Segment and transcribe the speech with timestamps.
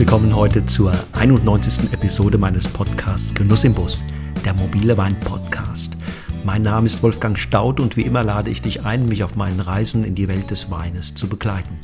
[0.00, 1.92] willkommen heute zur 91.
[1.92, 4.02] Episode meines Podcasts Genuss im Bus,
[4.46, 5.94] der mobile Wein-Podcast.
[6.42, 9.60] Mein Name ist Wolfgang Staud und wie immer lade ich dich ein, mich auf meinen
[9.60, 11.78] Reisen in die Welt des Weines zu begleiten.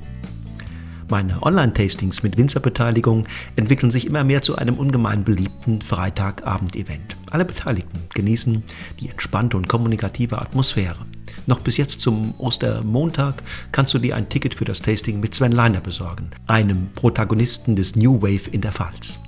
[1.10, 7.18] Meine Online-Tastings mit Winzerbeteiligung entwickeln sich immer mehr zu einem ungemein beliebten Freitagabend-Event.
[7.30, 8.64] Alle Beteiligten genießen
[8.98, 11.04] die entspannte und kommunikative Atmosphäre.
[11.46, 15.52] Noch bis jetzt zum Ostermontag kannst du dir ein Ticket für das Tasting mit Sven
[15.52, 19.18] Leiner besorgen, einem Protagonisten des New Wave in der Pfalz.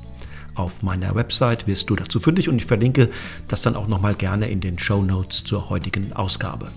[0.57, 3.11] Auf meiner Website wirst du dazu fündig und ich verlinke
[3.47, 6.69] das dann auch nochmal gerne in den Show Notes zur heutigen Ausgabe.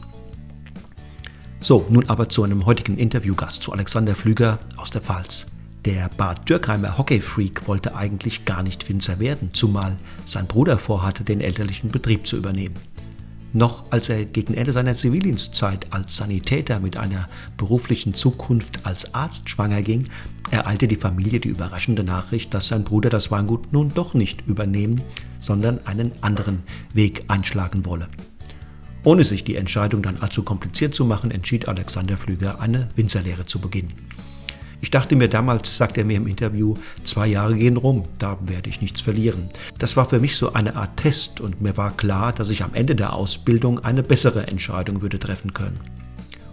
[1.60, 5.48] So, nun aber zu einem heutigen Interviewgast, zu Alexander Flüger aus der Pfalz.
[5.86, 9.96] Der Bad Dürkheimer Hockeyfreak wollte eigentlich gar nicht Winzer werden, zumal
[10.26, 12.76] sein Bruder vorhatte, den elterlichen Betrieb zu übernehmen.
[13.54, 17.28] Noch als er gegen Ende seiner Zivildienstzeit als Sanitäter mit einer
[17.58, 20.08] beruflichen Zukunft als Arzt schwanger ging,
[20.52, 25.02] ereilte die Familie die überraschende Nachricht, dass sein Bruder das Weingut nun doch nicht übernehmen,
[25.42, 28.08] sondern einen anderen Weg einschlagen wolle.
[29.04, 33.60] Ohne sich die Entscheidung dann allzu kompliziert zu machen, entschied Alexander Flüger, eine Winzerlehre zu
[33.60, 33.94] beginnen.
[34.82, 38.70] Ich dachte mir damals, sagt er mir im Interview, zwei Jahre gehen rum, da werde
[38.70, 39.50] ich nichts verlieren.
[39.78, 42.74] Das war für mich so eine Art Test und mir war klar, dass ich am
[42.74, 45.80] Ende der Ausbildung eine bessere Entscheidung würde treffen können.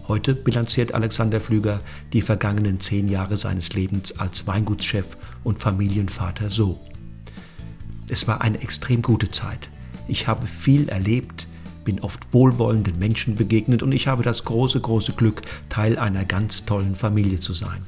[0.08, 1.80] Heute bilanziert Alexander Flüger
[2.12, 6.78] die vergangenen zehn Jahre seines Lebens als Weingutschef und Familienvater so.
[8.10, 9.68] Es war eine extrem gute Zeit.
[10.06, 11.46] Ich habe viel erlebt,
[11.84, 16.66] bin oft wohlwollenden Menschen begegnet und ich habe das große, große Glück, Teil einer ganz
[16.66, 17.84] tollen Familie zu sein.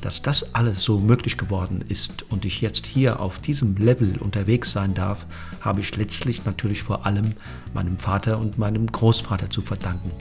[0.00, 4.70] Dass das alles so möglich geworden ist und ich jetzt hier auf diesem Level unterwegs
[4.72, 5.26] sein darf,
[5.60, 7.32] habe ich letztlich natürlich vor allem
[7.74, 10.12] meinem Vater und meinem Großvater zu verdanken.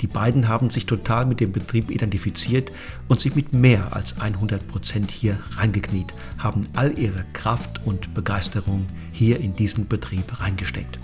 [0.00, 2.72] Die beiden haben sich total mit dem Betrieb identifiziert
[3.08, 8.86] und sich mit mehr als 100 Prozent hier reingekniet, haben all ihre Kraft und Begeisterung
[9.12, 10.98] hier in diesen Betrieb reingesteckt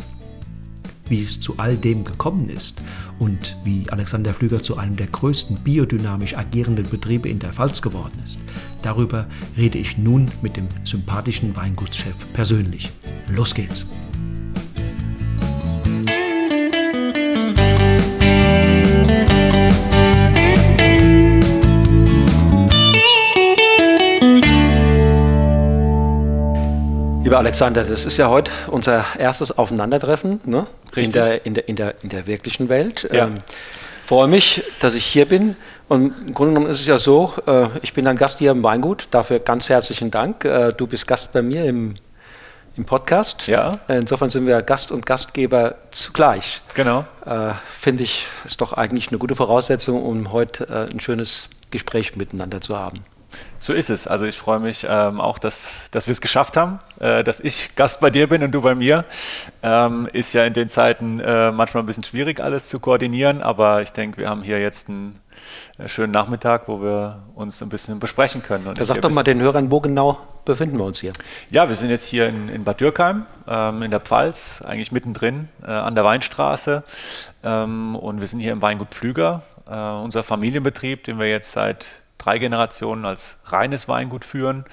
[1.08, 2.80] wie es zu all dem gekommen ist
[3.18, 8.20] und wie Alexander Flüger zu einem der größten biodynamisch agierenden Betriebe in der Pfalz geworden
[8.24, 8.38] ist,
[8.82, 12.90] darüber rede ich nun mit dem sympathischen Weingutschef persönlich.
[13.28, 13.86] Los geht's!
[27.36, 30.66] Lieber Alexander, das ist ja heute unser erstes Aufeinandertreffen ne?
[30.94, 33.06] in, der, in, der, in, der, in der wirklichen Welt.
[33.12, 33.26] Ja.
[33.26, 33.42] Ähm,
[34.06, 35.54] freue mich, dass ich hier bin.
[35.86, 38.62] Und im Grunde genommen ist es ja so, äh, ich bin ein Gast hier im
[38.62, 39.08] Weingut.
[39.10, 40.46] Dafür ganz herzlichen Dank.
[40.46, 41.96] Äh, du bist Gast bei mir im,
[42.78, 43.46] im Podcast.
[43.48, 43.80] Ja.
[43.86, 46.62] Insofern sind wir Gast und Gastgeber zugleich.
[46.72, 47.04] Genau.
[47.26, 52.16] Äh, Finde ich, ist doch eigentlich eine gute Voraussetzung, um heute äh, ein schönes Gespräch
[52.16, 53.04] miteinander zu haben.
[53.66, 54.06] So ist es.
[54.06, 57.74] Also ich freue mich ähm, auch, dass, dass wir es geschafft haben, äh, dass ich
[57.74, 59.04] Gast bei dir bin und du bei mir.
[59.60, 63.82] Ähm, ist ja in den Zeiten äh, manchmal ein bisschen schwierig, alles zu koordinieren, aber
[63.82, 65.18] ich denke, wir haben hier jetzt einen
[65.78, 68.68] äh, schönen Nachmittag, wo wir uns ein bisschen besprechen können.
[68.68, 71.12] Und sag doch mal den Hörern, wo genau befinden wir uns hier?
[71.50, 75.48] Ja, wir sind jetzt hier in, in Bad Dürkheim, ähm, in der Pfalz, eigentlich mittendrin
[75.64, 76.84] äh, an der Weinstraße.
[77.42, 82.05] Ähm, und wir sind hier im Weingut Pflüger, äh, unser Familienbetrieb, den wir jetzt seit
[82.26, 84.64] drei Generationen als reines Weingut führen.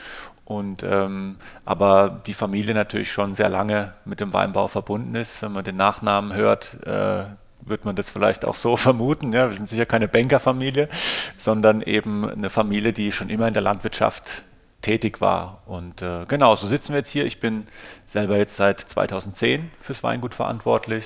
[0.46, 5.42] Und ähm, aber die Familie natürlich schon sehr lange mit dem Weinbau verbunden ist.
[5.42, 7.26] Wenn man den Nachnamen hört, äh,
[7.62, 9.32] wird man das vielleicht auch so vermuten.
[9.32, 10.90] Ja, wir sind sicher keine Bankerfamilie,
[11.38, 14.44] sondern eben eine Familie, die schon immer in der Landwirtschaft
[14.82, 15.62] tätig war.
[15.66, 17.26] Und äh, genau, so sitzen wir jetzt hier.
[17.26, 17.68] Ich bin
[18.06, 21.06] selber jetzt seit 2010 fürs Weingut verantwortlich,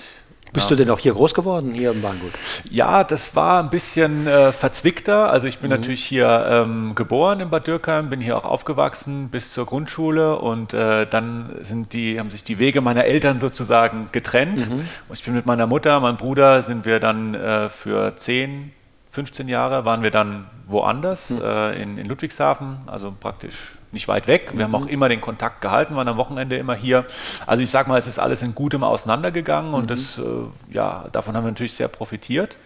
[0.54, 0.76] bist ja.
[0.76, 2.32] du denn auch hier groß geworden, hier im Weingut?
[2.70, 5.30] Ja, das war ein bisschen äh, verzwickter.
[5.30, 5.78] Also ich bin mhm.
[5.78, 10.74] natürlich hier ähm, geboren in Bad Dürkheim, bin hier auch aufgewachsen bis zur Grundschule und
[10.74, 14.70] äh, dann sind die, haben sich die Wege meiner Eltern sozusagen getrennt.
[14.70, 14.86] Mhm.
[15.10, 18.72] Und ich bin mit meiner Mutter, meinem Bruder, sind wir dann äh, für 10,
[19.12, 21.42] 15 Jahre waren wir dann woanders, mhm.
[21.42, 24.52] Äh, in, in Ludwigshafen, also praktisch nicht weit weg.
[24.54, 24.74] Wir mhm.
[24.74, 27.06] haben auch immer den Kontakt gehalten, waren am Wochenende immer hier.
[27.46, 29.88] Also ich sage mal, es ist alles in gutem auseinandergegangen und mhm.
[29.88, 30.22] das, äh,
[30.74, 32.58] ja, davon haben wir natürlich sehr profitiert.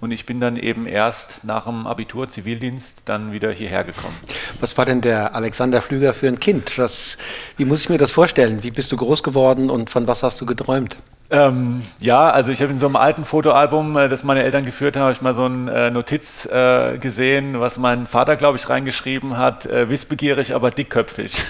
[0.00, 4.16] Und ich bin dann eben erst nach dem Abitur Zivildienst dann wieder hierher gekommen.
[4.58, 6.76] Was war denn der Alexander Flüger für ein Kind?
[6.76, 7.18] Was,
[7.56, 8.64] wie muss ich mir das vorstellen?
[8.64, 10.96] Wie bist du groß geworden und von was hast du geträumt?
[11.32, 14.96] Ähm, ja, also ich habe in so einem alten Fotoalbum, äh, das meine Eltern geführt
[14.96, 18.68] haben, habe ich mal so eine äh, Notiz äh, gesehen, was mein Vater, glaube ich,
[18.68, 21.42] reingeschrieben hat, äh, wissbegierig, aber dickköpfig.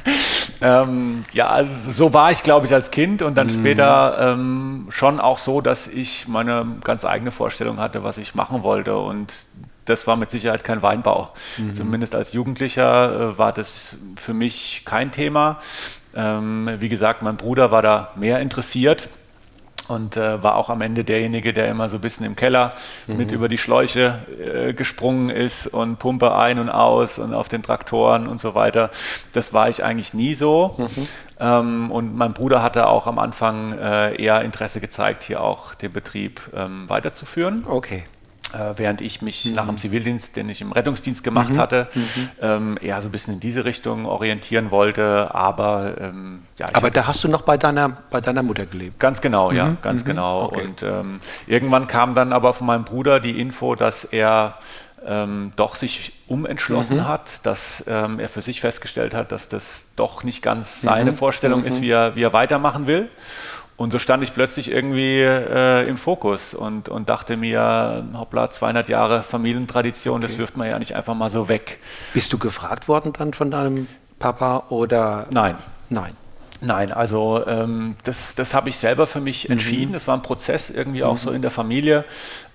[0.62, 3.60] ähm, ja, also so war ich, glaube ich, als Kind und dann mhm.
[3.60, 8.62] später ähm, schon auch so, dass ich meine ganz eigene Vorstellung hatte, was ich machen
[8.62, 9.34] wollte und
[9.84, 11.34] das war mit Sicherheit kein Weinbau.
[11.58, 11.74] Mhm.
[11.74, 15.58] Zumindest als Jugendlicher äh, war das für mich kein Thema.
[16.14, 19.10] Ähm, wie gesagt, mein Bruder war da mehr interessiert
[19.88, 22.74] und äh, war auch am Ende derjenige, der immer so ein bisschen im Keller
[23.06, 23.16] mhm.
[23.16, 27.62] mit über die Schläuche äh, gesprungen ist und Pumpe ein und aus und auf den
[27.62, 28.90] Traktoren und so weiter.
[29.32, 30.74] Das war ich eigentlich nie so.
[30.76, 31.08] Mhm.
[31.40, 35.92] Ähm, und mein Bruder hatte auch am Anfang äh, eher Interesse gezeigt, hier auch den
[35.92, 37.64] Betrieb ähm, weiterzuführen.
[37.68, 38.04] Okay.
[38.54, 39.54] Äh, während ich mich mhm.
[39.56, 41.58] nach dem Zivildienst, den ich im Rettungsdienst gemacht mhm.
[41.58, 42.28] hatte, mhm.
[42.40, 45.34] Ähm, eher so ein bisschen in diese Richtung orientieren wollte.
[45.34, 48.98] Aber ähm, ja, aber da hast du noch bei deiner, bei deiner Mutter gelebt.
[48.98, 49.78] Ganz genau, ja, mhm.
[49.82, 50.06] ganz mhm.
[50.06, 50.44] genau.
[50.44, 50.64] Okay.
[50.64, 54.54] Und ähm, irgendwann kam dann aber von meinem Bruder die Info, dass er
[55.06, 57.08] ähm, doch sich umentschlossen mhm.
[57.08, 61.64] hat, dass ähm, er für sich festgestellt hat, dass das doch nicht ganz seine Vorstellung
[61.64, 63.08] ist, wie er, wie er weitermachen will.
[63.78, 68.88] Und so stand ich plötzlich irgendwie äh, im Fokus und, und dachte mir, hoppla, 200
[68.88, 70.22] Jahre Familientradition, okay.
[70.22, 71.78] das wirft man ja nicht einfach mal so weg.
[72.12, 73.86] Bist du gefragt worden dann von deinem
[74.18, 75.28] Papa oder?
[75.30, 75.56] Nein.
[75.90, 76.12] Nein.
[76.60, 79.52] Nein, also ähm, das, das habe ich selber für mich mhm.
[79.52, 79.92] entschieden.
[79.92, 81.18] Das war ein Prozess irgendwie auch mhm.
[81.18, 82.04] so in der Familie,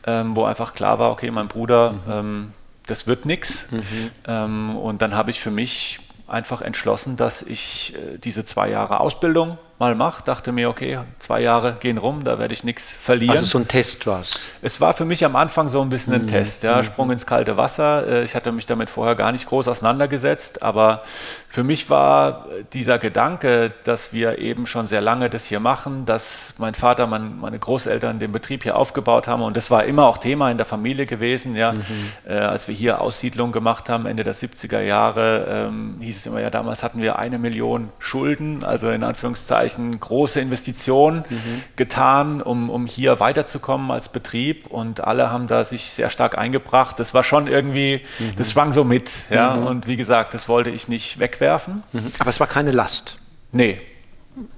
[0.06, 2.12] ähm, wo einfach klar war, okay, mein Bruder, mhm.
[2.12, 2.54] ähm,
[2.86, 3.72] das wird nichts.
[3.72, 4.12] Mhm.
[4.28, 9.00] Ähm, und dann habe ich für mich einfach entschlossen, dass ich äh, diese zwei Jahre
[9.00, 10.24] Ausbildung mal mache.
[10.24, 13.32] Dachte mir, okay, zwei Jahre gehen rum, da werde ich nichts verlieren.
[13.32, 14.48] Also so ein Test war es?
[14.62, 16.28] Es war für mich am Anfang so ein bisschen ein mhm.
[16.28, 16.64] Test.
[16.64, 16.84] Ja, mhm.
[16.84, 18.08] Sprung ins kalte Wasser.
[18.08, 21.04] Äh, ich hatte mich damit vorher gar nicht groß auseinandergesetzt, aber
[21.50, 26.54] für mich war dieser Gedanke, dass wir eben schon sehr lange das hier machen, dass
[26.58, 30.18] mein Vater, mein, meine Großeltern den Betrieb hier aufgebaut haben und das war immer auch
[30.18, 31.56] Thema in der Familie gewesen.
[31.56, 31.84] Ja, mhm.
[32.26, 36.42] äh, als wir hier Aussiedlung gemacht haben, Ende der 70er Jahre, ähm, hieß es immer,
[36.42, 41.64] ja, damals hatten wir eine Million Schulden, also in Anführungszeichen Anführungszeichen große Investitionen mhm.
[41.76, 47.00] getan, um, um hier weiterzukommen als Betrieb und alle haben da sich sehr stark eingebracht.
[47.00, 48.36] Das war schon irgendwie, mhm.
[48.38, 49.12] das schwang so mit.
[49.30, 49.56] Ja?
[49.56, 49.68] Mhm.
[49.68, 51.84] Und wie gesagt, das wollte ich nicht wegwerfen.
[51.94, 52.12] Mhm.
[52.20, 53.18] Aber es war keine Last.
[53.52, 53.82] Nee.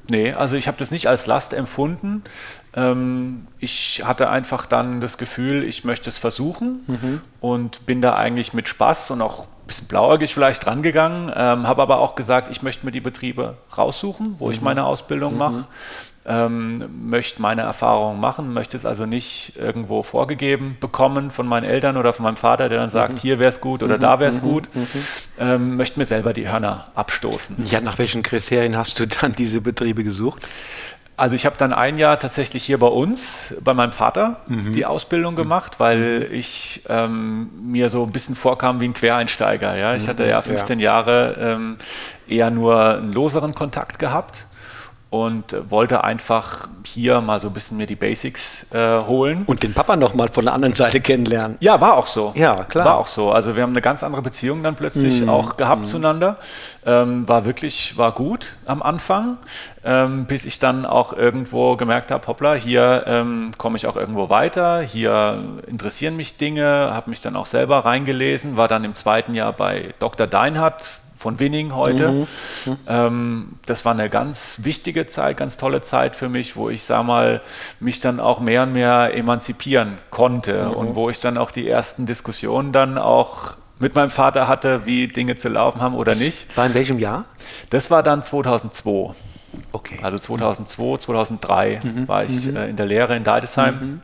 [0.10, 2.24] Nee, also ich habe das nicht als Last empfunden.
[2.74, 7.22] Ähm, ich hatte einfach dann das Gefühl, ich möchte es versuchen mhm.
[7.42, 12.00] und bin da eigentlich mit Spaß und auch bisschen blauäugig vielleicht rangegangen, ähm, habe aber
[12.00, 14.52] auch gesagt, ich möchte mir die Betriebe raussuchen, wo mhm.
[14.52, 15.40] ich meine Ausbildung mhm.
[15.40, 15.68] mache,
[16.28, 21.98] ähm, möchte meine Erfahrungen machen, möchte es also nicht irgendwo vorgegeben bekommen von meinen Eltern
[21.98, 23.18] oder von meinem Vater, der dann sagt, mhm.
[23.18, 24.46] hier wäre es gut oder da wäre es mhm.
[24.46, 24.88] gut, mhm.
[25.40, 27.68] ähm, möchte mir selber die Hörner abstoßen.
[27.70, 30.48] Ja, nach welchen Kriterien hast du dann diese Betriebe gesucht?
[31.18, 34.74] Also ich habe dann ein Jahr tatsächlich hier bei uns, bei meinem Vater, mhm.
[34.74, 36.34] die Ausbildung gemacht, weil mhm.
[36.34, 39.78] ich ähm, mir so ein bisschen vorkam wie ein Quereinsteiger.
[39.78, 39.96] Ja?
[39.96, 40.10] Ich mhm.
[40.10, 40.86] hatte ja 15 ja.
[40.86, 41.78] Jahre ähm,
[42.28, 44.46] eher nur einen loseren Kontakt gehabt
[45.16, 49.44] und wollte einfach hier mal so ein bisschen mir die Basics äh, holen.
[49.46, 51.58] Und den Papa nochmal von der anderen Seite kennenlernen.
[51.62, 52.34] Ja, war auch so.
[52.36, 52.86] Ja, klar.
[52.86, 53.32] War auch so.
[53.32, 55.30] Also wir haben eine ganz andere Beziehung dann plötzlich mm.
[55.30, 55.86] auch gehabt mm.
[55.86, 56.38] zueinander.
[56.86, 59.38] Ähm, war wirklich, war gut am Anfang,
[59.84, 64.30] ähm, bis ich dann auch irgendwo gemerkt habe, hoppla, hier ähm, komme ich auch irgendwo
[64.30, 69.34] weiter, hier interessieren mich Dinge, habe mich dann auch selber reingelesen, war dann im zweiten
[69.34, 70.28] Jahr bei Dr.
[70.28, 72.12] Deinhardt, von Winning heute.
[72.66, 72.78] Mhm.
[72.88, 77.06] Ähm, das war eine ganz wichtige Zeit, ganz tolle Zeit für mich, wo ich, sag
[77.06, 77.42] mal,
[77.80, 80.74] mich dann auch mehr und mehr emanzipieren konnte mhm.
[80.74, 85.08] und wo ich dann auch die ersten Diskussionen dann auch mit meinem Vater hatte, wie
[85.08, 86.58] Dinge zu laufen haben oder das nicht.
[86.58, 87.26] War in welchem Jahr?
[87.70, 89.16] Das war dann 2002.
[89.72, 90.00] Okay.
[90.02, 92.08] Also 2002, 2003 mhm.
[92.08, 92.56] war ich mhm.
[92.56, 94.02] äh, in der Lehre in Deidesheim.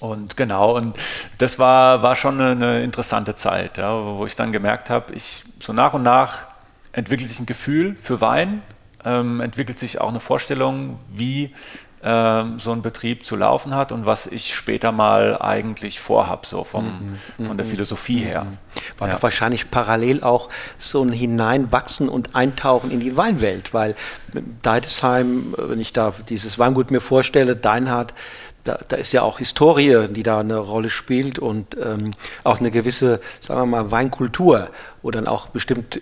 [0.00, 0.08] Mhm.
[0.08, 0.98] Und genau, und
[1.38, 5.72] das war, war schon eine, interessante Zeit, ja, wo ich dann gemerkt habe, ich so
[5.72, 6.44] nach und nach
[6.92, 8.62] entwickelt sich ein Gefühl für Wein,
[9.04, 11.52] ähm, entwickelt sich auch eine Vorstellung, wie
[12.08, 16.62] ähm, so ein Betrieb zu laufen hat und was ich später mal eigentlich vorhab, so
[16.62, 17.46] vom, mhm.
[17.46, 17.70] von der mhm.
[17.70, 18.44] Philosophie her.
[18.44, 18.58] Mhm.
[18.98, 19.14] War ja.
[19.14, 20.48] doch wahrscheinlich parallel auch
[20.78, 23.96] so ein Hineinwachsen und Eintauchen in die Weinwelt, weil
[24.62, 28.14] Deidesheim, wenn ich da dieses Weingut mir vorstelle, Deinhardt,
[28.66, 32.12] da, da, ist ja auch Historie, die da eine Rolle spielt und ähm,
[32.44, 34.68] auch eine gewisse, sagen wir mal, Weinkultur,
[35.02, 36.00] wo dann auch bestimmt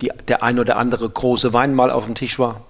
[0.00, 2.62] die, der ein oder andere große Wein mal auf dem Tisch war.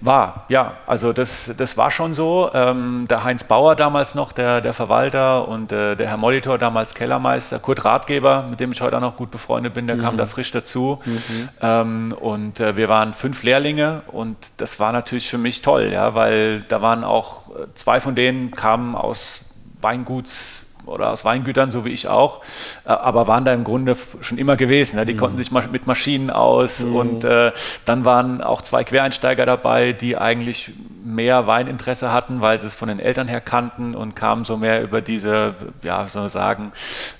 [0.00, 0.74] War, ja.
[0.86, 2.50] Also das, das war schon so.
[2.54, 6.94] Ähm, der Heinz Bauer damals noch, der, der Verwalter und äh, der Herr Molitor damals
[6.94, 10.00] Kellermeister, Kurt Ratgeber, mit dem ich heute auch noch gut befreundet bin, der mhm.
[10.00, 11.00] kam da frisch dazu.
[11.04, 11.48] Mhm.
[11.60, 16.14] Ähm, und äh, wir waren fünf Lehrlinge und das war natürlich für mich toll, ja,
[16.14, 19.44] weil da waren auch äh, zwei von denen kamen aus
[19.80, 22.42] Weinguts oder aus Weingütern, so wie ich auch,
[22.84, 25.04] äh, aber waren da im Grunde schon immer gewesen.
[25.06, 25.18] Die mhm.
[25.18, 26.96] konnten sich mit Maschinen aus mhm.
[26.96, 27.52] und äh,
[27.84, 30.72] dann waren auch zwei Quereinsteiger dabei, die eigentlich
[31.06, 34.82] mehr Weininteresse hatten, weil sie es von den Eltern her kannten und kamen so mehr
[34.82, 36.72] über diese, ja, soll man sagen,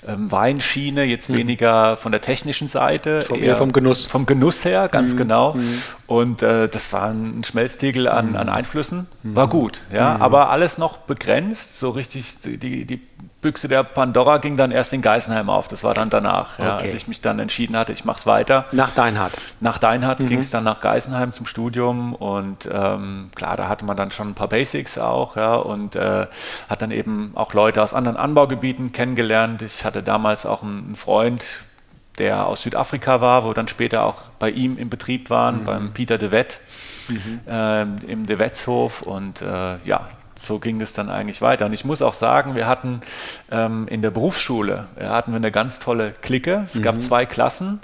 [0.05, 1.37] ähm, Weinschiene, jetzt mhm.
[1.37, 3.21] weniger von der technischen Seite.
[3.21, 4.05] Vom, eher vom Genuss.
[4.05, 5.17] Vom Genuss her, ganz mhm.
[5.17, 5.53] genau.
[5.53, 5.81] Mhm.
[6.05, 9.07] Und äh, das war ein Schmelztiegel an, an Einflüssen.
[9.23, 13.01] War gut, ja, aber alles noch begrenzt, so richtig die, die
[13.41, 15.67] Büchse der Pandora ging dann erst in Geisenheim auf.
[15.67, 18.65] Das war dann danach, ja, als ich mich dann entschieden hatte, ich mache es weiter.
[18.71, 19.33] Nach Deinhardt?
[19.59, 20.27] Nach Deinhardt mhm.
[20.27, 24.29] ging es dann nach Geisenheim zum Studium und ähm, klar, da hatte man dann schon
[24.29, 26.25] ein paar Basics auch ja, und äh,
[26.67, 29.61] hat dann eben auch Leute aus anderen Anbaugebieten kennengelernt.
[29.61, 31.45] Ich hatte damals auch einen Freund,
[32.17, 35.63] der aus Südafrika war, wo dann später auch bei ihm im Betrieb waren, mhm.
[35.65, 36.59] beim Peter de Wett.
[37.07, 37.39] Mhm.
[37.47, 41.65] Äh, im De Wettshof und äh, ja, so ging es dann eigentlich weiter.
[41.65, 43.01] Und ich muss auch sagen, wir hatten
[43.51, 46.65] ähm, in der Berufsschule äh, hatten wir eine ganz tolle Clique.
[46.67, 46.81] Es mhm.
[46.81, 47.79] gab zwei Klassen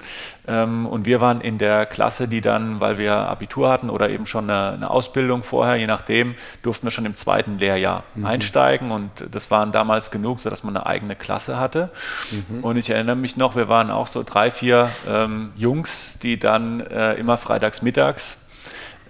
[0.46, 4.26] ähm, und wir waren in der Klasse, die dann, weil wir Abitur hatten oder eben
[4.26, 8.26] schon eine, eine Ausbildung vorher, je nachdem, durften wir schon im zweiten Lehrjahr mhm.
[8.26, 11.90] einsteigen und das waren damals genug, sodass man eine eigene Klasse hatte.
[12.30, 12.62] Mhm.
[12.62, 16.80] Und ich erinnere mich noch, wir waren auch so drei, vier ähm, Jungs, die dann
[16.80, 18.38] äh, immer freitags mittags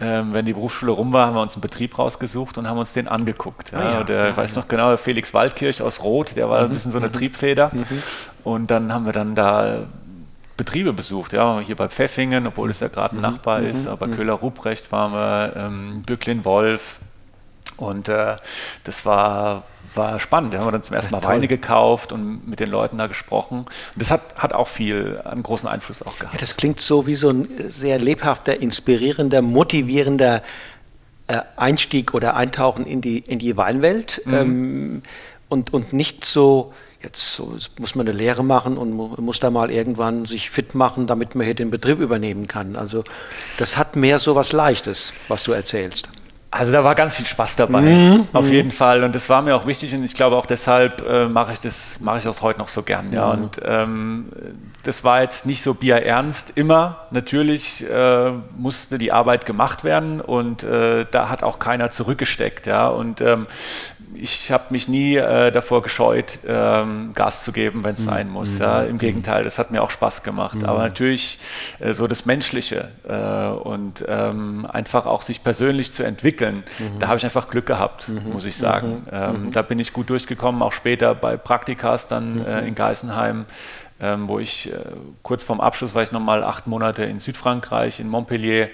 [0.01, 2.93] ähm, wenn die Berufsschule rum war, haben wir uns einen Betrieb rausgesucht und haben uns
[2.93, 3.73] den angeguckt.
[3.73, 3.79] Ja.
[3.79, 4.05] Ah, ja.
[4.05, 6.65] Der, ja, weiß noch genau, Felix Waldkirch aus Rot, der war mhm.
[6.65, 7.13] ein bisschen so eine mhm.
[7.13, 7.71] Triebfeder.
[7.73, 8.03] Mhm.
[8.43, 9.85] Und dann haben wir dann da
[10.57, 13.23] Betriebe besucht, ja, hier bei Pfeffingen, obwohl es ja gerade ein mhm.
[13.23, 13.67] Nachbar mhm.
[13.67, 14.17] ist, aber mhm.
[14.17, 16.99] Köhler-Ruprecht waren wir, ähm, Bücklin-Wolf
[17.77, 18.37] und äh,
[18.85, 19.65] das war,
[19.97, 20.55] war spannend.
[20.55, 23.61] Da haben wir dann zum ersten Mal Weine gekauft und mit den Leuten da gesprochen.
[23.61, 26.35] Und das hat, hat auch viel, einen großen Einfluss auch gehabt.
[26.35, 30.43] Ja, das klingt so wie so ein sehr lebhafter, inspirierender, motivierender
[31.27, 34.35] äh, Einstieg oder Eintauchen in die, in die Weinwelt mhm.
[34.35, 35.03] ähm,
[35.49, 36.73] und, und nicht so,
[37.03, 40.51] jetzt, so, jetzt muss man eine Lehre machen und mu muss da mal irgendwann sich
[40.51, 42.77] fit machen, damit man hier den Betrieb übernehmen kann.
[42.77, 43.05] Also
[43.59, 46.09] das hat mehr so was Leichtes, was du erzählst.
[46.57, 48.29] Also da war ganz viel Spaß dabei, mhm.
[48.33, 49.03] auf jeden Fall.
[49.03, 51.99] Und das war mir auch wichtig und ich glaube auch deshalb äh, mache ich das
[51.99, 53.13] mache ich das heute noch so gern.
[53.13, 53.35] Ja.
[53.35, 53.43] Mhm.
[53.43, 54.33] Und ähm,
[54.85, 57.09] das war jetzt nicht so bierernst immer.
[57.11, 62.67] Natürlich äh, musste die Arbeit gemacht werden und äh, da hat auch keiner zurückgesteckt.
[62.67, 62.87] Ja.
[62.87, 63.49] Und ähm,
[64.17, 68.05] ich habe mich nie äh, davor gescheut, ähm, Gas zu geben, wenn es mhm.
[68.05, 68.59] sein muss.
[68.59, 68.83] Ja.
[68.83, 68.91] Mhm.
[68.91, 70.57] Im Gegenteil, das hat mir auch Spaß gemacht.
[70.57, 70.65] Mhm.
[70.65, 71.39] Aber natürlich
[71.81, 76.99] äh, so das Menschliche äh, und ähm, einfach auch sich persönlich zu entwickeln, mhm.
[76.99, 78.33] da habe ich einfach Glück gehabt, mhm.
[78.33, 79.03] muss ich sagen.
[79.07, 79.11] Mhm.
[79.13, 83.47] Ähm, da bin ich gut durchgekommen, auch später bei Praktikas dann äh, in Geisenheim
[84.01, 84.77] ähm, wo ich äh,
[85.23, 88.69] kurz vorm Abschluss war ich nochmal acht Monate in Südfrankreich, in Montpellier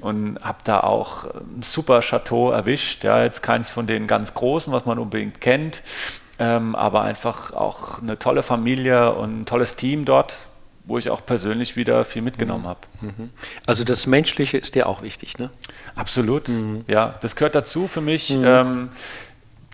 [0.00, 3.04] und habe da auch ein super Chateau erwischt.
[3.04, 5.82] Ja, jetzt keins von den ganz großen, was man unbedingt kennt,
[6.38, 10.38] ähm, aber einfach auch eine tolle Familie und ein tolles Team dort
[10.86, 12.80] wo ich auch persönlich wieder viel mitgenommen habe.
[13.00, 13.30] Mhm.
[13.66, 15.50] Also das Menschliche ist dir auch wichtig, ne?
[15.96, 16.84] Absolut, mhm.
[16.86, 18.30] ja, das gehört dazu für mich.
[18.30, 18.44] Mhm.
[18.44, 18.88] Ähm,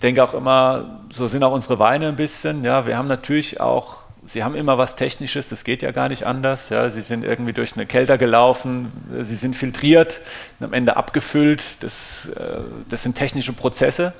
[0.03, 2.65] denke auch immer, so sind auch unsere Weine ein bisschen.
[2.65, 6.27] Ja, wir haben natürlich auch sie haben immer was Technisches, das geht ja gar nicht
[6.27, 6.69] anders.
[6.69, 6.89] Ja.
[6.89, 10.21] Sie sind irgendwie durch eine Kelter gelaufen, sie sind filtriert,
[10.61, 11.83] am Ende abgefüllt.
[11.83, 14.13] Das, äh, das sind technische Prozesse.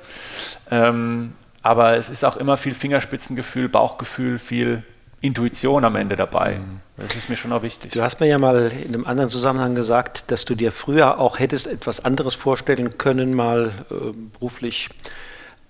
[0.69, 4.83] Ähm, aber es ist auch immer viel Fingerspitzengefühl, Bauchgefühl, viel
[5.21, 6.55] Intuition am Ende dabei.
[6.55, 6.81] Mhm.
[6.97, 7.91] Das ist mir schon auch wichtig.
[7.93, 11.39] Du hast mir ja mal in einem anderen Zusammenhang gesagt, dass du dir früher auch
[11.39, 14.89] hättest etwas anderes vorstellen können, mal äh, beruflich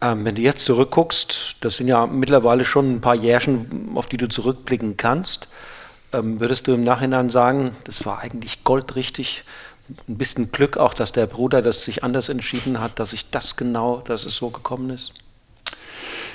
[0.01, 4.17] ähm, wenn du jetzt zurückguckst, das sind ja mittlerweile schon ein paar Jährchen, auf die
[4.17, 5.47] du zurückblicken kannst,
[6.13, 9.43] ähm, würdest du im Nachhinein sagen, das war eigentlich goldrichtig,
[10.07, 13.57] ein bisschen Glück auch, dass der Bruder das sich anders entschieden hat, dass sich das
[13.57, 15.13] genau, dass es so gekommen ist?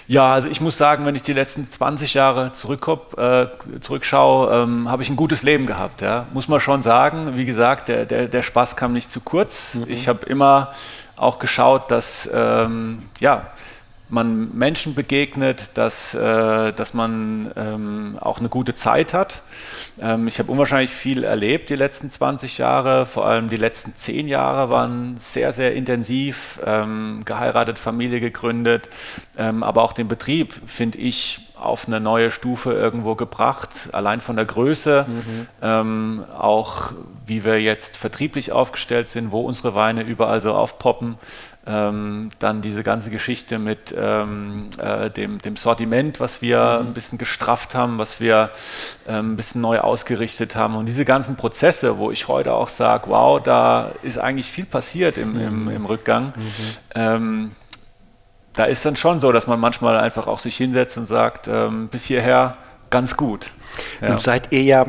[0.08, 5.02] Ja, also ich muss sagen, wenn ich die letzten 20 Jahre äh, zurückschaue, ähm, habe
[5.02, 6.00] ich ein gutes Leben gehabt.
[6.00, 6.26] Ja.
[6.32, 7.36] Muss man schon sagen.
[7.36, 9.74] Wie gesagt, der, der, der Spaß kam nicht zu kurz.
[9.74, 9.84] Mhm.
[9.88, 10.68] Ich habe immer
[11.16, 13.50] auch geschaut, dass ähm, ja,
[14.08, 19.42] man Menschen begegnet, dass, äh, dass man ähm, auch eine gute Zeit hat.
[20.00, 24.28] Ähm, ich habe unwahrscheinlich viel erlebt die letzten 20 Jahre, vor allem die letzten 10
[24.28, 28.88] Jahre waren sehr, sehr intensiv, ähm, geheiratet, Familie gegründet,
[29.36, 34.36] ähm, aber auch den Betrieb, finde ich, auf eine neue Stufe irgendwo gebracht, allein von
[34.36, 35.46] der Größe, mhm.
[35.62, 36.92] ähm, auch
[37.26, 41.16] wie wir jetzt vertrieblich aufgestellt sind, wo unsere Weine überall so aufpoppen.
[41.68, 46.88] Ähm, dann diese ganze Geschichte mit ähm, äh, dem, dem, Sortiment, was wir mhm.
[46.88, 48.50] ein bisschen gestrafft haben, was wir
[49.08, 50.76] ähm, ein bisschen neu ausgerichtet haben.
[50.76, 55.18] Und diese ganzen Prozesse, wo ich heute auch sage, wow, da ist eigentlich viel passiert
[55.18, 55.70] im, im, mhm.
[55.70, 56.26] im Rückgang.
[56.36, 56.42] Mhm.
[56.94, 57.52] Ähm,
[58.52, 61.88] da ist dann schon so, dass man manchmal einfach auch sich hinsetzt und sagt, ähm,
[61.88, 62.56] bis hierher
[62.90, 63.50] ganz gut.
[64.00, 64.12] Ja.
[64.12, 64.86] Und seid ihr ja,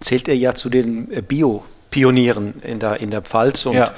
[0.00, 3.92] zählt ihr ja zu den Bio- Pionieren in der, in der Pfalz und ja.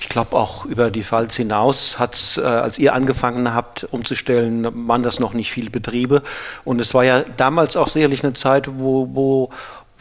[0.00, 4.88] ich glaube auch über die Pfalz hinaus hat es, äh, als ihr angefangen habt umzustellen,
[4.88, 6.22] waren das noch nicht viele Betriebe
[6.64, 9.50] und es war ja damals auch sicherlich eine Zeit, wo, wo,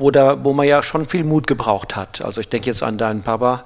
[0.01, 2.23] wo, da, wo man ja schon viel Mut gebraucht hat.
[2.23, 3.63] Also ich denke jetzt an deinen Papa,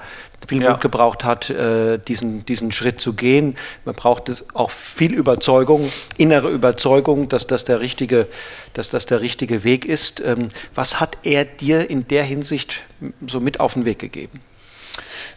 [0.47, 0.71] viel ja.
[0.71, 3.55] Mut gebraucht hat, äh, diesen, diesen Schritt zu gehen.
[3.85, 8.27] Man braucht auch viel Überzeugung, innere Überzeugung, dass das der richtige,
[8.73, 10.19] dass das der richtige Weg ist.
[10.19, 12.83] Ähm, was hat er dir in der Hinsicht
[13.25, 14.41] so mit auf den Weg gegeben?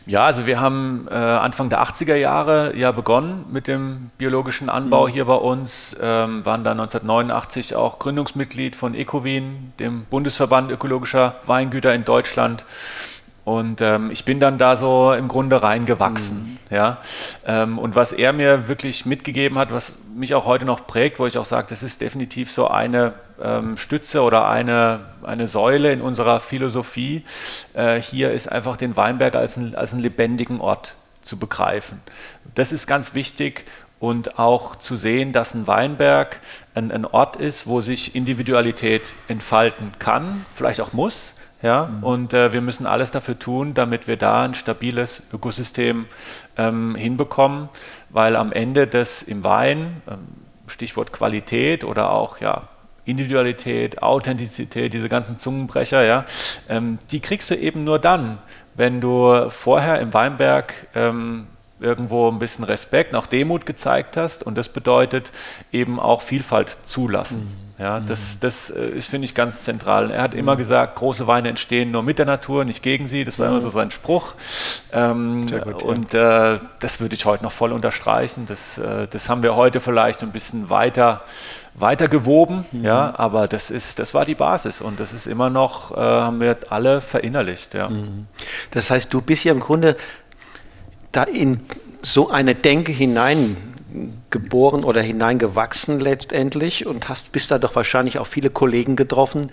[0.08, 5.06] Ja, also wir haben äh, Anfang der 80er Jahre ja begonnen mit dem biologischen Anbau
[5.06, 5.12] mhm.
[5.12, 11.92] hier bei uns, ähm, waren dann 1989 auch Gründungsmitglied von Ecowin, dem Bundesverband ökologischer Weingüter
[11.94, 12.64] in Deutschland.
[13.44, 16.58] Und ähm, ich bin dann da so im Grunde reingewachsen.
[16.70, 16.74] Mhm.
[16.74, 16.96] Ja?
[17.46, 21.26] Ähm, und was er mir wirklich mitgegeben hat, was mich auch heute noch prägt, wo
[21.26, 23.12] ich auch sage, das ist definitiv so eine
[23.76, 27.24] Stütze oder eine, eine Säule in unserer Philosophie,
[27.74, 32.00] äh, hier ist einfach den Weinberg als, ein, als einen lebendigen Ort zu begreifen.
[32.54, 33.64] Das ist ganz wichtig
[34.00, 36.40] und auch zu sehen, dass ein Weinberg
[36.74, 41.86] ein, ein Ort ist, wo sich Individualität entfalten kann, vielleicht auch muss ja?
[41.86, 42.02] Mhm.
[42.02, 46.06] Und äh, wir müssen alles dafür tun, damit wir da ein stabiles Ökosystem
[46.56, 47.68] ähm, hinbekommen,
[48.10, 50.18] weil am Ende das im Wein, ähm,
[50.66, 52.68] Stichwort Qualität oder auch ja,
[53.08, 56.24] Individualität, Authentizität, diese ganzen Zungenbrecher, ja,
[56.68, 58.38] ähm, die kriegst du eben nur dann,
[58.74, 61.46] wenn du vorher im Weinberg ähm,
[61.80, 64.42] irgendwo ein bisschen Respekt, auch Demut gezeigt hast.
[64.42, 65.30] Und das bedeutet
[65.72, 67.40] eben auch Vielfalt zulassen.
[67.40, 67.68] Mhm.
[67.82, 68.38] Ja, das, mhm.
[68.40, 70.10] das ist, finde ich, ganz zentral.
[70.10, 70.58] Er hat immer mhm.
[70.58, 73.22] gesagt, große Weine entstehen nur mit der Natur, nicht gegen sie.
[73.24, 74.34] Das war immer so sein Spruch.
[74.92, 76.54] Ähm, gut, und ja.
[76.54, 78.46] äh, das würde ich heute noch voll unterstreichen.
[78.48, 81.22] Das, äh, das haben wir heute vielleicht ein bisschen weiter,
[81.80, 82.84] weiter gewoben, mhm.
[82.84, 86.40] ja, aber das, ist, das war die Basis und das ist immer noch, äh, haben
[86.40, 87.74] wir alle verinnerlicht.
[87.74, 87.88] Ja.
[87.88, 88.26] Mhm.
[88.70, 89.96] Das heißt, du bist ja im Grunde
[91.12, 91.60] da in
[92.02, 98.50] so eine Denke hineingeboren oder hineingewachsen letztendlich und hast bist da doch wahrscheinlich auch viele
[98.50, 99.50] Kollegen getroffen,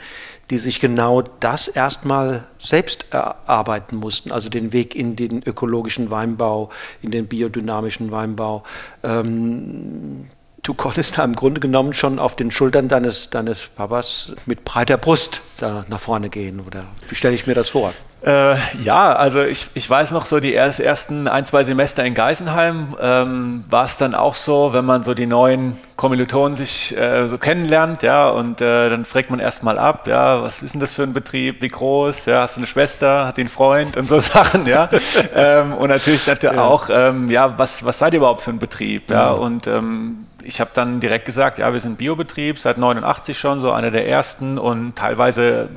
[0.50, 6.70] die sich genau das erstmal selbst erarbeiten mussten, also den Weg in den ökologischen Weinbau,
[7.02, 8.64] in den biodynamischen Weinbau.
[9.04, 10.28] Ähm,
[10.66, 14.98] du konntest da im Grunde genommen schon auf den Schultern deines, deines Papas mit breiter
[14.98, 16.60] Brust da nach vorne gehen.
[16.66, 17.94] Oder wie stelle ich mir das vor?
[18.26, 22.96] Äh, ja, also ich, ich weiß noch so die ersten ein, zwei Semester in Geisenheim
[23.00, 27.38] ähm, war es dann auch so, wenn man so die neuen Kommilitonen sich äh, so
[27.38, 31.04] kennenlernt, ja, und äh, dann fragt man erstmal ab, ja, was ist denn das für
[31.04, 34.20] ein Betrieb, wie groß, ja, hast du eine Schwester, hat die einen Freund und so
[34.22, 34.90] Sachen, ja.
[35.36, 36.64] ähm, und natürlich dann ja.
[36.64, 39.40] auch, ähm, ja, was, was seid ihr überhaupt für ein Betrieb, ja, mhm.
[39.40, 43.72] und ähm, ich habe dann direkt gesagt, ja, wir sind Biobetrieb, seit 89 schon, so
[43.72, 45.70] einer der ersten und teilweise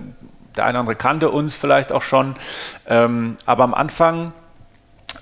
[0.56, 2.34] der eine oder andere kannte uns vielleicht auch schon.
[2.86, 4.32] Ähm, aber am Anfang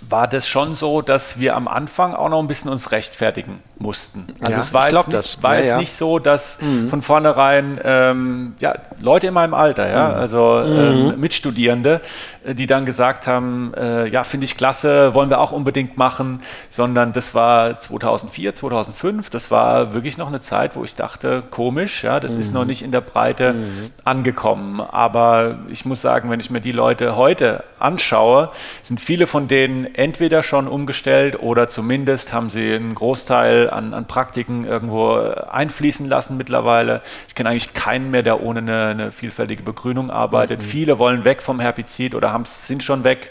[0.00, 4.27] war das schon so, dass wir am Anfang auch noch ein bisschen uns rechtfertigen mussten.
[4.41, 6.89] Also ja, es war, jetzt, nicht, war ja, jetzt nicht, so, dass mhm.
[6.89, 10.15] von vornherein ähm, ja, Leute in meinem Alter, ja, mhm.
[10.15, 11.21] also ähm, mhm.
[11.21, 12.01] Mitstudierende,
[12.45, 16.41] äh, die dann gesagt haben, äh, ja, finde ich klasse, wollen wir auch unbedingt machen,
[16.71, 22.03] sondern das war 2004, 2005, das war wirklich noch eine Zeit, wo ich dachte, komisch,
[22.03, 22.69] ja, das ist noch mhm.
[22.69, 23.91] nicht in der Breite mhm.
[24.05, 24.81] angekommen.
[24.81, 28.51] Aber ich muss sagen, wenn ich mir die Leute heute anschaue,
[28.83, 34.07] sind viele von denen entweder schon umgestellt oder zumindest haben sie einen Großteil an, an
[34.07, 37.02] Praktiken irgendwo einfließen lassen mittlerweile.
[37.29, 40.62] Ich kenne eigentlich keinen mehr, der ohne eine, eine vielfältige Begrünung arbeitet.
[40.62, 40.66] Mhm.
[40.66, 43.31] Viele wollen weg vom Herbizid oder sind schon weg.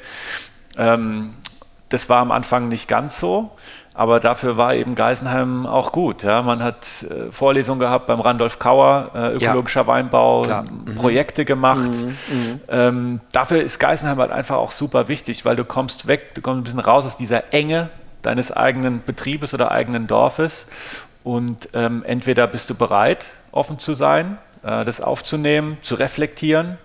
[0.78, 1.36] Ähm,
[1.90, 3.52] das war am Anfang nicht ganz so.
[3.98, 6.24] Aber dafür war eben Geisenheim auch gut.
[6.24, 6.42] Ja.
[6.42, 9.88] Man hat äh, Vorlesungen gehabt beim Randolph Kauer, äh, ökologischer ja.
[9.88, 10.96] Weinbau, mhm.
[10.96, 11.88] Projekte gemacht.
[11.88, 12.08] Mhm.
[12.08, 12.62] Mhm.
[12.68, 16.60] Ähm, dafür ist Geisenheim halt einfach auch super wichtig, weil du kommst weg, du kommst
[16.60, 17.90] ein bisschen raus aus dieser Enge
[18.26, 20.68] deines eigenen Betriebes oder eigenen Dorfes.
[21.24, 26.78] Und ähm, entweder bist du bereit, offen zu sein, äh, das aufzunehmen, zu reflektieren.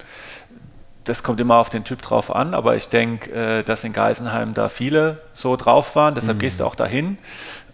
[1.04, 4.54] Das kommt immer auf den Typ drauf an, aber ich denke, äh, dass in Geisenheim
[4.54, 6.40] da viele so drauf waren, deshalb mhm.
[6.40, 7.18] gehst du auch dahin.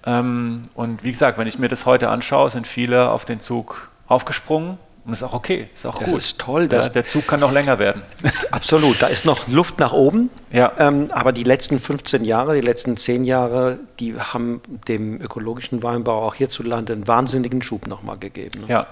[0.05, 3.90] Ähm, und wie gesagt, wenn ich mir das heute anschaue, sind viele auf den Zug
[4.09, 6.18] aufgesprungen und das ist auch okay, ist auch das gut.
[6.18, 6.66] ist toll.
[6.66, 8.02] Der, der, Zug kann noch länger werden.
[8.50, 10.30] Absolut, da ist noch Luft nach oben.
[10.50, 10.72] Ja.
[10.80, 16.26] Ähm, aber die letzten 15 Jahre, die letzten 10 Jahre, die haben dem ökologischen Weinbau
[16.26, 18.62] auch hierzulande einen wahnsinnigen Schub nochmal gegeben.
[18.62, 18.66] Ne?
[18.68, 18.86] Ja,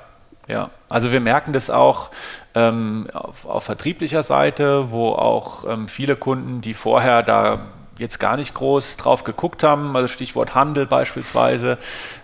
[0.46, 2.11] ja, also wir merken das auch
[2.55, 7.66] ähm, auf, auf, vertrieblicher Seite, wo auch ähm, viele Kunden, die vorher da
[7.99, 11.79] jetzt gar nicht groß drauf geguckt haben, also Stichwort Handel beispielsweise,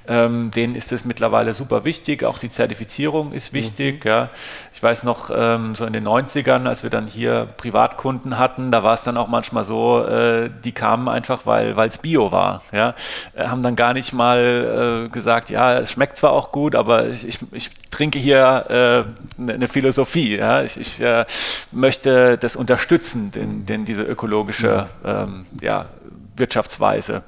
[0.09, 2.25] Ähm, denen ist es mittlerweile super wichtig.
[2.25, 4.05] Auch die Zertifizierung ist wichtig.
[4.05, 4.11] Mhm.
[4.11, 4.29] Ja.
[4.81, 8.83] Ich weiß noch, ähm, so in den 90ern, als wir dann hier Privatkunden hatten, da
[8.83, 12.62] war es dann auch manchmal so, äh, die kamen einfach, weil es Bio war.
[12.73, 12.95] Ja.
[13.35, 17.09] Äh, haben dann gar nicht mal äh, gesagt, ja, es schmeckt zwar auch gut, aber
[17.09, 19.05] ich, ich, ich trinke hier
[19.38, 20.38] äh, eine Philosophie.
[20.38, 20.62] Ja.
[20.62, 21.27] Ich, ich äh,
[21.73, 25.88] möchte das unterstützen, den, den diese ökologische ähm, ja,
[26.37, 27.23] Wirtschaftsweise.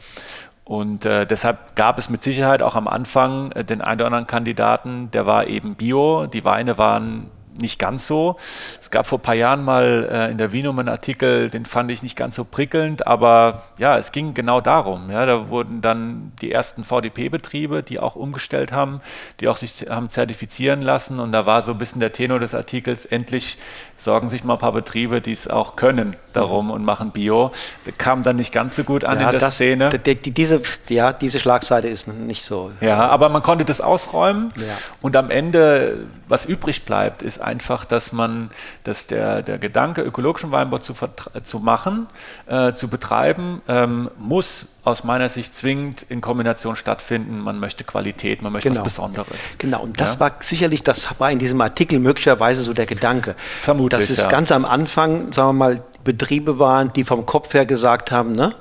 [0.65, 4.27] Und äh, deshalb gab es mit Sicherheit auch am Anfang äh, den einen oder anderen
[4.27, 6.25] Kandidaten, der war eben Bio.
[6.25, 8.37] Die Weine waren nicht ganz so.
[8.81, 11.91] Es gab vor ein paar Jahren mal äh, in der Vinum einen Artikel, den fand
[11.91, 15.11] ich nicht ganz so prickelnd, aber ja, es ging genau darum.
[15.11, 19.01] Ja, da wurden dann die ersten VDP-Betriebe, die auch umgestellt haben,
[19.41, 22.55] die auch sich haben zertifizieren lassen und da war so ein bisschen der Tenor des
[22.55, 23.59] Artikels, endlich
[23.97, 27.51] sorgen sich mal ein paar Betriebe, die es auch können, darum und machen Bio.
[27.85, 29.91] Das kam dann nicht ganz so gut an ja, in der das, Szene.
[29.91, 32.73] Die, die, diese, ja, diese Schlagseite ist nicht so.
[32.81, 34.65] Ja, aber man konnte das ausräumen ja.
[35.01, 38.51] und am Ende, was übrig bleibt, ist einfach, dass man,
[38.85, 40.95] dass der, der Gedanke, ökologischen Weinbau zu,
[41.43, 42.07] zu machen,
[42.47, 47.41] äh, zu betreiben, ähm, muss aus meiner Sicht zwingend in Kombination stattfinden.
[47.41, 48.85] Man möchte Qualität, man möchte genau.
[48.85, 49.41] was Besonderes.
[49.59, 50.21] Genau, und das ja?
[50.21, 53.37] war sicherlich, das war in diesem Artikel möglicherweise so der Gedanke.
[53.61, 54.01] Vermutlich.
[54.01, 54.31] Dass es ja.
[54.31, 58.55] ganz am Anfang, sagen wir mal, Betriebe waren, die vom Kopf her gesagt haben, ne?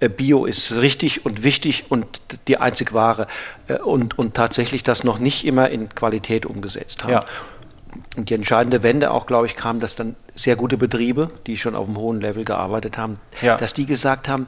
[0.00, 2.06] Äh, Bio ist richtig und wichtig und
[2.48, 3.26] die einzig wahre
[3.68, 7.12] äh, und, und tatsächlich das noch nicht immer in Qualität umgesetzt haben.
[7.12, 7.24] Ja.
[8.16, 11.74] Und die entscheidende Wende auch, glaube ich, kam, dass dann sehr gute Betriebe, die schon
[11.74, 13.56] auf einem hohen Level gearbeitet haben, ja.
[13.56, 14.46] dass die gesagt haben,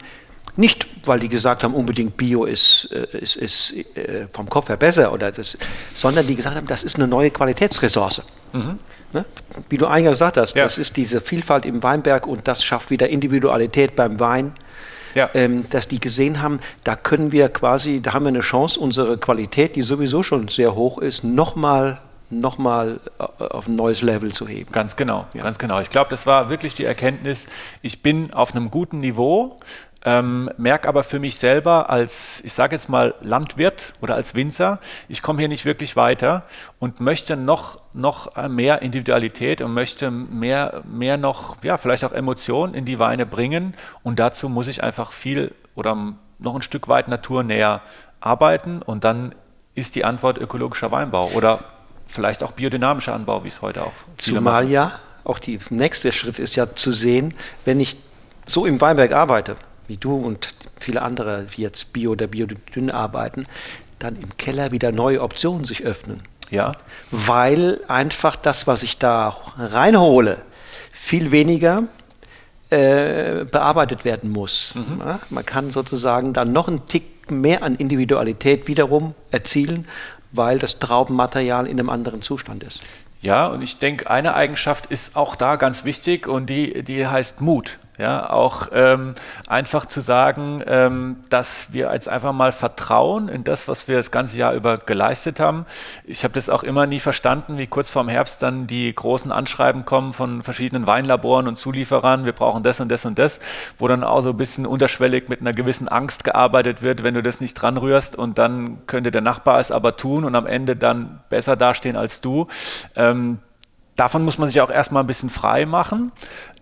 [0.57, 4.77] nicht, weil die gesagt haben, unbedingt Bio ist, äh, ist, ist äh, vom Kopf her
[4.77, 5.57] besser, oder das,
[5.95, 8.23] sondern die gesagt haben, das ist eine neue Qualitätsressource.
[8.53, 8.77] Mhm.
[9.13, 9.25] Ne?
[9.69, 10.65] Wie du eingangs gesagt hast, ja.
[10.65, 14.53] das ist diese Vielfalt im Weinberg und das schafft wieder Individualität beim Wein.
[15.15, 15.31] Ja.
[15.35, 19.17] Ähm, dass die gesehen haben, da können wir quasi, da haben wir eine Chance, unsere
[19.17, 21.99] Qualität, die sowieso schon sehr hoch ist, nochmal
[22.31, 24.71] nochmal äh, auf ein neues Level zu heben.
[24.73, 25.43] Ganz genau, ja.
[25.43, 25.81] ganz genau.
[25.81, 27.49] Ich glaube, das war wirklich die Erkenntnis,
[27.83, 29.57] ich bin auf einem guten Niveau,
[30.05, 34.79] ähm, merke aber für mich selber als, ich sage jetzt mal, Landwirt oder als Winzer,
[35.09, 36.45] ich komme hier nicht wirklich weiter
[36.79, 42.75] und möchte noch, noch mehr Individualität und möchte mehr, mehr noch, ja, vielleicht auch Emotionen
[42.75, 43.75] in die Weine bringen.
[44.05, 47.83] Und dazu muss ich einfach viel oder noch ein Stück weit naturnäher
[48.21, 49.35] arbeiten und dann
[49.75, 51.61] ist die Antwort ökologischer Weinbau oder
[52.09, 56.57] vielleicht auch biodynamischer Anbau, wie es heute auch Zumal ja, auch der nächste Schritt ist
[56.57, 57.97] ja zu sehen, wenn ich
[58.47, 60.49] so im Weinberg arbeite, wie du und
[60.81, 63.47] viele andere, die jetzt Bio oder Biodynn arbeiten,
[63.99, 66.23] dann im Keller wieder neue Optionen sich öffnen.
[66.51, 66.73] Ja.
[67.11, 70.39] Weil einfach das, was ich da reinhole,
[70.91, 71.85] viel weniger
[72.71, 74.75] äh, bearbeitet werden muss.
[74.75, 75.01] Mhm.
[75.01, 79.87] Ja, man kann sozusagen dann noch einen Tick mehr an Individualität wiederum erzielen,
[80.33, 82.81] weil das Traubenmaterial in einem anderen Zustand ist.
[83.21, 87.41] Ja, und ich denke, eine Eigenschaft ist auch da ganz wichtig und die, die heißt
[87.41, 87.79] Mut.
[87.99, 89.15] Ja, auch ähm,
[89.49, 94.13] einfach zu sagen, ähm, dass wir jetzt einfach mal vertrauen in das, was wir das
[94.13, 95.67] ganze Jahr über geleistet haben.
[96.05, 99.85] Ich habe das auch immer nie verstanden, wie kurz vorm Herbst dann die großen Anschreiben
[99.85, 103.41] kommen von verschiedenen Weinlaboren und Zulieferern, wir brauchen das und das und das,
[103.81, 107.23] wo dann auch so ein bisschen unterschwellig mit einer gewissen Angst gearbeitet wird, wenn du
[107.25, 110.77] das nicht dran rührst und dann könnte der Nachbar es aber tun und am Ende
[110.77, 112.47] dann besser dastehen als du.
[112.95, 113.41] Ähm,
[113.99, 116.13] davon muss man sich auch erstmal ein bisschen frei machen.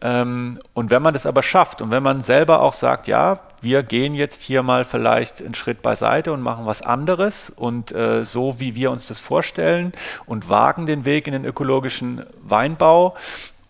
[0.00, 3.82] Ähm, und wenn man das aber schafft und wenn man selber auch sagt, ja, wir
[3.82, 8.58] gehen jetzt hier mal vielleicht einen Schritt beiseite und machen was anderes und äh, so,
[8.58, 9.92] wie wir uns das vorstellen
[10.24, 13.14] und wagen den Weg in den ökologischen Weinbau.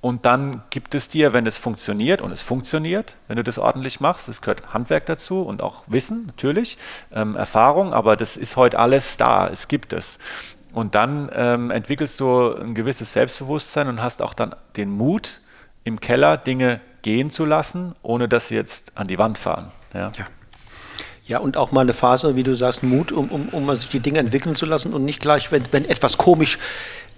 [0.00, 3.98] Und dann gibt es dir, wenn es funktioniert, und es funktioniert, wenn du das ordentlich
[3.98, 6.78] machst, es gehört Handwerk dazu und auch Wissen natürlich,
[7.12, 10.20] ähm, Erfahrung, aber das ist heute alles da, es gibt es.
[10.76, 15.40] Und dann ähm, entwickelst du ein gewisses Selbstbewusstsein und hast auch dann den Mut,
[15.84, 19.72] im Keller Dinge gehen zu lassen, ohne dass sie jetzt an die Wand fahren.
[19.94, 20.12] Ja.
[20.18, 20.26] ja.
[21.24, 24.00] ja und auch mal eine Phase, wie du sagst, Mut, um, um, um sich die
[24.00, 26.58] Dinge entwickeln zu lassen und nicht gleich, wenn, wenn etwas komisch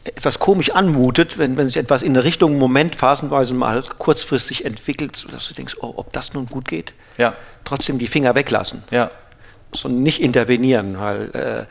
[0.04, 5.26] etwas komisch anmutet, wenn, wenn sich etwas in eine Richtung Moment phasenweise mal kurzfristig entwickelt,
[5.32, 7.34] dass du denkst, oh, ob das nun gut geht, ja.
[7.64, 8.84] trotzdem die Finger weglassen.
[8.92, 9.10] Ja
[9.72, 11.66] sondern nicht intervenieren, weil äh,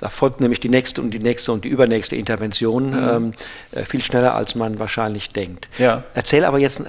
[0.00, 3.08] da folgt nämlich die nächste und die nächste und die übernächste Intervention mhm.
[3.08, 3.34] ähm,
[3.72, 5.68] äh, viel schneller, als man wahrscheinlich denkt.
[5.78, 6.04] Ja.
[6.14, 6.82] Erzähl aber jetzt,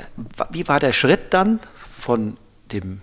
[0.50, 1.60] wie war der Schritt dann
[1.98, 2.38] von
[2.72, 3.02] dem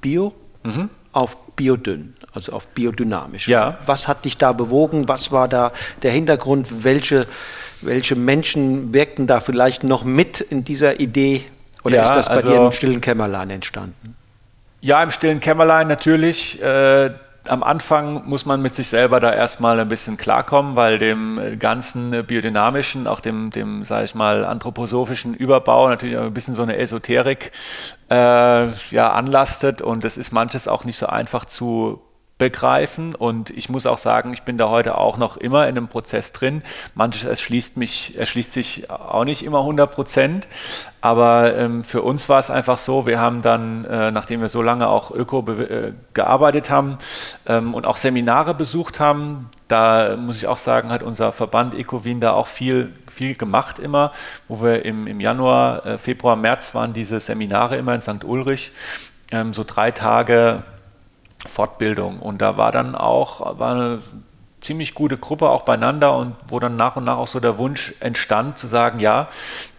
[0.00, 0.90] Bio mhm.
[1.12, 3.48] auf Biodünn, also auf biodynamisch?
[3.48, 3.78] Ja.
[3.86, 5.08] Was hat dich da bewogen?
[5.08, 6.84] Was war da der Hintergrund?
[6.84, 7.26] Welche,
[7.80, 11.44] welche Menschen wirkten da vielleicht noch mit in dieser Idee?
[11.84, 14.16] Oder ja, ist das bei also, dir im stillen Kämmerlein entstanden?
[14.84, 16.60] Ja, im stillen Kämmerlein natürlich.
[16.60, 17.12] Äh,
[17.46, 22.26] am Anfang muss man mit sich selber da erstmal ein bisschen klarkommen, weil dem ganzen
[22.26, 27.52] biodynamischen, auch dem, dem sage ich mal, anthroposophischen Überbau natürlich ein bisschen so eine Esoterik
[28.10, 28.14] äh,
[28.90, 32.02] ja, anlastet und es ist manches auch nicht so einfach zu
[32.42, 33.14] begreifen.
[33.14, 36.32] Und ich muss auch sagen, ich bin da heute auch noch immer in einem Prozess
[36.32, 36.64] drin.
[36.96, 40.48] Manches erschließt, mich, erschließt sich auch nicht immer 100 Prozent.
[41.00, 44.60] Aber ähm, für uns war es einfach so, wir haben dann, äh, nachdem wir so
[44.60, 46.98] lange auch Öko äh, gearbeitet haben
[47.46, 52.20] ähm, und auch Seminare besucht haben, da muss ich auch sagen, hat unser Verband Ecowin
[52.20, 54.10] da auch viel, viel gemacht immer,
[54.48, 58.24] wo wir im, im Januar, äh, Februar, März waren diese Seminare immer in St.
[58.24, 58.72] Ulrich,
[59.30, 60.64] ähm, so drei Tage
[61.48, 62.18] Fortbildung.
[62.18, 63.98] Und da war dann auch war eine
[64.62, 67.94] ziemlich gute Gruppe auch beieinander und wo dann nach und nach auch so der Wunsch
[68.00, 69.28] entstand zu sagen, ja,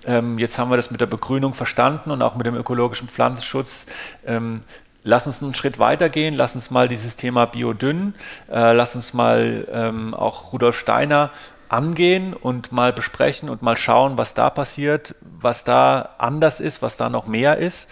[0.05, 3.87] ähm, jetzt haben wir das mit der Begrünung verstanden und auch mit dem ökologischen Pflanzenschutz.
[4.25, 4.61] Ähm,
[5.03, 8.13] lass uns einen Schritt weitergehen, lass uns mal dieses Thema Biodünn,
[8.51, 11.31] äh, lass uns mal ähm, auch Rudolf Steiner
[11.69, 16.97] angehen und mal besprechen und mal schauen, was da passiert, was da anders ist, was
[16.97, 17.89] da noch mehr ist.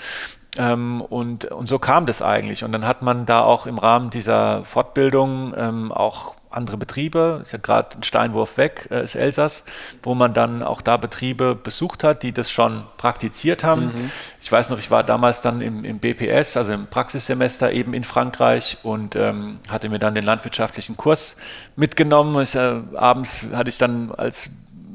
[0.57, 2.63] Ähm, und, und so kam das eigentlich.
[2.63, 7.53] Und dann hat man da auch im Rahmen dieser Fortbildung ähm, auch andere Betriebe, ist
[7.53, 9.63] ja gerade ein Steinwurf weg, äh, ist Elsass,
[10.03, 13.85] wo man dann auch da Betriebe besucht hat, die das schon praktiziert haben.
[13.85, 14.11] Mhm.
[14.41, 18.03] Ich weiß noch, ich war damals dann im, im, BPS, also im Praxissemester eben in
[18.03, 21.37] Frankreich und ähm, hatte mir dann den landwirtschaftlichen Kurs
[21.75, 22.41] mitgenommen.
[22.41, 24.51] Ich, äh, abends hatte ich dann als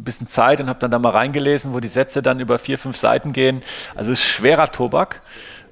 [0.07, 2.97] bisschen Zeit und habe dann da mal reingelesen, wo die Sätze dann über vier, fünf
[2.97, 3.63] Seiten gehen.
[3.95, 5.21] Also es ist schwerer Tobak.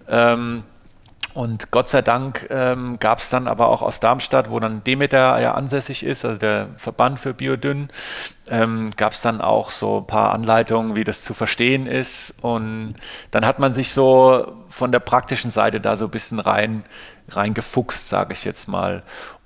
[0.06, 0.64] Ähm,
[1.34, 5.40] und Gott sei Dank ähm, gab es dann aber auch aus Darmstadt, wo dann Demeter
[5.40, 7.88] ja ansässig ist, also der Verband für Biodünn,
[8.48, 12.38] ähm, gab es dann auch so ein paar Anleitungen, wie das zu verstehen ist.
[12.42, 12.94] Und
[13.32, 16.84] dann hat man sich so von der praktischen Seite da so ein bisschen rein,
[17.28, 19.02] reingefuchst, sage ich jetzt mal.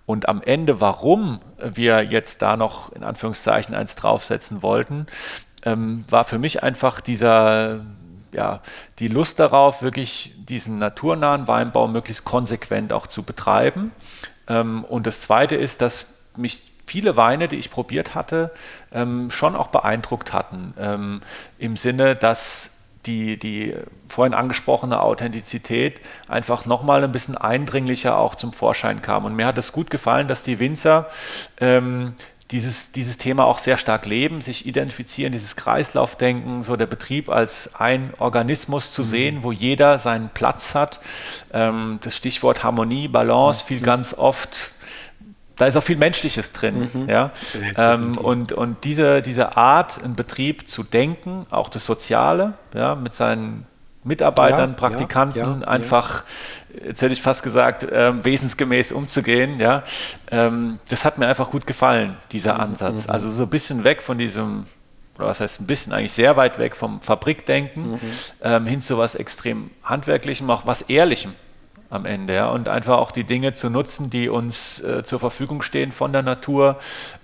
[0.08, 5.06] Und am Ende, warum wir jetzt da noch in Anführungszeichen eins draufsetzen wollten,
[5.64, 7.80] ähm, war für mich einfach dieser,
[8.32, 8.62] ja,
[9.00, 13.92] die Lust darauf, wirklich diesen naturnahen Weinbau möglichst konsequent auch zu betreiben.
[14.48, 16.06] Ähm, und das Zweite ist, dass
[16.38, 18.50] mich viele Weine, die ich probiert hatte,
[18.92, 20.72] ähm, schon auch beeindruckt hatten.
[20.78, 21.20] Ähm,
[21.58, 23.74] Im Sinne, dass die, die
[24.08, 29.24] vorhin angesprochene Authentizität einfach nochmal ein bisschen eindringlicher auch zum Vorschein kam.
[29.24, 31.08] Und mir hat es gut gefallen, dass die Winzer
[31.60, 32.14] ähm,
[32.50, 37.74] dieses, dieses Thema auch sehr stark leben, sich identifizieren, dieses Kreislaufdenken, so der Betrieb als
[37.74, 39.06] ein Organismus zu mhm.
[39.06, 41.00] sehen, wo jeder seinen Platz hat.
[41.52, 43.84] Ähm, das Stichwort Harmonie, Balance fiel mhm.
[43.84, 44.72] ganz oft
[45.58, 46.88] da ist auch viel Menschliches drin.
[46.92, 47.08] Mhm.
[47.08, 47.32] Ja?
[47.76, 53.14] Ähm, und und diese, diese Art, einen Betrieb zu denken, auch das Soziale, ja, mit
[53.14, 53.66] seinen
[54.04, 56.22] Mitarbeitern, ja, Praktikanten, ja, einfach,
[56.86, 59.82] jetzt hätte ich fast gesagt, äh, wesensgemäß umzugehen, ja,
[60.30, 62.60] ähm, das hat mir einfach gut gefallen, dieser mhm.
[62.60, 63.06] Ansatz.
[63.06, 63.12] Mhm.
[63.12, 64.66] Also so ein bisschen weg von diesem
[65.18, 68.00] oder was heißt ein bisschen, eigentlich sehr weit weg vom Fabrikdenken mhm.
[68.40, 71.34] ähm, hin zu was extrem Handwerklichem, auch was Ehrlichem
[71.90, 72.34] am Ende.
[72.34, 72.50] Ja?
[72.50, 76.22] Und einfach auch die Dinge zu nutzen, die uns äh, zur Verfügung stehen von der
[76.22, 76.76] Natur,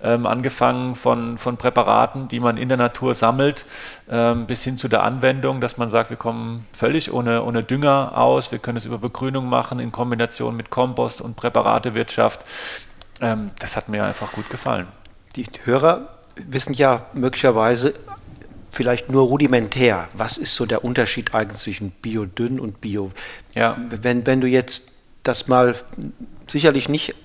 [0.03, 3.65] ähm, angefangen von, von Präparaten, die man in der Natur sammelt,
[4.09, 8.17] ähm, bis hin zu der Anwendung, dass man sagt, wir kommen völlig ohne, ohne Dünger
[8.17, 12.45] aus, wir können es über Begrünung machen in Kombination mit Kompost und Präparatewirtschaft.
[13.21, 14.87] Ähm, das hat mir einfach gut gefallen.
[15.35, 17.93] Die Hörer wissen ja möglicherweise
[18.75, 20.09] vielleicht nur rudimentär.
[20.13, 23.11] Was ist so der Unterschied eigentlich zwischen Biodünn und Bio?
[23.53, 23.77] Ja.
[23.89, 24.91] Wenn, wenn du jetzt
[25.23, 25.75] das mal
[26.49, 27.15] sicherlich nicht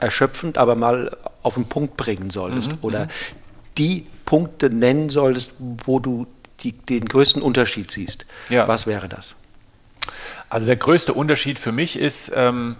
[0.00, 2.78] erschöpfend, aber mal auf den Punkt bringen solltest mhm.
[2.82, 3.10] oder mhm.
[3.78, 6.26] die Punkte nennen solltest, wo du
[6.60, 8.26] die, den größten Unterschied siehst.
[8.48, 8.66] Ja.
[8.66, 9.36] Was wäre das?
[10.48, 12.74] Also der größte Unterschied für mich ist, ähm,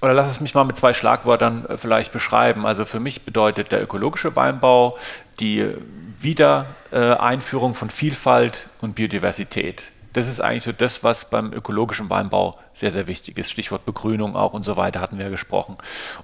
[0.00, 2.66] oder lass es mich mal mit zwei Schlagwörtern äh, vielleicht beschreiben.
[2.66, 4.96] Also für mich bedeutet der ökologische Weinbau
[5.40, 5.74] die
[6.20, 9.92] Wiedereinführung von Vielfalt und Biodiversität.
[10.14, 13.50] Das ist eigentlich so das, was beim ökologischen Weinbau sehr, sehr wichtig ist.
[13.50, 15.76] Stichwort Begrünung auch und so weiter hatten wir ja gesprochen.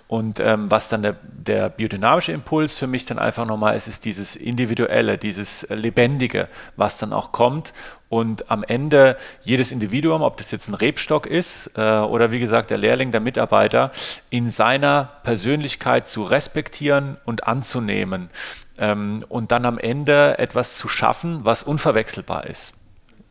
[0.09, 4.05] Und ähm, was dann der, der, biodynamische Impuls für mich dann einfach nochmal ist, ist
[4.05, 7.73] dieses Individuelle, dieses Lebendige, was dann auch kommt.
[8.15, 12.71] Und am Ende jedes Individuum, ob das jetzt ein Rebstock ist äh, oder wie gesagt
[12.71, 13.91] der Lehrling, der Mitarbeiter,
[14.31, 18.31] in seiner Persönlichkeit zu respektieren und anzunehmen
[18.79, 22.73] ähm, und dann am Ende etwas zu schaffen, was unverwechselbar ist.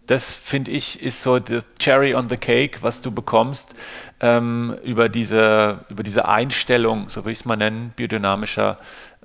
[0.08, 3.74] Das finde ich ist so das Cherry on the Cake, was du bekommst
[4.20, 8.76] ähm, über, diese, über diese Einstellung, so will ich es mal nennen, biodynamischer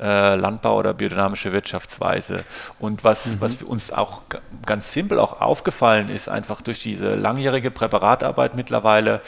[0.00, 2.44] äh, Landbau oder biodynamische Wirtschaftsweise.
[2.78, 3.40] Und was, mhm.
[3.40, 4.22] was uns auch
[4.64, 9.20] ganz simpel auch aufgefallen ist, einfach durch diese langjährige Präparatarbeit mittlerweile,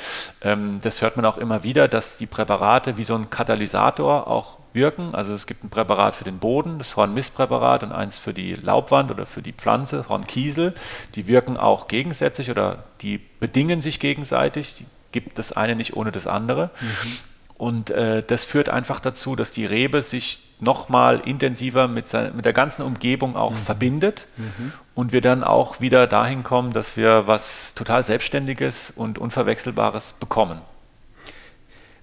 [0.42, 4.58] ähm, das hört man auch immer wieder, dass die Präparate wie so ein Katalysator auch
[4.72, 5.14] wirken.
[5.14, 9.10] Also es gibt ein Präparat für den Boden, das Hornmistpräparat und eins für die Laubwand
[9.10, 10.74] oder für die Pflanze, Hornkiesel.
[11.14, 14.76] Die wirken auch gegensätzlich oder die bedingen sich gegenseitig.
[14.76, 16.70] Die gibt das eine nicht ohne das andere.
[16.80, 17.18] Mhm.
[17.60, 22.46] Und äh, das führt einfach dazu, dass die Rebe sich nochmal intensiver mit, sein, mit
[22.46, 23.58] der ganzen Umgebung auch mhm.
[23.58, 24.72] verbindet mhm.
[24.94, 30.62] und wir dann auch wieder dahin kommen, dass wir was total Selbstständiges und Unverwechselbares bekommen.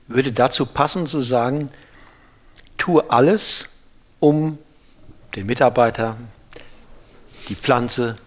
[0.05, 1.71] Würde dazu passen zu sagen,
[2.77, 3.79] tue alles,
[4.19, 4.59] um
[5.35, 6.17] den Mitarbeiter,
[7.49, 8.17] die Pflanze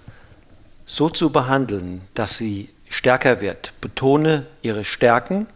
[0.84, 3.72] so zu behandeln, dass sie stärker wird.
[3.80, 5.46] Betone ihre Stärken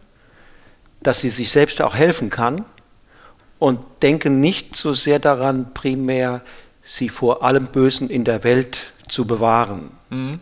[1.07, 2.65] dass sie sich selbst auch helfen kann
[3.59, 6.41] und denke nicht so sehr daran, primär
[6.83, 9.91] sie vor allem Bösen in der Welt zu bewahren.
[10.09, 10.39] Mhm.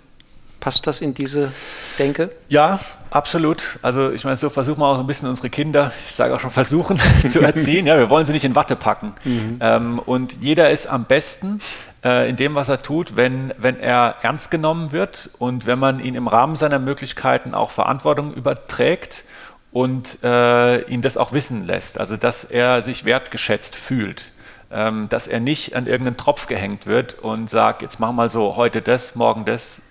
[0.59, 1.51] Passt das in diese
[1.99, 2.31] Denke?
[2.47, 3.77] Ja, absolut.
[3.81, 6.51] Also ich meine, so versuchen wir auch ein bisschen unsere Kinder, ich sage auch schon
[6.51, 7.85] versuchen, zu erziehen.
[7.85, 9.13] Ja, wir wollen sie nicht in Watte packen.
[9.25, 9.57] Mhm.
[9.59, 11.59] Ähm, und jeder ist am besten
[12.03, 15.99] äh, in dem, was er tut, wenn, wenn er ernst genommen wird und wenn man
[15.99, 19.25] ihn im Rahmen seiner Möglichkeiten auch Verantwortung überträgt
[19.73, 24.31] und äh, ihn das auch wissen lässt, also dass er sich wertgeschätzt fühlt,
[24.71, 28.55] ähm, dass er nicht an irgendeinen Tropf gehängt wird und sagt, jetzt mach mal so,
[28.55, 29.81] heute das, morgen das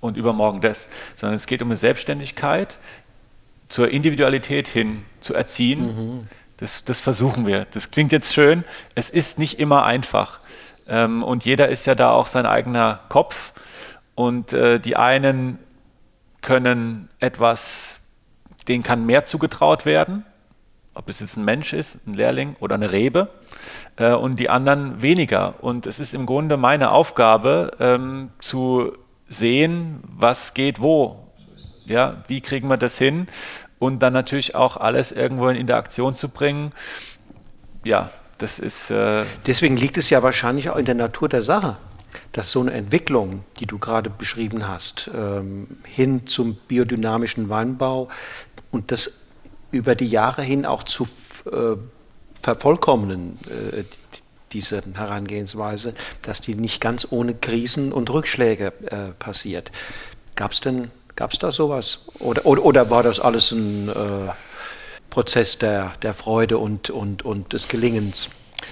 [0.00, 2.78] und übermorgen das, sondern es geht um eine Selbstständigkeit
[3.68, 5.86] zur Individualität hin zu erziehen.
[5.86, 6.26] Mhm.
[6.58, 7.66] Das, das versuchen wir.
[7.70, 8.64] Das klingt jetzt schön,
[8.94, 10.40] es ist nicht immer einfach.
[10.86, 13.54] Ähm, und jeder ist ja da auch sein eigener Kopf
[14.14, 15.58] und äh, die einen
[16.42, 18.01] können etwas
[18.64, 20.24] denen kann mehr zugetraut werden,
[20.94, 23.28] ob es jetzt ein Mensch ist, ein Lehrling oder eine Rebe,
[23.96, 25.54] äh, und die anderen weniger.
[25.62, 28.92] Und es ist im Grunde meine Aufgabe, ähm, zu
[29.28, 31.28] sehen, was geht wo.
[31.86, 33.26] Ja, wie kriegen wir das hin?
[33.78, 36.72] Und dann natürlich auch alles irgendwo in Interaktion zu bringen.
[37.84, 38.90] Ja, das ist.
[38.90, 41.76] Äh Deswegen liegt es ja wahrscheinlich auch in der Natur der Sache
[42.32, 48.08] dass so eine Entwicklung, die du gerade beschrieben hast, ähm, hin zum biodynamischen Weinbau,
[48.72, 49.12] und das
[49.70, 51.06] über die Jahre hin auch zu
[51.46, 51.76] äh,
[52.42, 53.84] vervollkommnen, äh,
[54.52, 59.70] diese Herangehensweise, dass die nicht ganz ohne Krisen und Rückschläge äh, passiert.
[60.36, 62.06] Gab es denn, gab es da sowas?
[62.18, 63.92] Oder, oder, oder, war das alles ein äh,
[65.08, 68.28] Prozess der, der Freude und, und, und des Gelingens?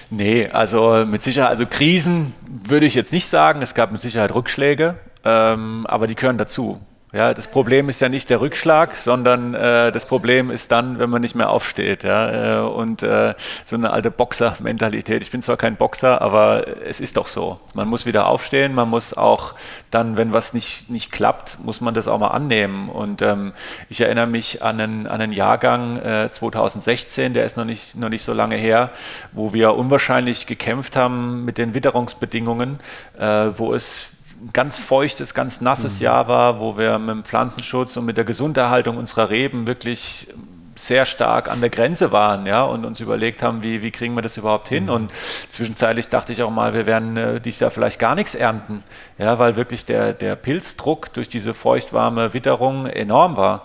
[0.09, 2.33] Nee, also mit Sicherheit, also Krisen
[2.63, 3.61] würde ich jetzt nicht sagen.
[3.61, 6.79] Es gab mit Sicherheit Rückschläge, ähm, aber die gehören dazu.
[7.13, 11.09] Ja, das Problem ist ja nicht der Rückschlag, sondern äh, das Problem ist dann, wenn
[11.09, 12.05] man nicht mehr aufsteht.
[12.05, 12.61] Ja?
[12.61, 13.33] Äh, und äh,
[13.65, 15.21] so eine alte Boxer-Mentalität.
[15.21, 17.59] Ich bin zwar kein Boxer, aber es ist doch so.
[17.73, 19.55] Man muss wieder aufstehen, man muss auch
[19.89, 22.87] dann, wenn was nicht, nicht klappt, muss man das auch mal annehmen.
[22.87, 23.51] Und ähm,
[23.89, 28.07] ich erinnere mich an einen, an einen Jahrgang äh, 2016, der ist noch nicht, noch
[28.07, 28.89] nicht so lange her,
[29.33, 32.79] wo wir unwahrscheinlich gekämpft haben mit den Witterungsbedingungen,
[33.19, 34.10] äh, wo es
[34.53, 36.05] ganz feuchtes, ganz nasses mhm.
[36.05, 40.27] Jahr war, wo wir mit dem Pflanzenschutz und mit der Gesunderhaltung unserer Reben wirklich
[40.75, 44.23] sehr stark an der Grenze waren, ja, und uns überlegt haben, wie, wie kriegen wir
[44.23, 44.85] das überhaupt hin?
[44.85, 44.89] Mhm.
[44.89, 45.11] Und
[45.51, 48.83] zwischenzeitlich dachte ich auch mal, wir werden äh, dieses Jahr vielleicht gar nichts ernten,
[49.19, 53.63] ja, weil wirklich der, der Pilzdruck durch diese feuchtwarme Witterung enorm war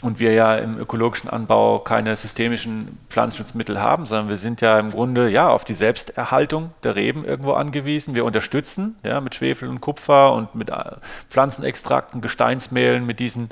[0.00, 4.92] und wir ja im ökologischen Anbau keine systemischen Pflanzenschutzmittel haben, sondern wir sind ja im
[4.92, 8.14] Grunde ja auf die Selbsterhaltung der Reben irgendwo angewiesen.
[8.14, 10.92] Wir unterstützen ja mit Schwefel und Kupfer und mit äh,
[11.30, 13.48] Pflanzenextrakten, Gesteinsmehlen, mit diesen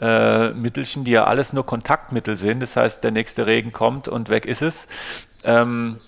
[0.00, 2.60] äh, Mittelchen, die ja alles nur Kontaktmittel sind.
[2.60, 4.86] Das heißt, der nächste Regen kommt und weg ist es.
[5.42, 5.98] Ähm,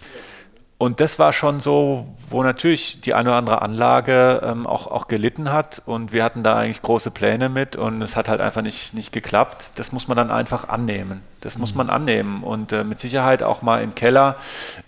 [0.80, 5.08] und das war schon so, wo natürlich die eine oder andere Anlage ähm, auch, auch
[5.08, 5.82] gelitten hat.
[5.84, 9.12] Und wir hatten da eigentlich große Pläne mit und es hat halt einfach nicht, nicht
[9.12, 9.72] geklappt.
[9.74, 11.20] Das muss man dann einfach annehmen.
[11.42, 12.42] Das muss man annehmen.
[12.42, 14.36] Und äh, mit Sicherheit auch mal im Keller,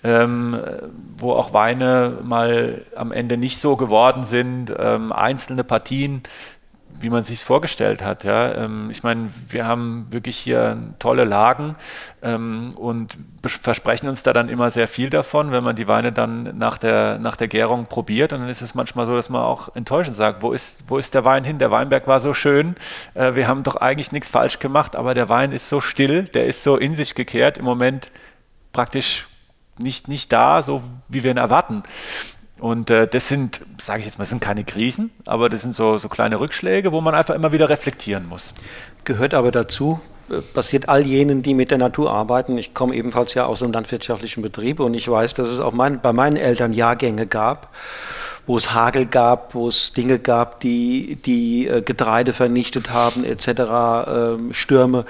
[0.03, 0.59] ähm,
[1.19, 6.23] wo auch Weine mal am Ende nicht so geworden sind, ähm, einzelne Partien
[7.03, 8.25] wie man sich vorgestellt hat.
[8.25, 8.55] Ja.
[8.55, 11.77] Ähm, ich meine, wir haben wirklich hier tolle Lagen
[12.23, 16.57] ähm, und versprechen uns da dann immer sehr viel davon, wenn man die Weine dann
[16.57, 18.33] nach der, nach der Gärung probiert.
[18.33, 21.15] Und dann ist es manchmal so, dass man auch enttäuschend sagt, wo ist, wo ist
[21.15, 21.59] der Wein hin?
[21.59, 22.77] Der Weinberg war so schön,
[23.15, 26.47] äh, wir haben doch eigentlich nichts falsch gemacht, aber der Wein ist so still, der
[26.47, 28.11] ist so in sich gekehrt, im Moment
[28.73, 29.27] praktisch
[29.79, 31.83] nicht, nicht da, so wie wir ihn erwarten.
[32.63, 35.99] Und äh, das sind, sage ich jetzt mal, sind keine Krisen, aber das sind so,
[35.99, 38.55] so kleine Rückschläge, wo man einfach immer wieder reflektieren muss.
[39.03, 39.99] Gehört aber dazu,
[40.31, 42.57] äh, passiert all jenen, die mit der Natur arbeiten.
[42.57, 46.01] Ich komme ebenfalls ja aus einem landwirtschaftlichen Betrieb und ich weiß, dass es auch mein,
[46.01, 47.75] bei meinen Eltern Jahrgänge gab,
[48.47, 53.49] wo es Hagel gab, wo es Dinge gab, die, die äh, Getreide vernichtet haben, etc.,
[53.49, 55.05] äh, Stürme.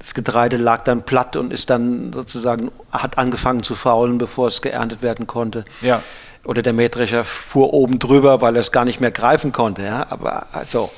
[0.00, 4.60] Das Getreide lag dann platt und ist dann sozusagen, hat angefangen zu faulen, bevor es
[4.60, 5.64] geerntet werden konnte.
[5.82, 6.02] Ja.
[6.46, 9.82] Oder der Mähdrescher fuhr oben drüber, weil er es gar nicht mehr greifen konnte.
[9.82, 10.06] Ja?
[10.10, 10.90] Aber also,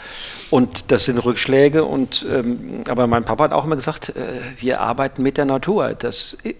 [0.51, 1.85] und das sind Rückschläge.
[1.85, 4.13] Und, ähm, aber mein Papa hat auch immer gesagt, äh,
[4.59, 5.95] wir arbeiten mit der Natur.
[5.95, 6.55] Das, äh,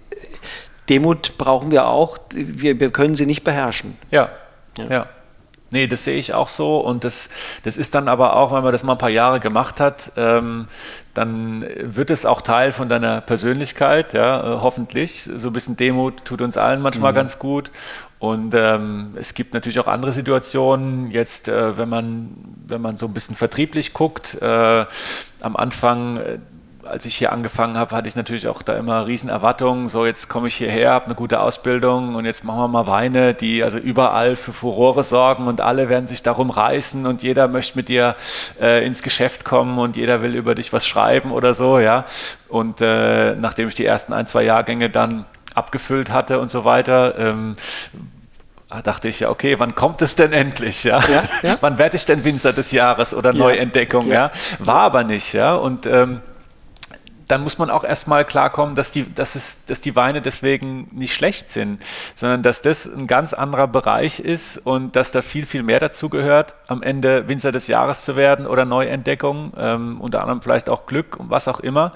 [0.89, 2.19] Demut brauchen wir auch.
[2.33, 3.99] Wir, wir können sie nicht beherrschen.
[4.11, 4.31] Ja,
[4.79, 4.87] ja.
[4.87, 5.07] ja.
[5.71, 7.29] Nee, das sehe ich auch so und das,
[7.63, 10.67] das ist dann aber auch, wenn man das mal ein paar Jahre gemacht hat, ähm,
[11.13, 15.29] dann wird es auch Teil von deiner Persönlichkeit, ja, äh, hoffentlich.
[15.37, 17.17] So ein bisschen Demut tut uns allen manchmal mhm.
[17.17, 17.71] ganz gut
[18.19, 22.31] und ähm, es gibt natürlich auch andere Situationen, jetzt äh, wenn, man,
[22.67, 24.87] wenn man so ein bisschen vertrieblich guckt, äh,
[25.41, 26.39] am Anfang äh,
[26.89, 29.89] als ich hier angefangen habe, hatte ich natürlich auch da immer riesen Erwartungen.
[29.89, 33.35] So, jetzt komme ich hierher, habe eine gute Ausbildung und jetzt machen wir mal Weine,
[33.35, 37.77] die also überall für Furore sorgen und alle werden sich darum reißen und jeder möchte
[37.77, 38.15] mit dir
[38.61, 42.05] äh, ins Geschäft kommen und jeder will über dich was schreiben oder so, ja.
[42.49, 47.19] Und äh, nachdem ich die ersten ein, zwei Jahrgänge dann abgefüllt hatte und so weiter,
[47.19, 47.57] ähm,
[48.85, 50.85] dachte ich ja, okay, wann kommt es denn endlich?
[50.85, 51.01] Ja?
[51.09, 51.57] ja, ja.
[51.61, 54.09] wann werde ich denn Winzer des Jahres oder Neuentdeckung?
[54.09, 54.31] Ja.
[54.59, 55.55] War aber nicht, ja.
[55.55, 56.21] Und ähm,
[57.29, 61.15] dann muss man auch erstmal klarkommen, dass die, dass, es, dass die Weine deswegen nicht
[61.15, 61.81] schlecht sind,
[62.15, 66.09] sondern dass das ein ganz anderer Bereich ist und dass da viel, viel mehr dazu
[66.09, 70.87] gehört, am Ende Winzer des Jahres zu werden oder Neuentdeckung, ähm, unter anderem vielleicht auch
[70.87, 71.93] Glück und was auch immer.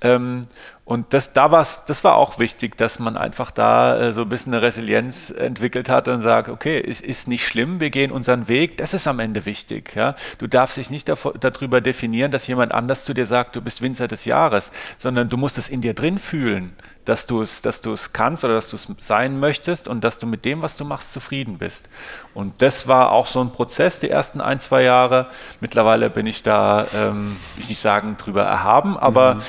[0.00, 0.46] Ähm,
[0.88, 4.30] und das, da war's, das war auch wichtig, dass man einfach da äh, so ein
[4.30, 8.48] bisschen eine Resilienz entwickelt hat und sagt, okay, es ist nicht schlimm, wir gehen unseren
[8.48, 9.94] Weg, das ist am Ende wichtig.
[9.94, 10.16] Ja?
[10.38, 13.82] Du darfst dich nicht davor, darüber definieren, dass jemand anders zu dir sagt, du bist
[13.82, 16.74] Winzer des Jahres, sondern du musst es in dir drin fühlen,
[17.04, 17.82] dass du es dass
[18.14, 21.12] kannst oder dass du es sein möchtest und dass du mit dem, was du machst,
[21.12, 21.90] zufrieden bist.
[22.32, 25.26] Und das war auch so ein Prozess, die ersten ein, zwei Jahre.
[25.60, 29.42] Mittlerweile bin ich da, ähm, ich nicht sagen, drüber erhaben, aber mhm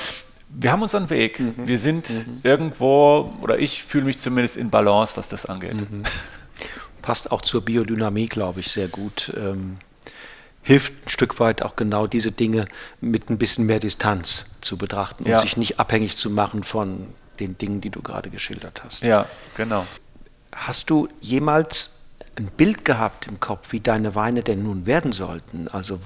[0.52, 1.40] wir haben unseren Weg.
[1.40, 1.54] Mhm.
[1.66, 2.40] Wir sind mhm.
[2.42, 5.80] irgendwo, oder ich fühle mich zumindest in Balance, was das angeht.
[5.80, 6.02] Mhm.
[7.02, 9.32] Passt auch zur Biodynamie, glaube ich, sehr gut.
[9.36, 9.78] Ähm,
[10.62, 12.66] hilft ein Stück weit auch genau diese Dinge
[13.00, 17.06] mit ein bisschen mehr Distanz zu betrachten und sich nicht abhängig zu machen von
[17.38, 19.02] den Dingen, die du gerade geschildert hast.
[19.02, 19.26] Ja,
[19.56, 19.86] genau.
[20.52, 25.68] Hast du jemals ein Bild gehabt im Kopf, wie deine Weine denn nun werden sollten?
[25.68, 26.00] Also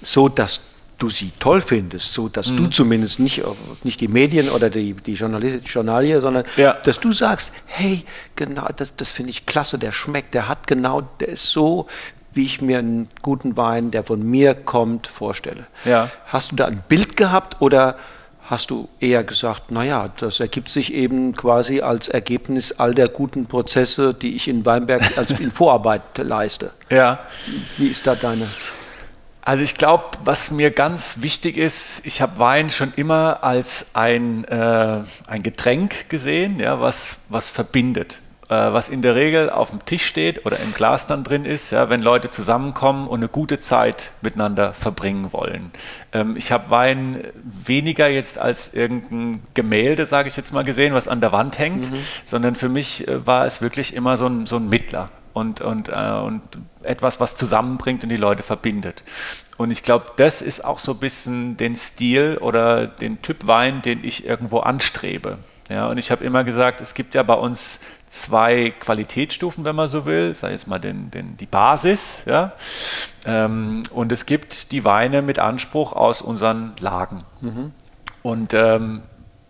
[0.00, 0.60] so, dass
[0.98, 2.56] du sie toll findest, so dass mhm.
[2.56, 3.42] du zumindest nicht,
[3.82, 6.74] nicht die Medien oder die, die Journalie, sondern ja.
[6.74, 8.04] dass du sagst, hey,
[8.36, 11.86] genau, das, das finde ich klasse, der schmeckt, der hat genau, der ist so,
[12.32, 15.66] wie ich mir einen guten Wein, der von mir kommt, vorstelle.
[15.84, 16.10] Ja.
[16.26, 17.96] Hast du da ein Bild gehabt oder
[18.42, 23.46] hast du eher gesagt, naja, das ergibt sich eben quasi als Ergebnis all der guten
[23.46, 26.72] Prozesse, die ich in Weinberg als in Vorarbeit leiste.
[26.90, 27.20] Ja.
[27.78, 28.46] Wie ist da deine
[29.44, 34.44] also ich glaube, was mir ganz wichtig ist, ich habe Wein schon immer als ein,
[34.44, 39.84] äh, ein Getränk gesehen, ja, was, was verbindet, äh, was in der Regel auf dem
[39.84, 43.60] Tisch steht oder im Glas dann drin ist, ja, wenn Leute zusammenkommen und eine gute
[43.60, 45.72] Zeit miteinander verbringen wollen.
[46.14, 51.06] Ähm, ich habe Wein weniger jetzt als irgendein Gemälde, sage ich jetzt mal gesehen, was
[51.06, 51.98] an der Wand hängt, mhm.
[52.24, 55.90] sondern für mich äh, war es wirklich immer so ein, so ein Mittler und, und,
[55.90, 56.40] äh, und
[56.82, 59.02] etwas, was zusammenbringt und die Leute verbindet.
[59.58, 63.82] Und ich glaube, das ist auch so ein bisschen den Stil oder den Typ Wein,
[63.82, 65.38] den ich irgendwo anstrebe.
[65.68, 67.80] Ja, und ich habe immer gesagt, es gibt ja bei uns
[68.10, 72.52] zwei Qualitätsstufen, wenn man so will, sei jetzt mal den, den, die Basis, ja,
[73.24, 77.24] ähm, und es gibt die Weine mit Anspruch aus unseren Lagen.
[77.40, 77.72] Mhm.
[78.22, 79.02] Und ähm,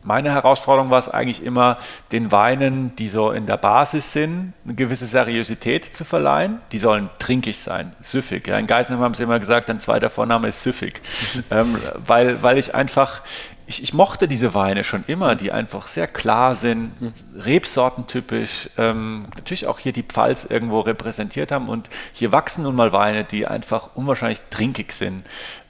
[0.04, 1.78] meine Herausforderung war es eigentlich immer,
[2.12, 6.60] den Weinen, die so in der Basis sind, eine gewisse Seriosität zu verleihen.
[6.72, 8.46] Die sollen trinkig sein, süffig.
[8.46, 11.00] Ja, in Geisenheim haben sie immer gesagt, ein zweiter Vorname ist süffig.
[11.50, 11.76] ähm,
[12.06, 13.22] weil, weil ich einfach,
[13.66, 16.92] ich, ich, mochte diese Weine schon immer, die einfach sehr klar sind,
[17.34, 22.92] rebsortentypisch, ähm, natürlich auch hier die Pfalz irgendwo repräsentiert haben und hier wachsen nun mal
[22.92, 25.24] Weine, die einfach unwahrscheinlich trinkig sind.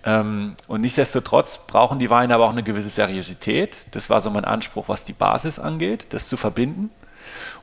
[0.04, 3.86] Ähm, und nichtsdestotrotz brauchen die Weine aber auch eine gewisse Seriosität.
[3.92, 6.90] Das war so mein Anspruch, was die Basis angeht, das zu verbinden.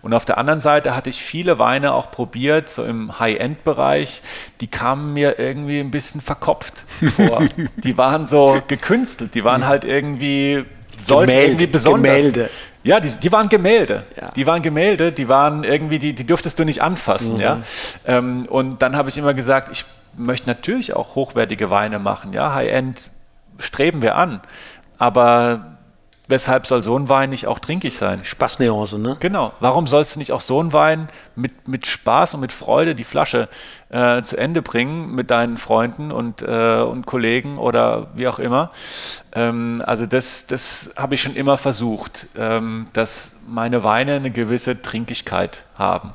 [0.01, 4.21] Und auf der anderen Seite hatte ich viele Weine auch probiert, so im High-End-Bereich,
[4.59, 6.85] die kamen mir irgendwie ein bisschen verkopft
[7.15, 7.45] vor.
[7.77, 10.65] die waren so gekünstelt, die waren halt irgendwie,
[10.97, 12.15] sollten Gemälde, irgendwie besonders.
[12.15, 12.49] Gemälde.
[12.83, 14.03] Ja, die, die waren Gemälde.
[14.19, 14.31] Ja.
[14.31, 17.35] Die waren Gemälde, die waren irgendwie, die, die durftest du nicht anfassen.
[17.35, 17.39] Mhm.
[17.39, 17.59] Ja?
[18.07, 19.85] Ähm, und dann habe ich immer gesagt, ich
[20.17, 22.33] möchte natürlich auch hochwertige Weine machen.
[22.33, 23.09] Ja, High-End
[23.57, 24.41] streben wir an.
[24.97, 25.71] aber
[26.31, 28.21] weshalb soll so ein Wein nicht auch trinkig sein?
[28.23, 29.17] Spaßnuance, ne?
[29.19, 29.53] Genau.
[29.59, 33.03] Warum sollst du nicht auch so ein Wein mit, mit Spaß und mit Freude die
[33.03, 33.49] Flasche
[33.89, 38.69] äh, zu Ende bringen mit deinen Freunden und, äh, und Kollegen oder wie auch immer?
[39.33, 44.81] Ähm, also das, das habe ich schon immer versucht, ähm, dass meine Weine eine gewisse
[44.81, 46.13] Trinkigkeit haben.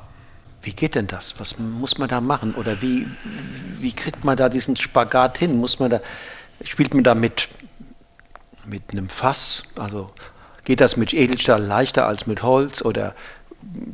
[0.67, 1.39] Wie geht denn das?
[1.39, 2.53] Was muss man da machen?
[2.53, 3.07] Oder wie,
[3.79, 5.55] wie kriegt man da diesen Spagat hin?
[5.55, 6.01] Muss man da,
[6.65, 7.47] spielt man da mit
[8.65, 9.63] mit einem Fass?
[9.77, 10.11] Also
[10.65, 13.15] geht das mit Edelstahl leichter als mit Holz oder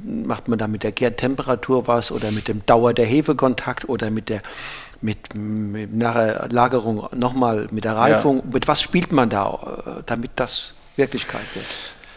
[0.04, 4.30] macht man da mit der Gärtemperatur was oder mit dem Dauer der Hefekontakt oder mit
[4.30, 4.42] der
[5.00, 8.38] mit, mit nachher Lagerung nochmal mit der Reifung?
[8.38, 8.44] Ja.
[8.52, 11.68] Mit was spielt man da, äh, damit das Wirklichkeit wird?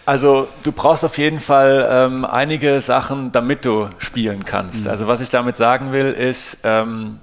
[0.07, 4.85] Also du brauchst auf jeden Fall ähm, einige Sachen, damit du spielen kannst.
[4.85, 4.91] Mhm.
[4.91, 7.19] Also was ich damit sagen will, ist, ähm,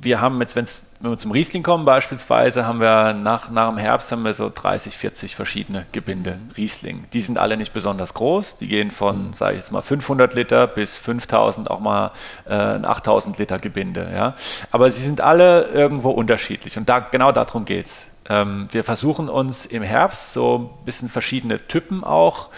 [0.00, 3.76] wir haben jetzt, wenn's, wenn wir zum Riesling kommen beispielsweise, haben wir nach, nach dem
[3.76, 7.04] Herbst haben wir so 30, 40 verschiedene Gebinde Riesling.
[7.12, 8.56] Die sind alle nicht besonders groß.
[8.56, 12.12] Die gehen von, sage ich jetzt mal, 500 Liter bis 5000, auch mal
[12.46, 14.10] äh, ein 8000 Liter Gebinde.
[14.14, 14.34] Ja?
[14.70, 18.08] Aber sie sind alle irgendwo unterschiedlich und da, genau darum geht es.
[18.28, 22.48] Ähm, wir versuchen uns im Herbst so ein bisschen verschiedene Typen auch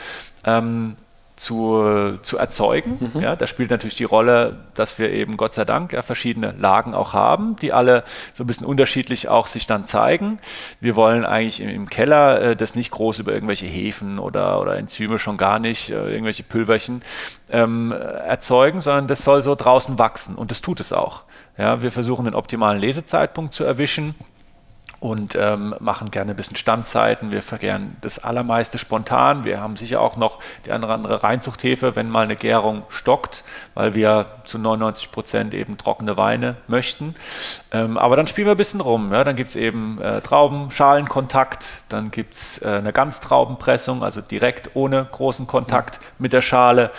[0.45, 0.97] ähm,
[1.39, 3.11] zu, zu erzeugen.
[3.15, 3.21] Mhm.
[3.21, 6.95] Ja, da spielt natürlich die Rolle, dass wir eben Gott sei Dank ja, verschiedene Lagen
[6.95, 8.05] auch haben, die alle
[8.35, 10.41] so ein bisschen unterschiedlich auch sich dann zeigen.
[10.81, 14.77] Wir wollen eigentlich im, im Keller äh, das nicht groß über irgendwelche Hefen oder, oder
[14.77, 17.03] Enzyme schon gar nicht, äh, irgendwelche Pülverchen
[17.51, 21.23] ähm, erzeugen, sondern das soll so draußen wachsen und das tut es auch.
[21.57, 24.15] Ja, wir versuchen den optimalen Lesezeitpunkt zu erwischen
[25.01, 27.31] und ähm, machen gerne ein bisschen Standzeiten.
[27.31, 29.45] Wir vergären das allermeiste spontan.
[29.45, 33.45] Wir haben sicher auch noch die oder andere Reinzuchthefe, wenn mal eine Gärung stockt,
[33.75, 37.15] weil wir zu 99 Prozent eben trockene Weine möchten.
[37.71, 39.13] Ähm, aber dann spielen wir ein bisschen rum.
[39.13, 39.23] Ja?
[39.23, 45.07] Dann gibt es eben äh, Traubenschalenkontakt, dann gibt es äh, eine Ganztraubenpressung, also direkt ohne
[45.11, 46.91] großen Kontakt mit der Schale.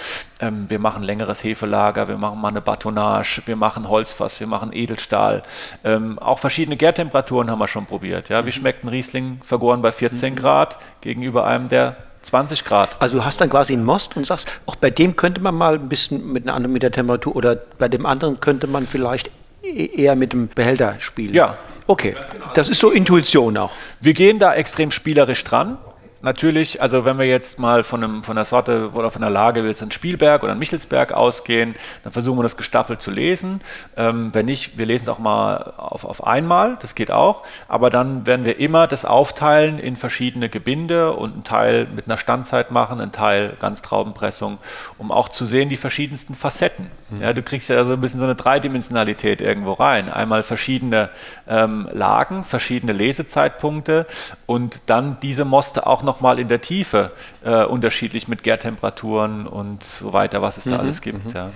[0.42, 4.72] Ähm, wir machen längeres Hefelager, wir machen mal eine Batonage, wir machen Holzfass, wir machen
[4.72, 5.44] Edelstahl.
[5.84, 8.30] Ähm, auch verschiedene Gärtemperaturen haben wir schon probiert.
[8.30, 8.46] Ja?
[8.46, 8.54] Wie mhm.
[8.54, 10.38] schmeckt ein Riesling vergoren bei 14 mhm.
[10.38, 12.90] Grad gegenüber einem, der 20 Grad.
[13.00, 15.76] Also du hast dann quasi einen Most und sagst, auch bei dem könnte man mal
[15.76, 19.32] ein bisschen mit, einer anderen, mit der Temperatur oder bei dem anderen könnte man vielleicht
[19.64, 21.34] e-, eher mit dem Behälter spielen.
[21.34, 21.58] Ja.
[21.88, 22.52] Okay, genau.
[22.54, 23.72] das ist so Intuition auch.
[24.00, 25.80] Wir gehen da extrem spielerisch dran
[26.22, 29.66] natürlich, also wenn wir jetzt mal von, einem, von der Sorte oder von der Lage,
[29.66, 33.62] jetzt ein Spielberg oder ein Michelsberg ausgehen, dann versuchen wir das gestaffelt zu lesen.
[33.96, 37.90] Ähm, wenn nicht, wir lesen es auch mal auf, auf einmal, das geht auch, aber
[37.90, 42.72] dann werden wir immer das aufteilen in verschiedene Gebinde und einen Teil mit einer Standzeit
[42.72, 44.58] machen, einen Teil ganz Traubenpressung,
[44.98, 46.92] um auch zu sehen die verschiedensten Facetten.
[47.10, 47.22] Mhm.
[47.22, 50.10] Ja, du kriegst ja so ein bisschen so eine Dreidimensionalität irgendwo rein.
[50.10, 51.10] Einmal verschiedene
[51.48, 54.06] ähm, Lagen, verschiedene Lesezeitpunkte
[54.46, 57.12] und dann diese Moste auch noch nochmal in der Tiefe
[57.44, 61.24] äh, unterschiedlich mit Gärtemperaturen und so weiter, was es da mhm, alles gibt.
[61.26, 61.34] Mhm.
[61.34, 61.52] Ja.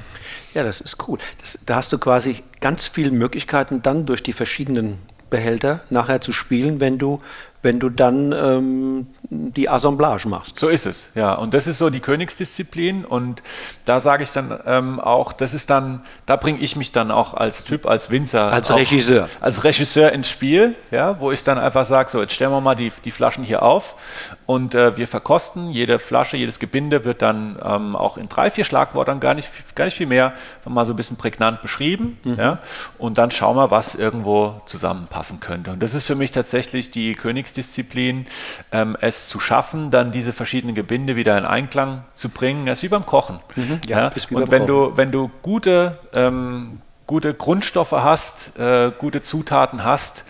[0.54, 0.64] ja.
[0.64, 1.18] das ist cool.
[1.42, 5.00] Das, da hast du quasi ganz viele Möglichkeiten dann durch die verschiedenen
[5.32, 7.20] Behälter nachher zu spielen, wenn du
[7.64, 10.58] wenn du dann ähm, die Assemblage machst.
[10.58, 11.34] So ist es, ja.
[11.34, 13.06] Und das ist so die Königsdisziplin.
[13.06, 13.42] Und
[13.86, 17.34] da sage ich dann ähm, auch, das ist dann, da bringe ich mich dann auch
[17.34, 18.52] als Typ, als Winzer.
[18.52, 19.30] Als Regisseur.
[19.40, 22.76] Als Regisseur ins Spiel, ja, wo ich dann einfach sage, so, jetzt stellen wir mal
[22.76, 23.96] die, die Flaschen hier auf
[24.46, 25.72] und äh, wir verkosten.
[25.72, 29.86] Jede Flasche, jedes Gebinde wird dann ähm, auch in drei, vier Schlagwörtern, gar nicht, gar
[29.86, 30.34] nicht viel mehr,
[30.66, 32.20] mal so ein bisschen prägnant beschrieben.
[32.24, 32.36] Mhm.
[32.36, 32.60] Ja.
[32.98, 35.72] Und dann schauen wir, was irgendwo zusammenpassen könnte.
[35.72, 38.26] Und das ist für mich tatsächlich die Königsdisziplin Königsdisziplin,
[38.72, 42.66] ähm, es zu schaffen, dann diese verschiedenen Gebinde wieder in Einklang zu bringen.
[42.66, 43.40] Das ist wie beim Kochen.
[43.56, 44.12] Mhm, ja, ja.
[44.32, 50.26] Und wenn du, wenn du gute, ähm, gute Grundstoffe hast, äh, gute Zutaten hast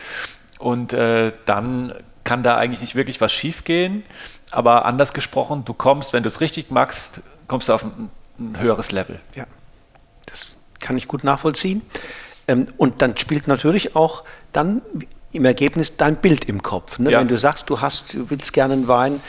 [0.59, 4.03] und äh, dann kann da eigentlich nicht wirklich was schiefgehen.
[4.51, 8.09] Aber anders gesprochen, du kommst, wenn du es richtig machst, kommst du auf ein,
[8.39, 9.19] ein höheres Level.
[9.35, 9.45] Ja,
[10.25, 11.81] das kann ich gut nachvollziehen.
[12.47, 14.81] Ähm, und dann spielt natürlich auch dann
[15.33, 16.99] im Ergebnis dein Bild im Kopf.
[16.99, 17.11] Ne?
[17.11, 17.19] Ja.
[17.19, 19.21] Wenn du sagst, du hast, du willst gerne einen Wein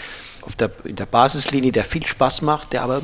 [0.42, 3.02] auf der, in der Basislinie, der viel Spaß macht, der aber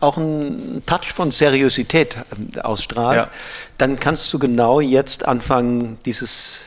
[0.00, 3.30] auch einen Touch von Seriosität ähm, ausstrahlt, ja.
[3.78, 6.60] dann kannst du genau jetzt anfangen, dieses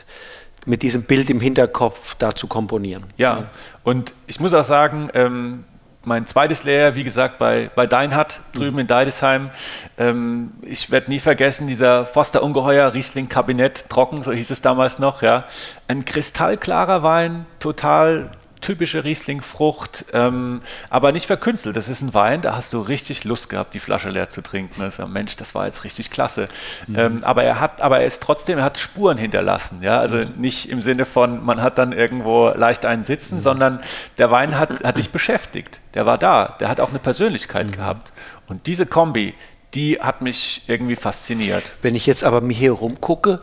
[0.64, 3.04] mit diesem Bild im Hinterkopf da zu komponieren.
[3.16, 3.50] Ja,
[3.84, 5.64] und ich muss auch sagen, ähm,
[6.06, 8.78] mein zweites Lehrjahr, wie gesagt, bei, bei Deinhardt drüben mhm.
[8.78, 9.50] in Deidesheim.
[9.98, 15.00] Ähm, ich werde nie vergessen, dieser Foster Ungeheuer Riesling Kabinett trocken, so hieß es damals
[15.00, 15.22] noch.
[15.22, 15.46] Ja.
[15.88, 18.30] Ein kristallklarer Wein, total
[18.66, 20.60] typische Riesling-Frucht, ähm,
[20.90, 21.76] aber nicht verkünstelt.
[21.76, 24.80] Das ist ein Wein, da hast du richtig Lust gehabt, die Flasche leer zu trinken.
[24.80, 26.48] Das ist, Mensch, das war jetzt richtig klasse.
[26.88, 26.98] Mhm.
[26.98, 29.82] Ähm, aber er hat, aber er ist trotzdem, er hat Spuren hinterlassen.
[29.82, 30.32] Ja, also mhm.
[30.36, 33.40] nicht im Sinne von, man hat dann irgendwo leicht einen sitzen, mhm.
[33.40, 33.80] sondern
[34.18, 35.80] der Wein hat, hat dich beschäftigt.
[35.94, 36.56] Der war da.
[36.58, 37.72] Der hat auch eine Persönlichkeit mhm.
[37.72, 38.12] gehabt.
[38.48, 39.34] Und diese Kombi,
[39.74, 41.70] die hat mich irgendwie fasziniert.
[41.82, 43.40] Wenn ich jetzt aber mir hier rumgucke,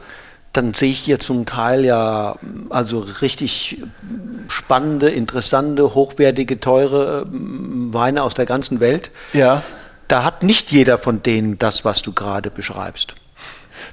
[0.54, 2.36] dann sehe ich hier zum Teil ja
[2.70, 3.82] also richtig
[4.48, 9.10] spannende, interessante, hochwertige, teure ähm, Weine aus der ganzen Welt.
[9.34, 9.64] Ja.
[10.08, 13.16] Da hat nicht jeder von denen das, was du gerade beschreibst.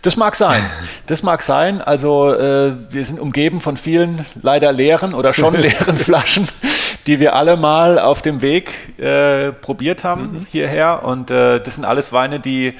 [0.02, 0.62] Das mag sein.
[1.06, 1.80] Das mag sein.
[1.80, 6.46] Also äh, wir sind umgeben von vielen leider leeren oder schon leeren Flaschen,
[7.06, 10.46] die wir alle mal auf dem Weg äh, probiert haben mhm.
[10.50, 11.02] hierher.
[11.04, 12.74] Und äh, das sind alles Weine, die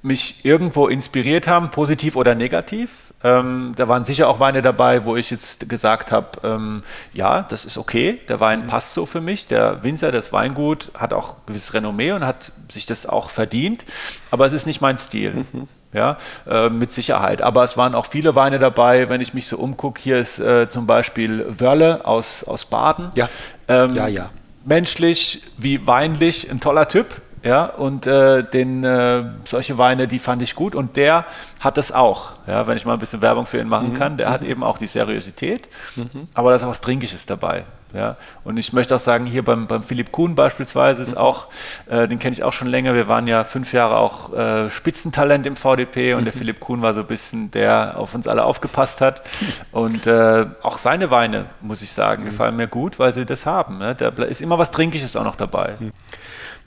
[0.00, 3.05] mich irgendwo inspiriert haben, positiv oder negativ.
[3.24, 6.82] Ähm, da waren sicher auch Weine dabei, wo ich jetzt gesagt habe, ähm,
[7.14, 8.66] ja, das ist okay, der Wein mhm.
[8.66, 9.46] passt so für mich.
[9.48, 13.84] Der Winzer, das Weingut hat auch gewisses Renommee und hat sich das auch verdient,
[14.30, 15.44] aber es ist nicht mein Stil.
[15.52, 15.68] Mhm.
[15.92, 17.40] Ja, äh, mit Sicherheit.
[17.40, 19.98] Aber es waren auch viele Weine dabei, wenn ich mich so umgucke.
[20.02, 23.10] Hier ist äh, zum Beispiel Wörle aus, aus Baden.
[23.14, 23.30] Ja.
[23.66, 24.30] Ähm, ja, ja.
[24.66, 27.22] Menschlich wie weinlich, ein toller Typ.
[27.46, 30.74] Ja, und äh, den, äh, solche Weine, die fand ich gut.
[30.74, 31.26] Und der
[31.60, 33.94] hat es auch, ja, wenn ich mal ein bisschen Werbung für ihn machen mhm.
[33.94, 34.16] kann.
[34.16, 34.32] Der mhm.
[34.32, 36.26] hat eben auch die Seriosität, mhm.
[36.34, 37.62] aber da ist auch was Trinkisches dabei.
[37.94, 38.16] Ja.
[38.42, 41.18] Und ich möchte auch sagen, hier beim, beim Philipp Kuhn beispielsweise ist mhm.
[41.18, 41.46] auch,
[41.88, 42.94] äh, den kenne ich auch schon länger.
[42.94, 46.38] Wir waren ja fünf Jahre auch äh, Spitzentalent im VDP und der mhm.
[46.38, 49.22] Philipp Kuhn war so ein bisschen der auf uns alle aufgepasst hat.
[49.70, 52.26] Und äh, auch seine Weine, muss ich sagen, mhm.
[52.26, 53.78] gefallen mir gut, weil sie das haben.
[53.78, 53.94] Ne?
[53.94, 55.76] Da ist immer was Trinkisches auch noch dabei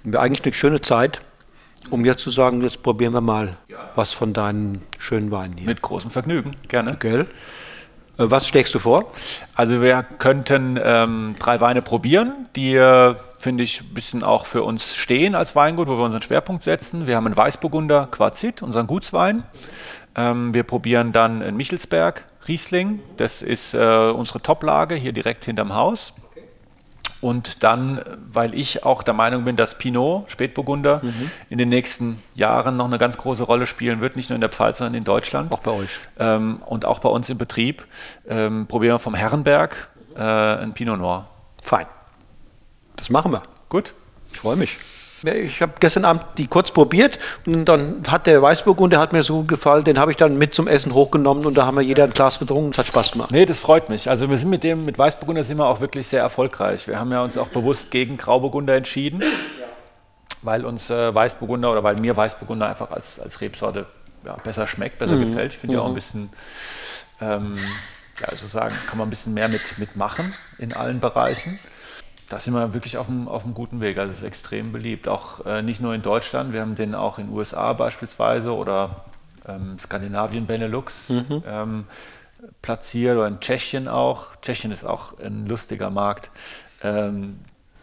[0.05, 1.21] eigentlich eine schöne Zeit,
[1.89, 3.77] um jetzt zu sagen, jetzt probieren wir mal ja.
[3.95, 5.67] was von deinen schönen Weinen hier.
[5.67, 6.95] Mit großem Vergnügen, gerne.
[6.99, 7.25] Gell?
[8.19, 9.11] Äh, was schlägst du vor?
[9.55, 14.63] Also wir könnten ähm, drei Weine probieren, die, äh, finde ich, ein bisschen auch für
[14.63, 17.07] uns stehen als Weingut, wo wir unseren Schwerpunkt setzen.
[17.07, 19.43] Wir haben einen Weißburgunder Quarzit, unseren Gutswein.
[20.15, 22.99] Ähm, wir probieren dann einen Michelsberg Riesling.
[23.17, 26.13] Das ist äh, unsere Toplage hier direkt hinterm Haus.
[27.21, 28.01] Und dann,
[28.31, 31.31] weil ich auch der Meinung bin, dass Pinot, Spätburgunder, mhm.
[31.49, 34.49] in den nächsten Jahren noch eine ganz große Rolle spielen wird, nicht nur in der
[34.49, 35.51] Pfalz, sondern in Deutschland.
[35.51, 35.99] Auch bei euch.
[36.17, 37.85] Ähm, und auch bei uns im Betrieb.
[38.27, 41.27] Ähm, probieren wir vom Herrenberg äh, ein Pinot Noir.
[41.61, 41.87] Fein.
[42.95, 43.43] Das machen wir.
[43.67, 43.93] Gut.
[44.31, 44.77] Ich freue mich.
[45.23, 49.23] Ich habe gestern Abend die kurz probiert und dann hat der Weißburgunder, der hat mir
[49.23, 52.05] so gefallen, den habe ich dann mit zum Essen hochgenommen und da haben wir jeder
[52.05, 52.71] ein Glas getrunken.
[52.71, 53.31] Es hat Spaß gemacht.
[53.31, 54.09] Nee, das freut mich.
[54.09, 56.87] Also wir sind mit dem, mit Weißburgunder sind wir auch wirklich sehr erfolgreich.
[56.87, 59.21] Wir haben ja uns auch bewusst gegen Grauburgunder entschieden,
[60.41, 63.87] weil uns äh, Weißburgunder oder weil mir Weißburgunder einfach als, als Rebsorte
[64.25, 65.25] ja, besser schmeckt, besser mhm.
[65.25, 65.51] gefällt.
[65.51, 65.79] Ich finde mhm.
[65.79, 66.29] ja auch ein bisschen,
[67.19, 67.53] ähm,
[68.19, 71.59] ja, also sagen, kann man ein bisschen mehr mit, mitmachen in allen Bereichen
[72.29, 73.97] da sind wir wirklich auf einem, auf einem guten Weg.
[73.97, 75.07] Also es ist extrem beliebt.
[75.07, 79.05] Auch äh, nicht nur in Deutschland, wir haben den auch in den USA beispielsweise oder
[79.47, 81.43] ähm, Skandinavien, Benelux mhm.
[81.45, 81.85] ähm,
[82.61, 84.35] platziert oder in Tschechien auch.
[84.41, 86.29] Tschechien ist auch ein lustiger Markt.
[86.83, 87.39] Ähm,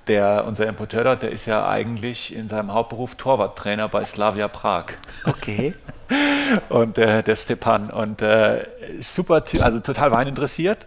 [0.07, 4.87] der, unser Importeur dort, der ist ja eigentlich in seinem Hauptberuf Torwarttrainer bei Slavia Prag.
[5.25, 5.75] Okay.
[6.69, 7.91] und äh, der Stepan.
[7.91, 8.67] Und äh,
[9.01, 10.87] super, also total weininteressiert,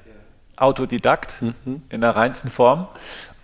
[0.55, 1.83] Autodidakt mhm.
[1.89, 2.87] in der reinsten Form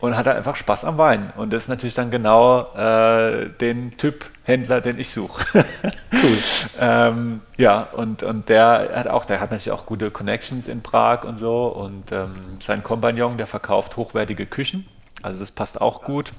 [0.06, 1.32] und hatte einfach Spaß am Wein.
[1.36, 5.66] Und das ist natürlich dann genau äh, den Typ Händler, den ich suche.
[6.14, 6.38] cool.
[6.80, 11.24] ähm, ja, und, und der hat auch, der hat natürlich auch gute Connections in Prag
[11.24, 11.68] und so.
[11.68, 14.88] Und ähm, sein Kompagnon, der verkauft hochwertige Küchen.
[15.24, 16.34] Also das passt auch gut.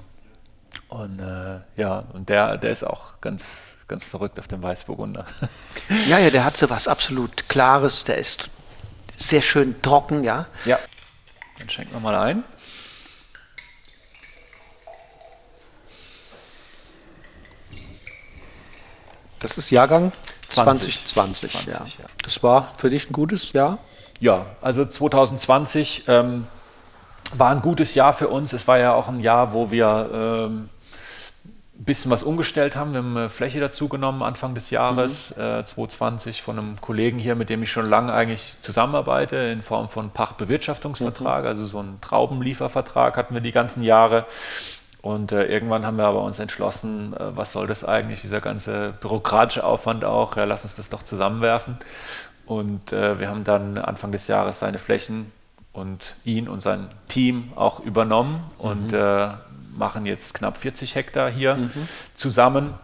[0.88, 5.24] Und äh, ja, und der, der ist auch ganz, ganz verrückt auf dem Weißburgunder.
[6.08, 8.50] ja, ja, der hat so was absolut Klares, der ist
[9.16, 10.46] sehr schön trocken, ja.
[10.64, 10.78] Ja.
[11.58, 12.44] Dann schenken wir mal ein.
[19.38, 20.12] Das ist Jahrgang
[20.48, 21.06] 2020.
[21.06, 22.04] 20, 20 ja.
[22.04, 22.10] ja.
[22.22, 23.78] Das war für dich ein gutes Jahr?
[24.20, 26.46] Ja, also 2020 ähm,
[27.34, 28.52] war ein gutes Jahr für uns.
[28.52, 30.68] Es war ja auch ein Jahr, wo wir ähm,
[31.78, 32.92] ein bisschen was umgestellt haben.
[32.92, 35.42] Wir haben eine Fläche dazugenommen Anfang des Jahres mhm.
[35.42, 39.88] äh, 2020 von einem Kollegen hier, mit dem ich schon lange eigentlich zusammenarbeite, in Form
[39.88, 41.48] von Pachtbewirtschaftungsvertrag, mhm.
[41.48, 44.24] also so einen Traubenliefervertrag hatten wir die ganzen Jahre.
[45.06, 48.92] Und äh, irgendwann haben wir aber uns entschlossen, äh, was soll das eigentlich, dieser ganze
[49.00, 51.76] bürokratische Aufwand auch, ja, lass uns das doch zusammenwerfen.
[52.44, 55.30] Und äh, wir haben dann Anfang des Jahres seine Flächen
[55.72, 58.64] und ihn und sein Team auch übernommen mhm.
[58.68, 59.28] und äh,
[59.78, 61.88] machen jetzt knapp 40 Hektar hier mhm.
[62.16, 62.74] zusammen.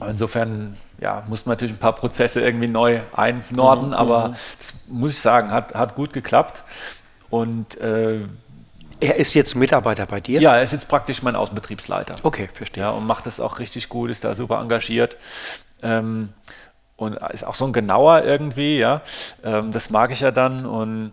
[0.00, 3.94] Insofern ja, muss man natürlich ein paar Prozesse irgendwie neu einnorden, mhm.
[3.94, 4.34] aber mhm.
[4.56, 6.64] das muss ich sagen, hat, hat gut geklappt.
[7.28, 8.20] Und äh,
[9.02, 10.40] Er ist jetzt Mitarbeiter bei dir?
[10.40, 12.14] Ja, er ist jetzt praktisch mein Außenbetriebsleiter.
[12.22, 12.84] Okay, verstehe.
[12.84, 15.16] Ja, und macht das auch richtig gut, ist da super engagiert.
[15.82, 16.28] Ähm,
[16.96, 19.02] und ist auch so ein genauer irgendwie, ja.
[19.42, 20.66] Ähm, das mag ich ja dann.
[20.66, 21.12] Und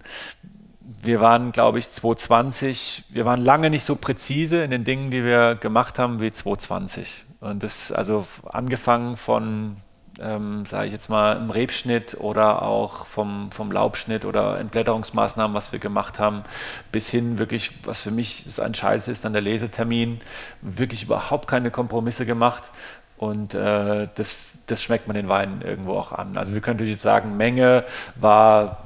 [1.01, 5.23] wir waren, glaube ich, 2020, wir waren lange nicht so präzise in den Dingen, die
[5.23, 7.25] wir gemacht haben, wie 2020.
[7.39, 9.77] Und das, also angefangen von
[10.21, 15.71] ähm, sage ich jetzt mal, im Rebschnitt oder auch vom, vom Laubschnitt oder Entblätterungsmaßnahmen, was
[15.71, 16.43] wir gemacht haben,
[16.91, 20.19] bis hin wirklich, was für mich das Entscheidendste ist, dann der Lesetermin,
[20.61, 22.71] wirklich überhaupt keine Kompromisse gemacht.
[23.17, 26.37] Und äh, das, das schmeckt man den Weinen irgendwo auch an.
[26.37, 28.85] Also wir können jetzt sagen, Menge war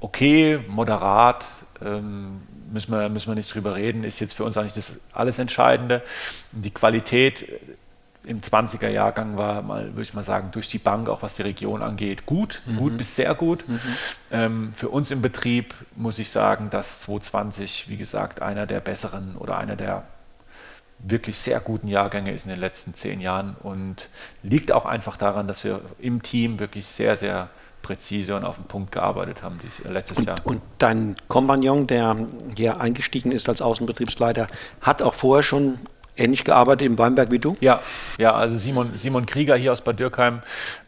[0.00, 1.46] okay, moderat,
[1.84, 2.40] ähm,
[2.72, 6.02] müssen, wir, müssen wir nicht drüber reden, ist jetzt für uns eigentlich das alles Entscheidende.
[6.52, 7.46] Die Qualität
[8.26, 11.42] im 20er Jahrgang war mal, würde ich mal sagen, durch die Bank, auch was die
[11.42, 12.76] Region angeht, gut, mhm.
[12.76, 13.66] gut bis sehr gut.
[13.68, 13.80] Mhm.
[14.32, 19.36] Ähm, für uns im Betrieb muss ich sagen, dass 2020, wie gesagt, einer der besseren
[19.36, 20.02] oder einer der
[20.98, 24.08] wirklich sehr guten Jahrgänge ist in den letzten zehn Jahren und
[24.42, 27.48] liegt auch einfach daran, dass wir im Team wirklich sehr, sehr
[27.82, 30.38] präzise und auf den Punkt gearbeitet haben dieses, letztes und, Jahr.
[30.42, 32.16] Und dein Kompagnon, der
[32.56, 34.48] hier eingestiegen ist als Außenbetriebsleiter,
[34.80, 35.78] hat auch vorher schon
[36.16, 37.56] ähnlich gearbeitet im Weinberg wie du?
[37.60, 37.80] Ja,
[38.18, 40.40] ja also Simon, Simon Krieger hier aus Bad Dürkheim,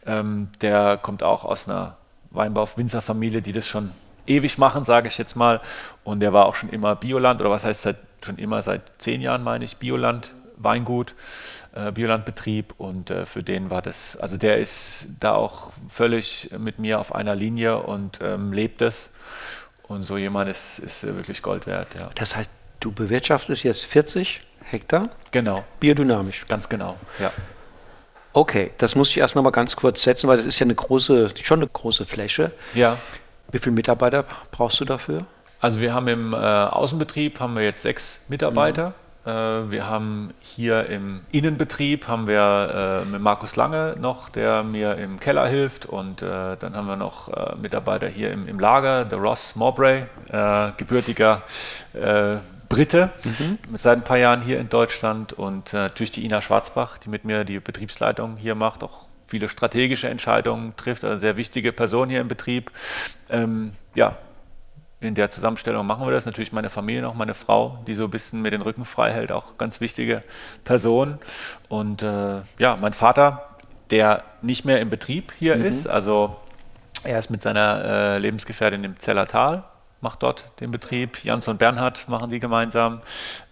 [0.07, 1.97] ähm, der kommt auch aus einer
[2.31, 3.93] Weinbau-Winzerfamilie, die das schon
[4.27, 5.61] ewig machen, sage ich jetzt mal.
[6.05, 9.21] Und der war auch schon immer Bioland, oder was heißt seit, schon immer, seit zehn
[9.21, 11.15] Jahren meine ich, Bioland, Weingut,
[11.75, 12.75] äh, Biolandbetrieb.
[12.79, 17.15] Und äh, für den war das, also der ist da auch völlig mit mir auf
[17.15, 19.11] einer Linie und ähm, lebt es.
[19.85, 21.89] Und so jemand ist, ist wirklich Gold wert.
[21.99, 22.11] Ja.
[22.15, 22.51] Das heißt,
[22.81, 25.09] du bewirtschaftest jetzt 40 Hektar?
[25.31, 25.65] Genau.
[25.81, 26.47] Biodynamisch.
[26.49, 27.33] Ganz genau, ja.
[28.33, 30.75] Okay, das muss ich erst noch mal ganz kurz setzen, weil das ist ja eine
[30.75, 32.53] große, schon eine große Fläche.
[32.75, 32.97] Ja.
[33.51, 35.25] Wie viele Mitarbeiter brauchst du dafür?
[35.61, 38.93] Also wir haben im äh, Außenbetrieb haben wir jetzt sechs Mitarbeiter.
[39.25, 39.31] Mhm.
[39.31, 44.97] Äh, wir haben hier im Innenbetrieb haben wir äh, mit Markus Lange noch, der mir
[44.97, 49.05] im Keller hilft und äh, dann haben wir noch äh, Mitarbeiter hier im, im, Lager,
[49.05, 50.05] der Ross Mowbray,
[50.77, 51.43] gebürtiger
[52.69, 53.59] Brite, mhm.
[53.75, 57.25] seit ein paar Jahren hier in Deutschland und äh, natürlich die Ina Schwarzbach, die mit
[57.25, 62.21] mir die Betriebsleitung hier macht, auch viele strategische Entscheidungen trifft, also sehr wichtige Person hier
[62.21, 62.71] im Betrieb.
[63.31, 64.17] Ähm, ja,
[65.01, 66.27] in der Zusammenstellung machen wir das.
[66.27, 69.31] Natürlich meine Familie noch, meine Frau, die so ein bisschen mir den Rücken frei hält,
[69.31, 70.23] auch ganz wichtige
[70.65, 71.19] Person.
[71.69, 73.49] Und äh, ja, mein Vater,
[73.91, 75.65] der nicht mehr im Betrieb hier mhm.
[75.65, 76.37] ist, also
[77.05, 79.65] er ist mit seiner äh, Lebensgefährtin im Zellertal
[80.01, 81.25] macht dort den Betrieb.
[81.25, 83.01] Jans und Bernhard machen die gemeinsam.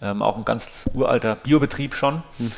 [0.00, 2.22] Ähm, auch ein ganz uralter Biobetrieb schon.
[2.38, 2.52] Mhm.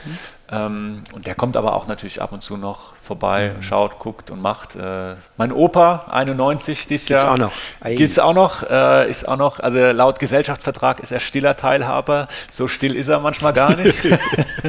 [0.50, 3.62] Ähm, und der kommt aber auch natürlich ab und zu noch vorbei, mhm.
[3.62, 4.76] schaut, guckt und macht.
[4.76, 7.32] Äh, mein Opa, 91 dieses Jahr.
[7.32, 7.52] Auch noch.
[7.84, 8.62] Gibt es auch noch.
[8.62, 12.28] Äh, ist auch noch, also laut Gesellschaftsvertrag ist er stiller Teilhaber.
[12.50, 14.02] So still ist er manchmal gar nicht.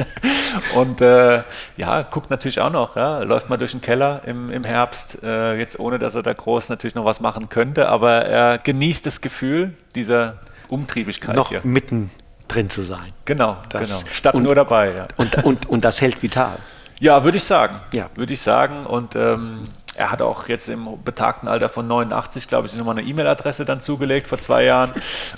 [0.74, 1.42] und äh,
[1.78, 2.96] ja, guckt natürlich auch noch.
[2.96, 3.22] Ja.
[3.22, 6.68] Läuft mal durch den Keller im, im Herbst, äh, jetzt ohne, dass er da groß
[6.68, 7.88] natürlich noch was machen könnte.
[7.88, 10.34] Aber er genießt das Gefühl dieser
[10.68, 11.62] Umtriebigkeit noch hier.
[11.64, 12.10] mitten
[12.50, 13.12] drin zu sein.
[13.24, 14.12] Genau, das, genau.
[14.12, 14.92] Statt und, nur dabei.
[14.92, 15.08] Ja.
[15.16, 16.56] Und, und, und das hält vital.
[16.98, 17.76] Ja, würde ich sagen.
[17.92, 18.10] Ja.
[18.14, 18.86] Würde ich sagen.
[18.86, 23.06] Und ähm, er hat auch jetzt im betagten Alter von 89, glaube ich, nochmal eine
[23.06, 24.92] E-Mail-Adresse dann zugelegt vor zwei Jahren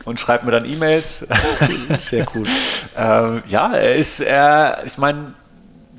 [0.04, 1.26] und schreibt mir dann E-Mails.
[1.98, 2.46] Sehr cool.
[2.96, 5.34] ähm, ja, er ist, er, ich meine,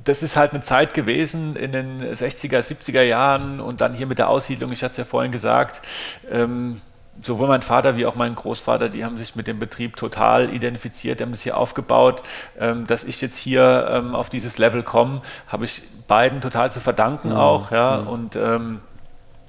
[0.04, 4.20] das ist halt eine Zeit gewesen in den 60er, 70er Jahren und dann hier mit
[4.20, 5.82] der Aussiedlung, ich hatte es ja vorhin gesagt,
[6.30, 6.82] ähm,
[7.22, 11.22] sowohl mein Vater wie auch mein Großvater, die haben sich mit dem Betrieb total identifiziert,
[11.22, 12.24] haben es hier aufgebaut.
[12.60, 16.80] Ähm, dass ich jetzt hier ähm, auf dieses Level komme, habe ich beiden total zu
[16.80, 17.36] verdanken mhm.
[17.36, 17.72] auch.
[17.72, 18.02] Ja?
[18.02, 18.08] Mhm.
[18.08, 18.80] Und ähm,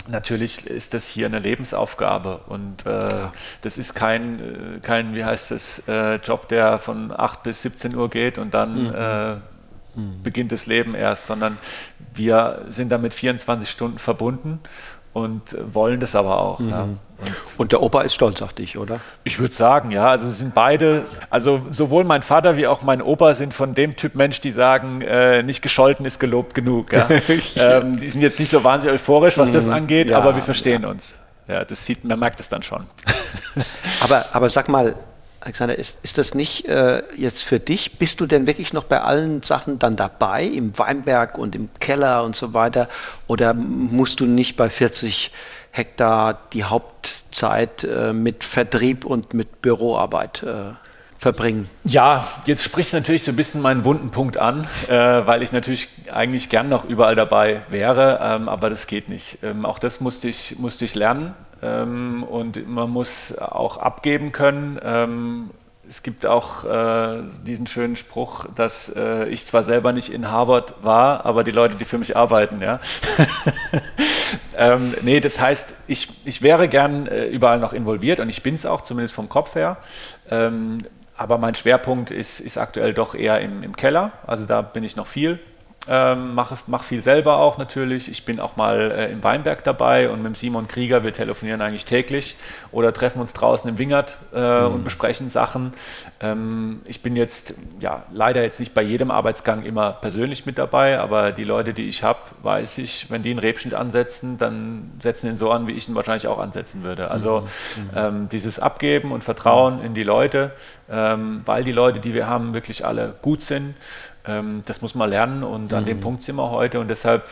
[0.08, 3.28] natürlich ist das hier eine Lebensaufgabe und äh,
[3.62, 7.94] das ist kein, äh, kein, wie heißt es, äh, Job, der von 8 bis 17
[7.94, 8.94] Uhr geht und dann mhm.
[8.94, 10.22] Äh, mhm.
[10.22, 11.58] beginnt das Leben erst, sondern
[12.14, 14.60] wir sind damit 24 Stunden verbunden
[15.12, 16.58] und wollen das aber auch.
[16.58, 16.68] Mhm.
[16.68, 16.88] Ja.
[17.57, 19.01] Und, der Opa ist stolz auf dich, oder?
[19.25, 20.09] Ich würde sagen, ja.
[20.09, 24.14] Also sind beide, also sowohl mein Vater wie auch mein Opa sind von dem Typ
[24.14, 26.93] Mensch, die sagen, äh, nicht gescholten ist gelobt genug.
[26.93, 27.09] Ja.
[27.57, 29.72] ähm, die sind jetzt nicht so wahnsinnig euphorisch, was das mhm.
[29.72, 30.89] angeht, ja, aber wir verstehen ja.
[30.89, 31.16] uns.
[31.49, 32.85] Ja, das sieht, man merkt es dann schon.
[34.01, 34.95] aber, aber sag mal,
[35.45, 37.99] Alexander, ist, ist das nicht äh, jetzt für dich?
[37.99, 42.25] Bist du denn wirklich noch bei allen Sachen dann dabei, im Weinberg und im Keller
[42.25, 42.89] und so weiter?
[43.27, 45.31] Oder musst du nicht bei 40
[45.77, 50.75] Hektar die Hauptzeit äh, mit Vertrieb und mit Büroarbeit äh,
[51.18, 51.68] verbringen?
[51.83, 55.51] Ja, jetzt sprichst du natürlich so ein bisschen meinen wunden Punkt an, äh, weil ich
[55.51, 59.39] natürlich eigentlich gern noch überall dabei wäre, ähm, aber das geht nicht.
[59.43, 64.79] Ähm, auch das musste ich, musste ich lernen ähm, und man muss auch abgeben können.
[64.81, 65.51] Ähm,
[65.89, 70.75] es gibt auch äh, diesen schönen Spruch, dass äh, ich zwar selber nicht in Harvard
[70.83, 72.79] war, aber die Leute, die für mich arbeiten, ja.
[74.57, 78.55] ähm, nee, das heißt, ich, ich wäre gern äh, überall noch involviert und ich bin
[78.55, 79.76] es auch, zumindest vom Kopf her.
[80.30, 80.78] Ähm,
[81.16, 84.12] aber mein Schwerpunkt ist, ist aktuell doch eher im, im Keller.
[84.26, 85.38] Also da bin ich noch viel
[85.87, 88.09] ähm, mache mach viel selber auch natürlich.
[88.11, 91.85] Ich bin auch mal äh, im Weinberg dabei und mit Simon Krieger, wir telefonieren eigentlich
[91.85, 92.37] täglich
[92.72, 94.74] oder treffen uns draußen im Wingert äh, mhm.
[94.74, 95.74] und besprechen Sachen.
[96.20, 100.99] Ähm, ich bin jetzt ja leider jetzt nicht bei jedem Arbeitsgang immer persönlich mit dabei,
[100.99, 105.28] aber die Leute, die ich habe, weiß ich, wenn die einen Rebschnitt ansetzen, dann setzen
[105.28, 107.11] ihn so an, wie ich ihn wahrscheinlich auch ansetzen würde.
[107.11, 107.82] Also mhm.
[107.82, 107.91] mhm.
[107.95, 110.53] ähm, dieses Abgeben und Vertrauen in die Leute,
[110.91, 113.74] ähm, weil die Leute, die wir haben, wirklich alle gut sind
[114.27, 115.87] ähm, das muss man lernen und an mhm.
[115.87, 117.29] dem Punkt sind wir heute und deshalb,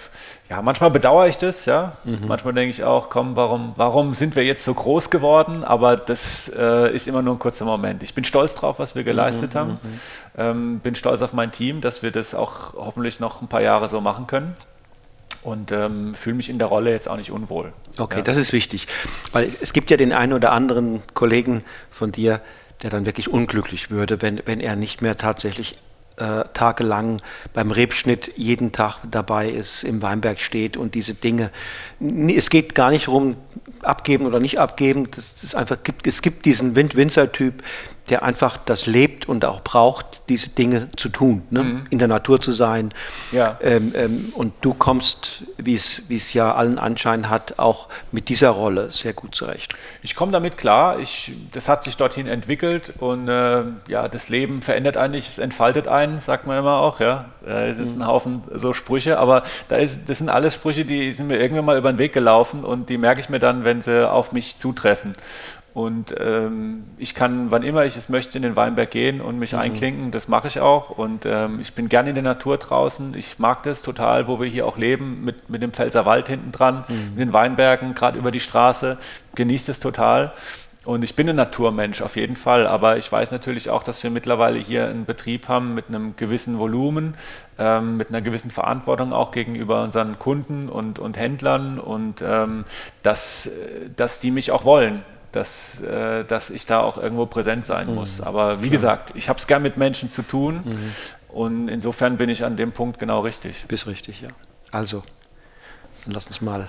[0.51, 1.97] ja, manchmal bedauere ich das, ja.
[2.05, 2.27] Mhm.
[2.27, 5.65] Manchmal denke ich auch, komm, warum, warum sind wir jetzt so groß geworden?
[5.65, 8.03] Aber das äh, ist immer nur ein kurzer Moment.
[8.03, 9.59] Ich bin stolz drauf, was wir geleistet mhm.
[9.59, 9.71] haben.
[9.71, 10.01] Mhm.
[10.37, 13.89] Ähm, bin stolz auf mein Team, dass wir das auch hoffentlich noch ein paar Jahre
[13.89, 14.57] so machen können
[15.43, 17.73] und ähm, fühle mich in der Rolle jetzt auch nicht unwohl.
[17.99, 18.23] Okay, ja.
[18.23, 18.87] das ist wichtig,
[19.33, 22.41] weil es gibt ja den einen oder anderen Kollegen von dir,
[22.83, 25.77] der dann wirklich unglücklich würde, wenn, wenn er nicht mehr tatsächlich
[26.23, 27.21] äh, tagelang
[27.53, 31.51] beim Rebschnitt jeden Tag dabei ist, im Weinberg steht und diese Dinge.
[32.01, 33.37] Es geht gar nicht darum,
[33.83, 35.11] abgeben oder nicht abgeben.
[35.11, 37.63] Das ist einfach, es gibt diesen Winzer-Typ,
[38.11, 41.63] der einfach das lebt und auch braucht, diese Dinge zu tun, ne?
[41.63, 41.85] mhm.
[41.91, 42.93] in der Natur zu sein.
[43.31, 43.59] Ja.
[43.63, 48.91] Ähm, ähm, und du kommst, wie es ja allen Anschein hat, auch mit dieser Rolle
[48.91, 49.75] sehr gut zurecht.
[50.03, 50.99] Ich komme damit klar.
[50.99, 55.39] Ich, das hat sich dorthin entwickelt und äh, ja, das Leben verändert einen nicht, es
[55.39, 56.99] entfaltet einen, sagt man immer auch.
[57.01, 58.03] Ja, äh, es ist mhm.
[58.03, 61.65] ein Haufen so Sprüche, aber da ist, das sind alles Sprüche, die sind mir irgendwann
[61.65, 64.59] mal über den Weg gelaufen und die merke ich mir dann, wenn sie auf mich
[64.59, 65.13] zutreffen.
[65.75, 69.53] Und ähm, ich kann, wann immer ich es möchte, in den Weinberg gehen und mich
[69.53, 69.61] mhm.
[69.61, 70.11] einklinken.
[70.11, 70.91] Das mache ich auch.
[70.91, 73.15] Und ähm, ich bin gerne in der Natur draußen.
[73.17, 76.53] Ich mag das total, wo wir hier auch leben, mit, mit dem Pfälzer Wald hinten
[76.53, 77.11] dran, mhm.
[77.15, 78.99] mit den Weinbergen, gerade über die Straße.
[79.35, 80.33] Genieße es total.
[80.85, 84.11] Und ich bin ein Naturmensch auf jeden Fall, aber ich weiß natürlich auch, dass wir
[84.11, 87.15] mittlerweile hier einen Betrieb haben mit einem gewissen Volumen,
[87.57, 92.65] ähm, mit einer gewissen Verantwortung auch gegenüber unseren Kunden und, und Händlern und ähm,
[93.05, 93.49] dass,
[93.95, 97.95] dass die mich auch wollen dass, äh, dass ich da auch irgendwo präsent sein mhm.
[97.97, 98.21] muss.
[98.21, 98.71] Aber wie Klar.
[98.71, 100.95] gesagt, ich habe es gern mit Menschen zu tun mhm.
[101.29, 103.65] und insofern bin ich an dem Punkt genau richtig.
[103.67, 104.29] Bist richtig, ja.
[104.71, 105.03] Also,
[106.05, 106.69] dann lass uns mal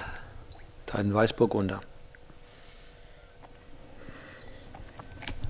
[0.88, 1.82] deinen Weißburgunder.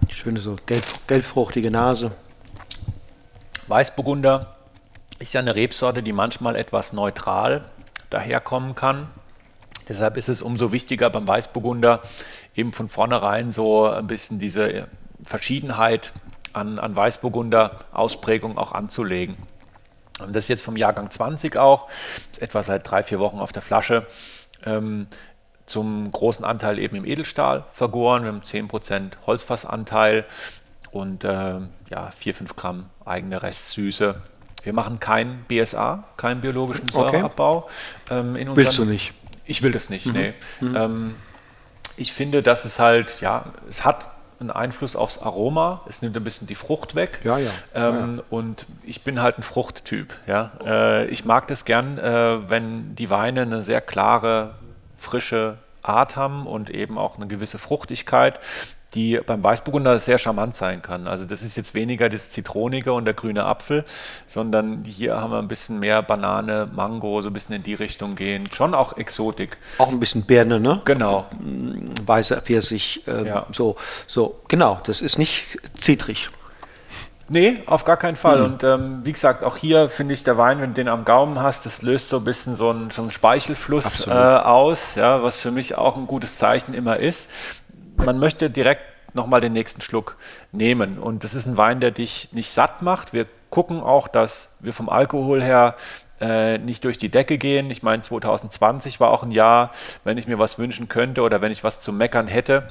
[0.09, 2.11] Schöne so gelb, gelbfruchtige Nase.
[3.68, 4.55] Weißburgunder
[5.20, 7.66] ist ja eine Rebsorte, die manchmal etwas neutral
[8.09, 9.07] daherkommen kann.
[9.89, 12.01] Deshalb ist es umso wichtiger beim Weißburgunder
[12.56, 14.88] eben von vornherein so ein bisschen diese
[15.24, 16.14] Verschiedenheit
[16.54, 19.36] an, an Weißburgunder Ausprägung auch anzulegen.
[20.20, 21.89] Und das ist jetzt vom Jahrgang 20 auch,
[22.32, 24.06] ist etwa seit drei, vier Wochen auf der Flasche.
[24.66, 25.08] Ähm,
[25.66, 28.24] zum großen Anteil eben im Edelstahl vergoren.
[28.24, 30.26] Wir haben 10% Holzfassanteil
[30.91, 31.56] und äh,
[31.89, 34.22] ja, 4, 5 Gramm eigene Restsüße.
[34.64, 37.70] Wir machen kein BSA, keinen biologischen Säureabbau.
[38.06, 38.20] Okay.
[38.20, 39.14] Ähm, Willst du nicht?
[39.45, 40.14] Ich will das nicht, mhm.
[40.14, 40.34] nee.
[40.62, 40.76] Mhm.
[40.76, 41.16] Ähm,
[41.98, 45.82] ich finde, dass es halt, ja, es hat einen Einfluss aufs Aroma.
[45.88, 47.22] Es nimmt ein bisschen die Frucht weg.
[47.24, 47.50] Ja, ja.
[47.74, 48.24] Ähm, ja.
[48.30, 50.14] Und ich bin halt ein Fruchttyp.
[50.28, 50.52] Ja?
[50.66, 54.56] Äh, ich mag das gern, äh, wenn die Weine eine sehr klare,
[54.98, 58.39] frische Art haben und eben auch eine gewisse Fruchtigkeit
[58.94, 61.08] die beim Weißburgunder sehr charmant sein kann.
[61.08, 63.86] Also das ist jetzt weniger das Zitronige und der grüne Apfel,
[64.26, 68.16] sondern hier haben wir ein bisschen mehr Banane, Mango, so ein bisschen in die Richtung
[68.16, 68.50] gehen.
[68.52, 69.58] Schon auch Exotik.
[69.78, 70.82] Auch ein bisschen Birne, ne?
[70.86, 71.26] Genau.
[72.06, 73.46] Weißer Pfirsich, äh, ja.
[73.52, 73.76] so,
[74.08, 76.30] so, genau, das ist nicht zitrig.
[77.30, 78.39] Nee, auf gar keinen Fall.
[78.39, 78.46] Mhm.
[78.46, 81.41] Und ähm, wie gesagt, auch hier finde ich der Wein, wenn du den am Gaumen
[81.41, 85.39] hast, das löst so ein bisschen so einen, so einen Speichelfluss äh, aus, ja, was
[85.39, 87.30] für mich auch ein gutes Zeichen immer ist
[87.98, 88.82] man möchte direkt
[89.16, 90.18] nochmal den nächsten Schluck
[90.52, 90.98] nehmen.
[90.98, 93.14] Und das ist ein Wein, der dich nicht satt macht.
[93.14, 95.76] Wir gucken auch, dass wir vom Alkohol her
[96.20, 97.70] äh, nicht durch die Decke gehen.
[97.70, 99.72] Ich meine, 2020 war auch ein Jahr,
[100.04, 102.68] wenn ich mir was wünschen könnte oder wenn ich was zu meckern hätte,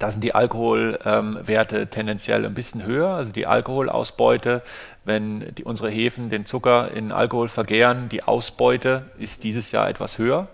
[0.00, 4.62] da sind die Alkoholwerte ähm, tendenziell ein bisschen höher, also die Alkoholausbeute,
[5.10, 10.18] wenn die, unsere Hefen den Zucker in Alkohol vergären, die Ausbeute ist dieses Jahr etwas
[10.18, 10.46] höher,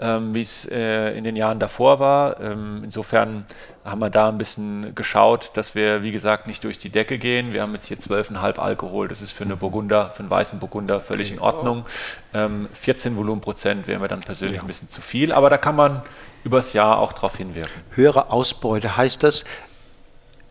[0.00, 2.40] ähm, wie es äh, in den Jahren davor war.
[2.40, 3.44] Ähm, insofern
[3.84, 7.52] haben wir da ein bisschen geschaut, dass wir, wie gesagt, nicht durch die Decke gehen.
[7.52, 11.00] Wir haben jetzt hier 12,5 Alkohol, das ist für eine Burgunder, für einen weißen Burgunder
[11.00, 11.84] völlig in Ordnung.
[12.32, 14.62] 14 ähm, Volumenprozent wäre mir dann persönlich ja.
[14.62, 16.02] ein bisschen zu viel, aber da kann man
[16.42, 17.82] übers Jahr auch darauf hinwirken.
[17.90, 19.44] Höhere Ausbeute heißt das,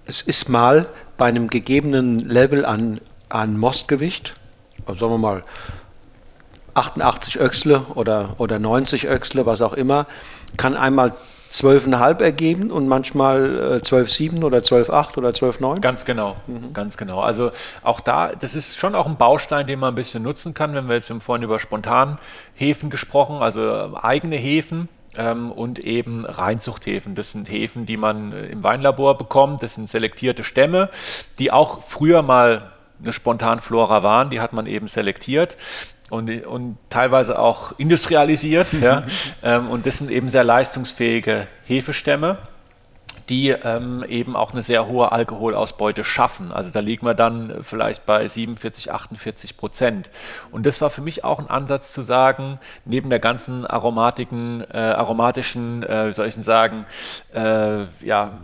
[0.05, 0.87] es ist mal
[1.17, 2.99] bei einem gegebenen Level an,
[3.29, 4.35] an Mostgewicht,
[4.85, 5.43] also sagen wir mal
[6.73, 10.05] 88 Öchsle oder, oder 90 Öchsle, was auch immer,
[10.57, 11.13] kann einmal
[11.51, 15.79] 12,5 ergeben und manchmal äh, 12,7 oder 12,8 oder 12,9?
[15.79, 16.73] Ganz genau, mhm.
[16.73, 17.21] ganz genau.
[17.21, 17.49] Also
[17.83, 20.87] auch da, das ist schon auch ein Baustein, den man ein bisschen nutzen kann, wenn
[20.87, 27.15] wir jetzt vorhin über Spontanhefen gesprochen, also äh, eigene Hefen ähm, und eben Reinzuchthäfen.
[27.15, 29.63] Das sind Hefen, die man äh, im Weinlabor bekommt.
[29.63, 30.87] Das sind selektierte Stämme,
[31.39, 34.29] die auch früher mal eine Spontanflora waren.
[34.29, 35.57] Die hat man eben selektiert
[36.09, 38.73] und, und teilweise auch industrialisiert.
[38.73, 39.03] ja.
[39.41, 42.39] Ähm, und das sind eben sehr leistungsfähige Hefestämme
[43.29, 46.51] die ähm, eben auch eine sehr hohe Alkoholausbeute schaffen.
[46.51, 50.09] Also da liegen wir dann vielleicht bei 47, 48 Prozent.
[50.51, 54.77] Und das war für mich auch ein Ansatz zu sagen, neben der ganzen aromatiken, äh,
[54.77, 56.85] aromatischen, äh, wie soll ich denn sagen,
[57.33, 58.39] äh, ja,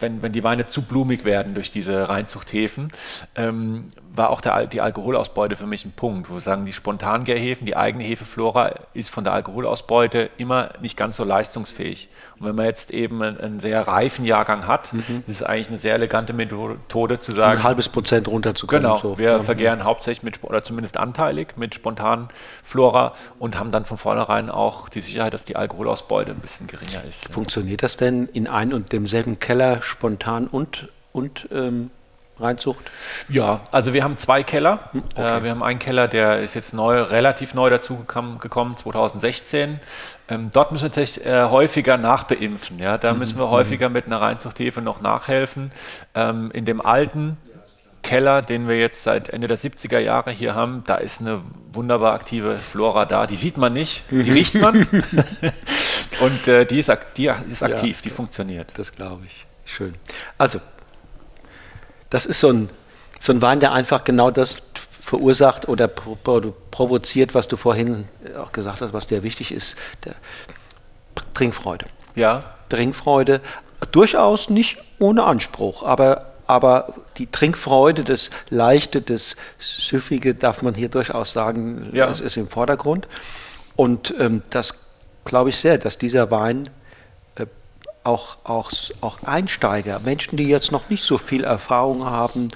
[0.00, 2.90] wenn, wenn die Weine zu blumig werden durch diese Reinzuchthäfen,
[3.34, 3.84] ähm,
[4.16, 7.76] war auch der, die Alkoholausbeute für mich ein Punkt, wo wir sagen, die Spontangärhefen, die
[7.76, 12.08] eigene Hefeflora ist von der Alkoholausbeute immer nicht ganz so leistungsfähig.
[12.38, 15.24] Und wenn man jetzt eben einen, einen sehr reifen Jahrgang hat, mhm.
[15.26, 17.58] ist es eigentlich eine sehr elegante Methode zu sagen.
[17.58, 18.82] Ein halbes Prozent runterzukommen.
[18.82, 19.18] Genau, so.
[19.18, 19.38] wir ja.
[19.40, 25.00] vergären hauptsächlich mit, oder zumindest anteilig mit Spontanflora und haben dann von vornherein auch die
[25.00, 27.32] Sicherheit, dass die Alkoholausbeute ein bisschen geringer ist.
[27.32, 31.90] Funktioniert das denn in einem und demselben Keller spontan und, und ähm
[32.38, 32.90] Reinzucht?
[33.28, 34.90] Ja, also wir haben zwei Keller.
[34.92, 35.38] Hm, okay.
[35.38, 39.80] Äh, wir haben einen Keller, der ist jetzt neu, relativ neu dazu gekommen, 2016.
[40.28, 42.78] Ähm, dort müssen wir tatsächlich äh, häufiger nachbeimpfen.
[42.78, 42.98] Ja?
[42.98, 43.20] Da mhm.
[43.20, 45.72] müssen wir häufiger mit einer Reinzuchthefe noch nachhelfen.
[46.14, 47.38] Ähm, in dem alten
[48.02, 51.40] Keller, den wir jetzt seit Ende der 70er Jahre hier haben, da ist eine
[51.72, 53.26] wunderbar aktive Flora da.
[53.26, 54.20] Die sieht man nicht, die mhm.
[54.32, 54.86] riecht man.
[56.20, 58.72] Und äh, die, ist, die ist aktiv, ja, die funktioniert.
[58.76, 59.46] Das glaube ich.
[59.64, 59.94] Schön.
[60.38, 60.60] Also,
[62.10, 62.70] das ist so ein,
[63.20, 64.56] so ein Wein, der einfach genau das
[65.00, 68.06] verursacht oder provoziert, was du vorhin
[68.38, 70.16] auch gesagt hast, was dir wichtig ist, der
[71.34, 71.86] Trinkfreude.
[72.16, 72.40] Ja.
[72.68, 73.40] Trinkfreude,
[73.92, 80.88] durchaus nicht ohne Anspruch, aber, aber die Trinkfreude, das Leichte, das Süffige, darf man hier
[80.88, 82.06] durchaus sagen, ja.
[82.06, 83.06] das ist im Vordergrund.
[83.76, 84.74] Und ähm, das
[85.24, 86.70] glaube ich sehr, dass dieser Wein
[88.06, 92.48] auch, auch, auch Einsteiger, Menschen, die jetzt noch nicht so viel Erfahrung haben,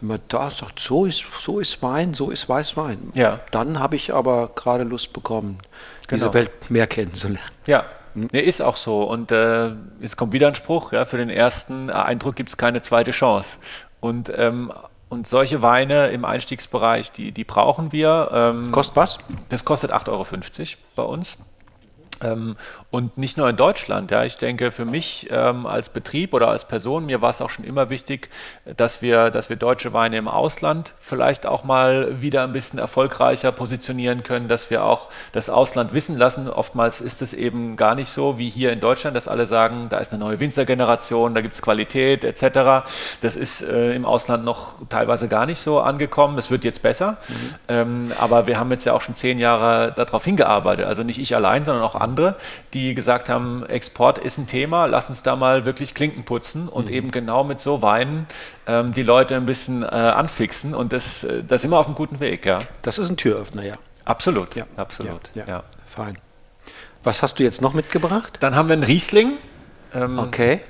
[0.00, 3.40] wenn man da sagt, so ist, so ist Wein, so ist Weißwein, ja.
[3.50, 5.58] dann habe ich aber gerade Lust bekommen,
[6.06, 6.20] genau.
[6.20, 7.50] diese Welt mehr kennenzulernen.
[7.66, 7.86] Ja?
[8.14, 9.02] Nee, ist auch so.
[9.02, 12.80] Und äh, jetzt kommt wieder ein Spruch, ja, für den ersten Eindruck gibt es keine
[12.80, 13.58] zweite Chance.
[14.00, 14.72] Und, ähm,
[15.10, 18.30] und solche Weine im Einstiegsbereich, die, die brauchen wir.
[18.32, 19.18] Ähm, kostet was?
[19.50, 20.26] Das kostet 8,50 Euro
[20.96, 21.36] bei uns.
[22.22, 22.56] Ähm,
[22.96, 24.10] und nicht nur in Deutschland.
[24.10, 24.24] Ja.
[24.24, 27.66] Ich denke, für mich ähm, als Betrieb oder als Person, mir war es auch schon
[27.66, 28.30] immer wichtig,
[28.74, 33.52] dass wir, dass wir deutsche Weine im Ausland vielleicht auch mal wieder ein bisschen erfolgreicher
[33.52, 36.48] positionieren können, dass wir auch das Ausland wissen lassen.
[36.48, 39.98] Oftmals ist es eben gar nicht so wie hier in Deutschland, dass alle sagen, da
[39.98, 42.88] ist eine neue Winzergeneration, da gibt es Qualität etc.
[43.20, 46.38] Das ist äh, im Ausland noch teilweise gar nicht so angekommen.
[46.38, 47.18] Es wird jetzt besser.
[47.28, 47.54] Mhm.
[47.68, 50.86] Ähm, aber wir haben jetzt ja auch schon zehn Jahre darauf hingearbeitet.
[50.86, 52.36] Also nicht ich allein, sondern auch andere,
[52.72, 56.86] die gesagt haben, Export ist ein Thema, lass uns da mal wirklich Klinken putzen und
[56.86, 56.94] mhm.
[56.94, 58.26] eben genau mit so Weinen
[58.66, 61.94] ähm, die Leute ein bisschen äh, anfixen und das, äh, da sind wir auf einem
[61.94, 62.46] guten Weg.
[62.46, 62.58] Ja.
[62.82, 63.74] Das ist ein Türöffner, ja.
[64.04, 64.64] Absolut, ja.
[64.76, 65.20] absolut.
[65.34, 65.48] Ja, ja.
[65.48, 65.64] ja.
[65.86, 66.18] Fein.
[67.02, 68.38] Was hast du jetzt noch mitgebracht?
[68.40, 69.32] Dann haben wir einen Riesling.
[69.94, 70.60] Ähm, okay.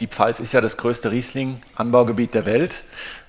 [0.00, 2.84] Die Pfalz ist ja das größte Riesling-Anbaugebiet der Welt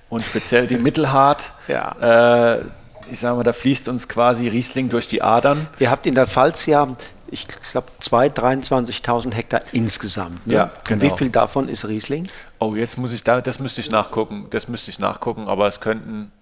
[0.08, 1.52] und speziell die Mittelhart.
[1.68, 2.54] ja.
[2.56, 2.64] Äh,
[3.10, 5.68] ich sage mal, da fließt uns quasi Riesling durch die Adern.
[5.78, 6.96] Ihr habt in der Pfalz ja
[7.34, 10.46] ich glaube, 2.000, 23.000 Hektar insgesamt.
[10.46, 10.54] Ne?
[10.54, 11.02] Ja, genau.
[11.02, 12.28] wie viel davon ist Riesling?
[12.58, 15.80] Oh, jetzt muss ich da, das müsste ich nachgucken, das müsste ich nachgucken, aber es
[15.80, 16.32] könnten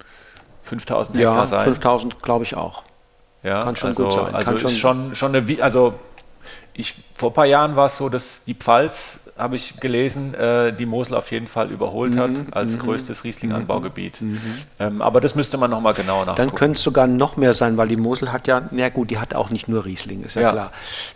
[0.68, 1.74] 5.000 Hektar ja, sein.
[1.74, 2.84] 5.000 glaube ich auch.
[3.42, 4.34] Ja, kann schon also, gut sein.
[4.34, 5.94] Also kann ist schon, schon eine, also
[6.74, 10.72] ich, vor ein paar Jahren war es so, dass die Pfalz habe ich gelesen, äh,
[10.72, 12.80] die Mosel auf jeden Fall überholt mhm, hat als mhm.
[12.80, 14.22] größtes Riesling-Anbaugebiet.
[14.22, 14.40] Mhm.
[14.78, 16.36] Ähm, aber das müsste man nochmal genauer nachgucken.
[16.36, 19.18] Dann könnte es sogar noch mehr sein, weil die Mosel hat ja, na gut, die
[19.18, 20.52] hat auch nicht nur Riesling, ist ja, ja.
[20.52, 20.72] klar.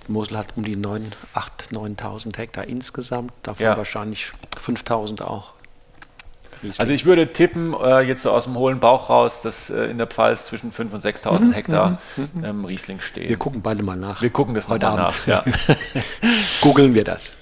[0.06, 3.76] Die Mosel hat um die 9, 8, 9.000 Hektar insgesamt, davon ja.
[3.76, 4.32] wahrscheinlich
[4.64, 5.52] 5.000 auch.
[6.78, 9.98] Also ich würde tippen, äh, jetzt so aus dem hohlen Bauch raus, dass äh, in
[9.98, 12.44] der Pfalz zwischen 5.000 und 6.000 mhm, Hektar mhm, mhm.
[12.44, 13.28] ähm, Riesling stehen.
[13.28, 14.22] Wir gucken beide mal nach.
[14.22, 15.00] Wir gucken das heute Abend.
[15.00, 15.26] nach.
[15.26, 15.44] Ja.
[16.62, 17.34] Googeln wir das.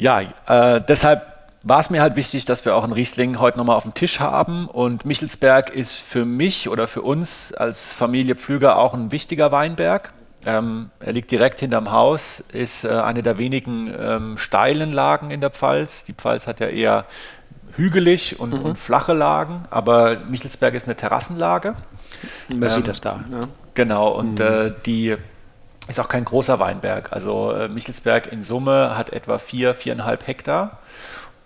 [0.00, 1.26] Ja, äh, deshalb
[1.62, 4.18] war es mir halt wichtig, dass wir auch einen Riesling heute nochmal auf dem Tisch
[4.18, 4.66] haben.
[4.66, 10.12] Und Michelsberg ist für mich oder für uns als Familie Pflüger auch ein wichtiger Weinberg.
[10.46, 15.42] Ähm, er liegt direkt hinterm Haus, ist äh, eine der wenigen ähm, steilen Lagen in
[15.42, 16.02] der Pfalz.
[16.04, 17.04] Die Pfalz hat ja eher
[17.76, 18.62] hügelig und, mhm.
[18.62, 21.76] und flache Lagen, aber Michelsberg ist eine Terrassenlage.
[22.48, 23.20] Man ähm, sieht das da.
[23.28, 23.42] Ne?
[23.74, 24.46] Genau, und mhm.
[24.46, 25.16] äh, die
[25.90, 27.12] ist auch kein großer Weinberg.
[27.12, 30.78] Also äh, Michelsberg in Summe hat etwa vier, viereinhalb Hektar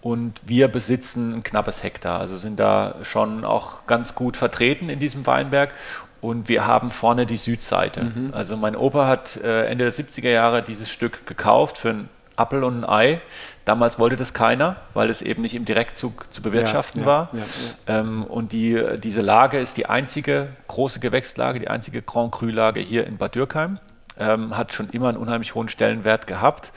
[0.04, 2.20] und wir besitzen ein knappes Hektar.
[2.20, 5.72] Also sind da schon auch ganz gut vertreten in diesem Weinberg.
[6.20, 8.04] Und wir haben vorne die Südseite.
[8.04, 8.30] Mhm.
[8.32, 12.64] Also mein Opa hat äh, Ende der 70er Jahre dieses Stück gekauft für ein Appel
[12.64, 13.20] und ein Ei.
[13.64, 17.30] Damals wollte das keiner, weil es eben nicht im Direktzug zu bewirtschaften ja, war.
[17.32, 22.32] Ja, ja, ähm, und die, diese Lage ist die einzige große Gewächslage, die einzige Grand
[22.32, 23.78] Cru-Lage hier in Bad Dürkheim.
[24.18, 26.72] Ähm, hat schon immer einen unheimlich hohen Stellenwert gehabt.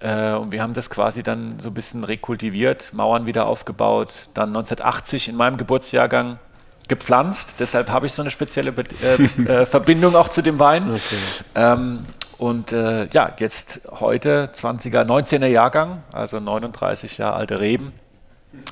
[0.00, 4.48] Äh, und wir haben das quasi dann so ein bisschen rekultiviert, Mauern wieder aufgebaut, dann
[4.48, 6.38] 1980 in meinem Geburtsjahrgang
[6.88, 7.56] gepflanzt.
[7.60, 10.90] Deshalb habe ich so eine spezielle Be äh, äh, Verbindung auch zu dem Wein.
[10.94, 11.18] Okay.
[11.54, 12.06] Ähm,
[12.38, 17.92] und äh, ja, jetzt heute 20er, 19er Jahrgang, also 39 Jahre alte Reben.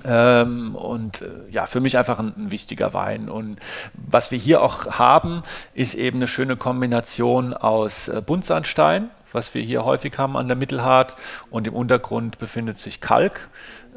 [0.04, 3.28] Ähm, und äh, ja, für mich einfach ein, ein, wichtiger Wein.
[3.28, 3.58] Und
[3.94, 5.42] was wir hier auch haben,
[5.74, 10.56] ist eben eine schöne Kombination aus äh, Buntsandstein, was wir hier häufig haben an der
[10.56, 11.16] Mittelhart.
[11.50, 13.48] Und im Untergrund befindet sich Kalk.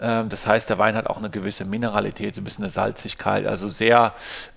[0.01, 3.45] Ähm, das heißt, der Wein hat auch eine gewisse Mineralität, so ein bisschen eine Salzigkeit,
[3.45, 4.13] also sehr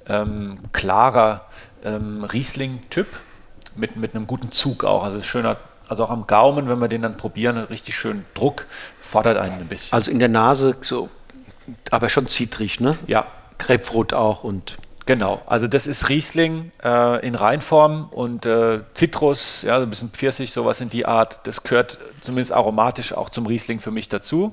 [0.09, 1.47] ähm, klarer
[1.85, 3.07] ähm, Riesling-Typ
[3.77, 5.05] mit, mit einem guten Zug auch.
[5.05, 5.57] Also schöner,
[5.89, 8.67] also auch am Gaumen, wenn wir den dann probieren, richtig schön Druck,
[9.01, 9.95] fordert einen ein bisschen.
[9.95, 11.09] Also in der Nase so,
[11.91, 12.99] aber schon zitrig, ne?
[13.07, 13.27] Ja.
[13.59, 19.79] Grapefruit auch und Genau, also das ist Riesling äh, in Reinform und äh, Zitrus, ja,
[19.79, 21.47] so ein bisschen Pfirsich, sowas in die Art.
[21.47, 24.53] Das gehört zumindest aromatisch auch zum Riesling für mich dazu.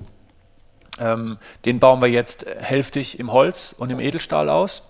[0.99, 4.83] Ähm, den bauen wir jetzt hälftig im Holz und im Edelstahl aus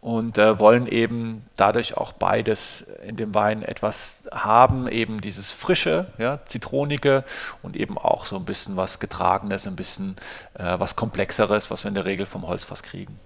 [0.00, 6.06] und äh, wollen eben dadurch auch beides in dem Wein etwas haben, eben dieses frische,
[6.18, 7.24] ja, zitronige
[7.62, 10.16] und eben auch so ein bisschen was getragenes, ein bisschen
[10.54, 13.18] äh, was komplexeres, was wir in der Regel vom Holzfass kriegen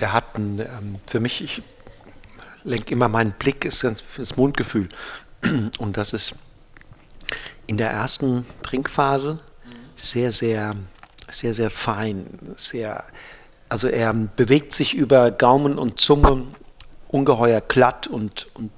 [0.00, 1.62] der hat ein, ähm, für mich, ich
[2.64, 4.88] lenke immer meinen Blick, ist das Mundgefühl.
[5.78, 6.34] Und das ist
[7.66, 9.40] in der ersten Trinkphase
[9.96, 10.74] sehr, sehr,
[11.28, 12.26] sehr, sehr fein.
[12.56, 13.04] Sehr,
[13.72, 16.42] also er bewegt sich über Gaumen und Zunge
[17.08, 18.70] ungeheuer glatt und, und,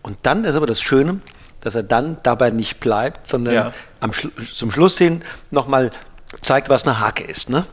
[0.00, 1.18] und dann ist aber das Schöne,
[1.60, 3.72] dass er dann dabei nicht bleibt, sondern ja.
[3.98, 5.90] am, zum Schluss hin nochmal
[6.40, 7.50] zeigt, was eine Hake ist.
[7.50, 7.66] Ne?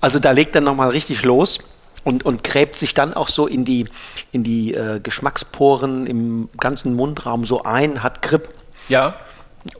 [0.00, 1.58] Also da legt er nochmal richtig los
[2.04, 3.88] und, und gräbt sich dann auch so in die,
[4.30, 8.50] in die äh, Geschmacksporen im ganzen Mundraum so ein, hat Grip.
[8.88, 9.16] Ja.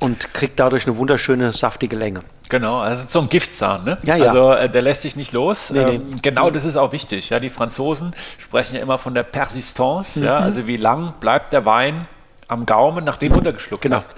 [0.01, 2.25] Und kriegt dadurch eine wunderschöne, saftige Länge.
[2.49, 3.99] Genau, also so ein Giftzahn, ne?
[4.05, 4.29] Ja, ja.
[4.29, 5.71] Also äh, der lässt sich nicht los.
[5.71, 6.17] Nee, ähm, nee.
[6.23, 7.29] Genau das ist auch wichtig.
[7.31, 10.25] Ja, die Franzosen sprechen ja immer von der Persistance, mhm.
[10.27, 12.07] ja, also wie lang bleibt der Wein
[12.47, 13.97] am Gaumen, nachdem du untergeschluckt genau.
[13.97, 14.11] hast.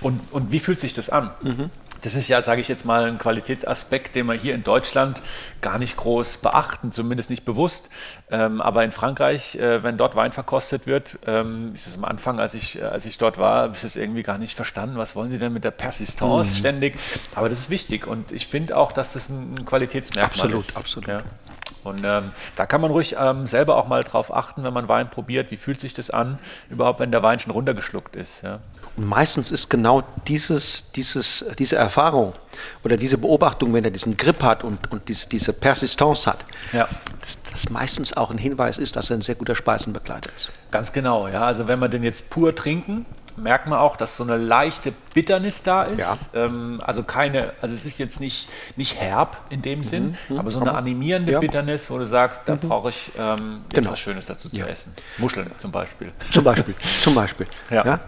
[0.00, 1.30] Und, und wie fühlt sich das an?
[1.42, 1.70] Mhm.
[2.02, 5.22] Das ist ja, sage ich jetzt mal, ein Qualitätsaspekt, den wir hier in Deutschland
[5.60, 7.88] gar nicht groß beachten, zumindest nicht bewusst.
[8.30, 12.40] Ähm, aber in Frankreich, äh, wenn dort Wein verkostet wird, ähm, ist es am Anfang,
[12.40, 14.96] als ich, als ich dort war, habe ich das irgendwie gar nicht verstanden.
[14.96, 16.58] Was wollen Sie denn mit der Persistance mhm.
[16.58, 16.98] ständig?
[17.34, 20.76] Aber das ist wichtig und ich finde auch, dass das ein Qualitätsmerkmal absolut, ist.
[20.76, 21.24] Absolut, absolut.
[21.24, 21.30] Ja.
[21.82, 25.08] Und ähm, da kann man ruhig ähm, selber auch mal drauf achten, wenn man Wein
[25.08, 26.38] probiert, wie fühlt sich das an,
[26.68, 28.42] überhaupt wenn der Wein schon runtergeschluckt ist.
[28.42, 28.60] Ja.
[28.96, 32.32] Und meistens ist genau dieses, dieses, diese Erfahrung
[32.84, 36.88] oder diese Beobachtung, wenn er diesen Grip hat und, und diese, diese Persistence hat, ja.
[37.20, 40.50] dass das meistens auch ein Hinweis ist, dass er ein sehr guter Speisenbegleiter ist.
[40.70, 41.42] Ganz genau, ja.
[41.42, 45.62] Also wenn wir den jetzt pur trinken, merkt man auch, dass so eine leichte Bitternis
[45.62, 45.98] da ist.
[45.98, 46.16] Ja.
[46.34, 50.50] Ähm, also keine, also es ist jetzt nicht, nicht herb in dem Sinn, mhm, aber
[50.50, 51.40] so eine animierende ja.
[51.40, 52.60] Bitternis, wo du sagst, da mhm.
[52.60, 53.92] brauche ich ähm, genau.
[53.92, 54.66] was Schönes dazu zu ja.
[54.66, 54.92] essen.
[55.18, 56.12] Muscheln zum Beispiel.
[56.30, 57.46] Zum Beispiel, zum Beispiel.
[57.70, 58.00] Ja.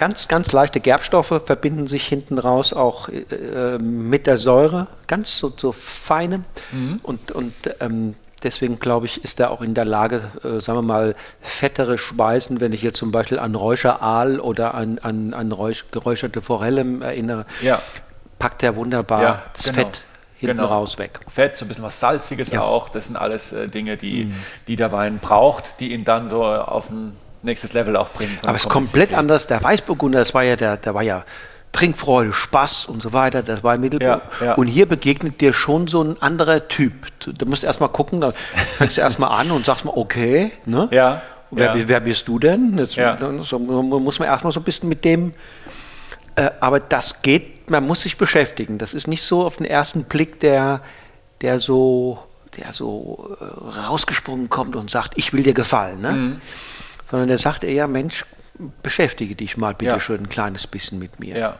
[0.00, 5.52] Ganz, ganz leichte Gerbstoffe verbinden sich hinten raus auch äh, mit der Säure, ganz so,
[5.54, 6.44] so feine.
[6.72, 7.00] Mhm.
[7.02, 10.82] Und, und ähm, Deswegen glaube ich, ist er auch in der Lage, äh, sagen wir
[10.82, 15.90] mal, fettere Speisen, wenn ich jetzt zum Beispiel an Räucheraal oder an, an, an Räuch,
[15.90, 17.78] geräucherte Forellen erinnere, ja.
[18.38, 19.76] packt er wunderbar ja, das genau.
[19.76, 20.04] Fett
[20.38, 20.68] hinten genau.
[20.68, 21.20] raus weg.
[21.28, 22.62] Fett, so ein bisschen was Salziges ja.
[22.62, 24.34] auch, das sind alles äh, Dinge, die, mhm.
[24.66, 28.38] die der Wein braucht, die ihn dann so auf ein nächstes Level auch bringen.
[28.42, 29.46] Aber es ist komplett anders.
[29.46, 31.24] Der Weißburgunder, das war ja der, der war ja
[31.72, 34.24] Trinkfreude, Spaß und so weiter, das war im Mittelpunkt.
[34.40, 34.54] Ja, ja.
[34.54, 36.92] Und hier begegnet dir schon so ein anderer Typ.
[37.20, 38.32] Du, du musst erstmal gucken, da
[38.76, 40.88] fängst du erstmal an und sagst mal, okay, ne?
[40.90, 41.22] Ja.
[41.52, 41.88] Wer, ja.
[41.88, 42.78] wer bist du denn?
[42.78, 43.16] Jetzt, ja.
[43.42, 45.32] so, muss man erstmal so ein bisschen mit dem,
[46.36, 48.78] äh, aber das geht, man muss sich beschäftigen.
[48.78, 50.80] Das ist nicht so auf den ersten Blick, der,
[51.40, 52.18] der so,
[52.56, 56.12] der so äh, rausgesprungen kommt und sagt, ich will dir gefallen, ne?
[56.12, 56.40] Mhm.
[57.10, 58.24] Sondern der sagt eher, Mensch,
[58.82, 60.00] beschäftige dich mal bitte ja.
[60.00, 61.36] schon ein kleines bisschen mit mir.
[61.36, 61.56] Ja.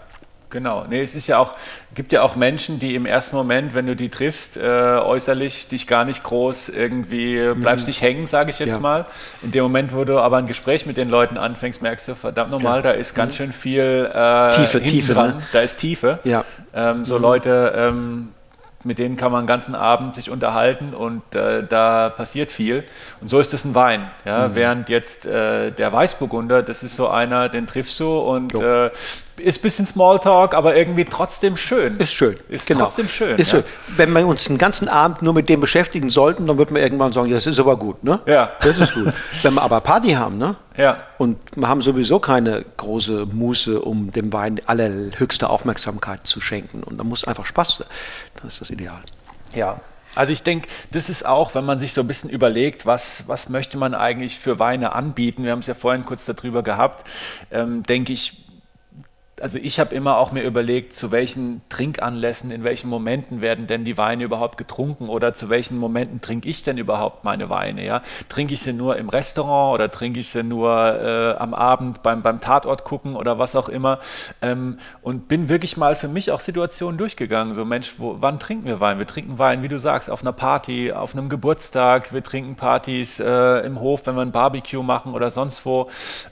[0.51, 0.85] Genau.
[0.89, 1.55] Nee, es ist ja auch,
[1.95, 5.87] gibt ja auch Menschen, die im ersten Moment, wenn du die triffst, äh, äußerlich dich
[5.87, 7.89] gar nicht groß irgendwie, bleibst mhm.
[7.89, 8.81] nicht hängen, sage ich jetzt ja.
[8.81, 9.07] mal.
[9.43, 12.51] In dem Moment, wo du aber ein Gespräch mit den Leuten anfängst, merkst du, verdammt
[12.51, 12.83] nochmal, ja.
[12.83, 13.37] da ist ganz mhm.
[13.37, 15.37] schön viel äh, Tiefe, Tiefe dran.
[15.37, 15.43] Ne?
[15.53, 16.19] Da ist Tiefe.
[16.25, 16.45] Ja.
[16.75, 17.23] Ähm, so mhm.
[17.23, 18.29] Leute, ähm,
[18.83, 22.85] mit denen kann man den ganzen Abend sich unterhalten und äh, da passiert viel.
[23.21, 24.11] Und so ist es ein Wein.
[24.25, 24.49] Ja?
[24.49, 24.55] Mhm.
[24.55, 28.91] Während jetzt äh, der Weißburgunder, das ist so einer, den triffst du und äh,
[29.41, 31.99] ist ein bisschen Smalltalk, aber irgendwie trotzdem schön.
[31.99, 32.37] Ist schön.
[32.49, 32.85] Ist genau.
[32.85, 33.39] trotzdem schön.
[33.39, 33.61] Ist ja.
[33.61, 33.69] schön.
[33.97, 37.13] Wenn wir uns den ganzen Abend nur mit dem beschäftigen sollten, dann wird man irgendwann
[37.13, 38.21] sagen, ja, das ist aber gut, ne?
[38.27, 38.53] Ja.
[38.61, 39.13] Das ist gut.
[39.43, 40.57] Wenn wir aber Party haben, ne?
[40.77, 40.99] Ja.
[41.19, 46.83] Und wir haben sowieso keine große Muße, um dem Wein allerhöchste Aufmerksamkeit zu schenken.
[46.83, 47.87] Und da muss einfach Spaß sein.
[48.43, 49.03] Das ist das Ideal.
[49.55, 49.81] Ja,
[50.15, 53.49] also ich denke, das ist auch, wenn man sich so ein bisschen überlegt, was, was
[53.49, 57.07] möchte man eigentlich für Weine anbieten, wir haben es ja vorhin kurz darüber gehabt,
[57.51, 58.45] ähm, denke ich,
[59.41, 63.85] also ich habe immer auch mir überlegt, zu welchen Trinkanlässen, in welchen Momenten werden denn
[63.85, 67.85] die Weine überhaupt getrunken oder zu welchen Momenten trinke ich denn überhaupt meine Weine?
[67.85, 68.03] Ja?
[68.29, 72.23] Trinke ich sie nur im Restaurant oder trinke ich sie nur äh, am Abend beim,
[72.23, 74.01] beim Tatort gucken oder was auch immer?
[74.43, 77.55] Ähm, und bin wirklich mal für mich auch Situationen durchgegangen.
[77.55, 78.99] So, Mensch, wo, wann trinken wir Wein?
[78.99, 83.21] Wir trinken Wein, wie du sagst, auf einer Party, auf einem Geburtstag, wir trinken Partys
[83.21, 85.87] äh, im Hof, wenn wir ein Barbecue machen oder sonst wo.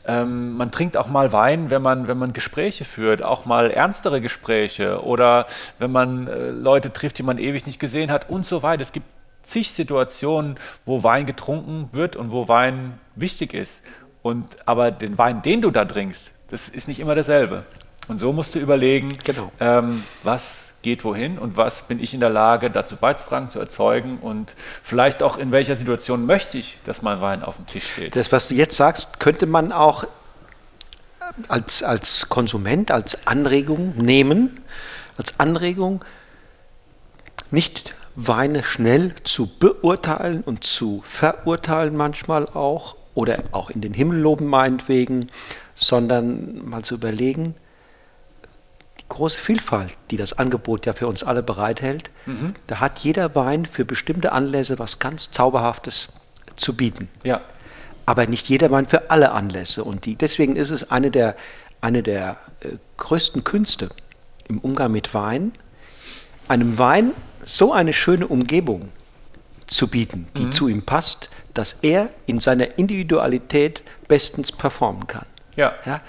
[0.06, 3.70] Ähm, man trinkt auch mal Wein, wenn man, wenn man Gespräche führt führt, auch mal
[3.70, 5.46] ernstere Gespräche oder
[5.78, 8.82] wenn man äh, Leute trifft, die man ewig nicht gesehen hat und so weiter.
[8.82, 9.06] Es gibt
[9.42, 13.82] zig Situationen, wo Wein getrunken wird und wo Wein wichtig ist.
[14.20, 17.62] Und aber den Wein, den du da trinkst, das ist nicht immer derselbe.
[18.08, 19.52] Und so musst du überlegen, genau.
[19.60, 24.18] ähm, was geht wohin und was bin ich in der Lage, dazu beizutragen, zu erzeugen
[24.18, 28.16] und vielleicht auch in welcher Situation möchte ich, dass mein Wein auf dem Tisch steht.
[28.16, 30.04] Das, was du jetzt sagst, könnte man auch
[31.48, 34.60] als, als Konsument, als Anregung nehmen,
[35.16, 36.04] als Anregung,
[37.50, 44.18] nicht Weine schnell zu beurteilen und zu verurteilen manchmal auch oder auch in den Himmel
[44.18, 45.28] loben meinetwegen,
[45.74, 47.54] sondern mal zu überlegen,
[49.00, 52.54] die große Vielfalt, die das Angebot ja für uns alle bereithält, mhm.
[52.66, 56.08] da hat jeder Wein für bestimmte Anlässe was ganz Zauberhaftes
[56.56, 57.08] zu bieten.
[57.22, 57.40] Ja
[58.08, 59.84] aber nicht jeder Wein für alle Anlässe.
[59.84, 61.36] Und die, deswegen ist es eine der,
[61.82, 63.90] eine der äh, größten Künste
[64.48, 65.52] im Umgang mit Wein,
[66.48, 67.12] einem Wein
[67.44, 68.88] so eine schöne Umgebung
[69.66, 70.52] zu bieten, die mhm.
[70.52, 75.26] zu ihm passt, dass er in seiner Individualität bestens performen kann.
[75.54, 75.74] Ja.
[75.84, 76.00] ja.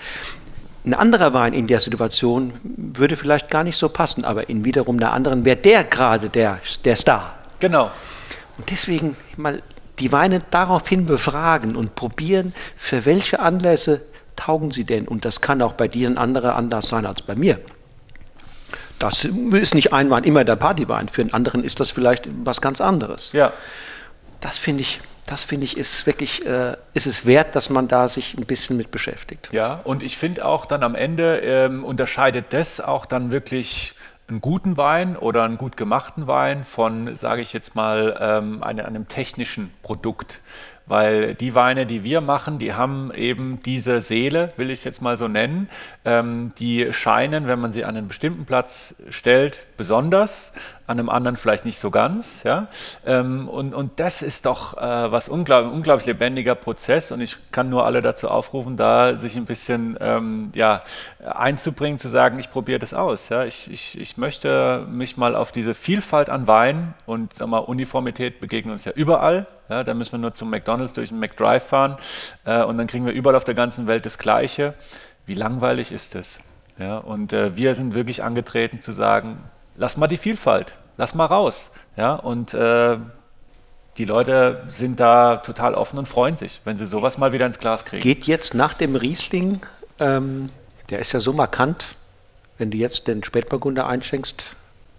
[0.85, 5.01] Ein anderer Wein in der Situation würde vielleicht gar nicht so passen, aber in wiederum
[5.01, 7.33] der anderen wäre der gerade der, der Star.
[7.59, 7.91] Genau.
[8.57, 9.61] Und deswegen mal
[9.99, 14.01] die Weine daraufhin befragen und probieren, für welche Anlässe
[14.35, 15.07] taugen sie denn.
[15.07, 17.59] Und das kann auch bei dir ein anderer Anlass sein als bei mir.
[18.99, 22.59] Das ist nicht ein Wein immer der Partywein, für einen anderen ist das vielleicht was
[22.61, 23.31] ganz anderes.
[23.31, 23.53] Ja.
[24.41, 28.09] Das finde ich, das finde ich ist wirklich, äh, ist es wert, dass man da
[28.09, 29.49] sich ein bisschen mit beschäftigt.
[29.51, 33.93] Ja, und ich finde auch dann am Ende ähm, unterscheidet das auch dann wirklich
[34.29, 38.85] einen guten Wein oder einen gut gemachten Wein von, sage ich jetzt mal, ähm, einem,
[38.85, 40.41] einem technischen Produkt.
[40.85, 45.03] Weil die Weine, die wir machen, die haben eben diese Seele, will ich es jetzt
[45.03, 45.69] mal so nennen.
[46.03, 50.51] Ähm, die scheinen, wenn man sie an einen bestimmten Platz stellt, besonders
[50.89, 52.41] an einem anderen vielleicht nicht so ganz.
[52.43, 52.67] Ja?
[53.05, 57.69] Ähm, und, und das ist doch äh, was unglaublich, unglaublich lebendiger Prozess und ich kann
[57.69, 60.81] nur alle dazu aufrufen, da sich ein bisschen ähm, ja,
[61.23, 63.29] einzubringen, zu sagen, ich probiere das aus.
[63.29, 63.45] Ja?
[63.45, 68.39] Ich, ich, ich möchte mich mal auf diese Vielfalt an Wein und sag mal, Uniformität
[68.39, 69.45] begegnen uns ja überall.
[69.69, 69.83] Ja?
[69.83, 71.97] Da müssen wir nur zum McDonalds durch den McDrive fahren
[72.45, 74.73] äh, und dann kriegen wir überall auf der ganzen Welt das Gleiche.
[75.27, 76.39] Wie langweilig ist das?
[76.79, 79.37] Ja, und äh, wir sind wirklich angetreten zu sagen,
[79.75, 81.71] lass mal die Vielfalt, lass mal raus.
[81.97, 82.97] Ja, und äh,
[83.97, 87.57] die Leute sind da total offen und freuen sich, wenn sie sowas mal wieder ins
[87.57, 88.03] Glas kriegen.
[88.03, 89.61] Geht jetzt nach dem Riesling,
[89.99, 90.49] ähm,
[90.89, 91.95] der ist ja so markant,
[92.57, 94.43] wenn du jetzt den Spätburgunder einschenkst,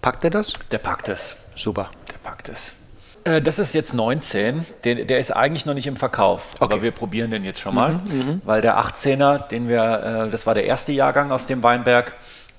[0.00, 0.54] packt er das?
[0.72, 1.36] Der packt es.
[1.54, 1.90] Super.
[2.10, 2.72] Der packt es.
[3.24, 4.64] Äh, das ist jetzt 19.
[4.84, 6.64] Der, der, ist eigentlich noch nicht im Verkauf, okay.
[6.64, 8.42] aber wir probieren den jetzt schon mal, mhm, mhm.
[8.44, 12.14] weil der 18er, den wir, äh, das war der erste Jahrgang aus dem Weinberg,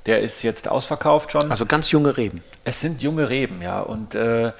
[0.06, 1.52] der ist jetzt ausverkauft schon.
[1.52, 2.44] Also ganz junge Reben.
[2.64, 3.80] Es sind junge Reben, ja.
[3.82, 4.52] Und äh,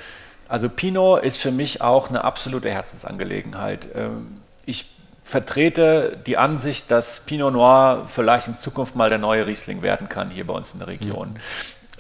[0.48, 3.88] also Pinot ist für mich auch eine absolute Herzensangelegenheit.
[3.96, 4.36] Ähm,
[4.66, 10.10] ich vertrete die Ansicht, dass Pinot Noir vielleicht in Zukunft mal der neue Riesling werden
[10.10, 11.30] kann hier bei uns in der Region.
[11.30, 11.36] Mhm.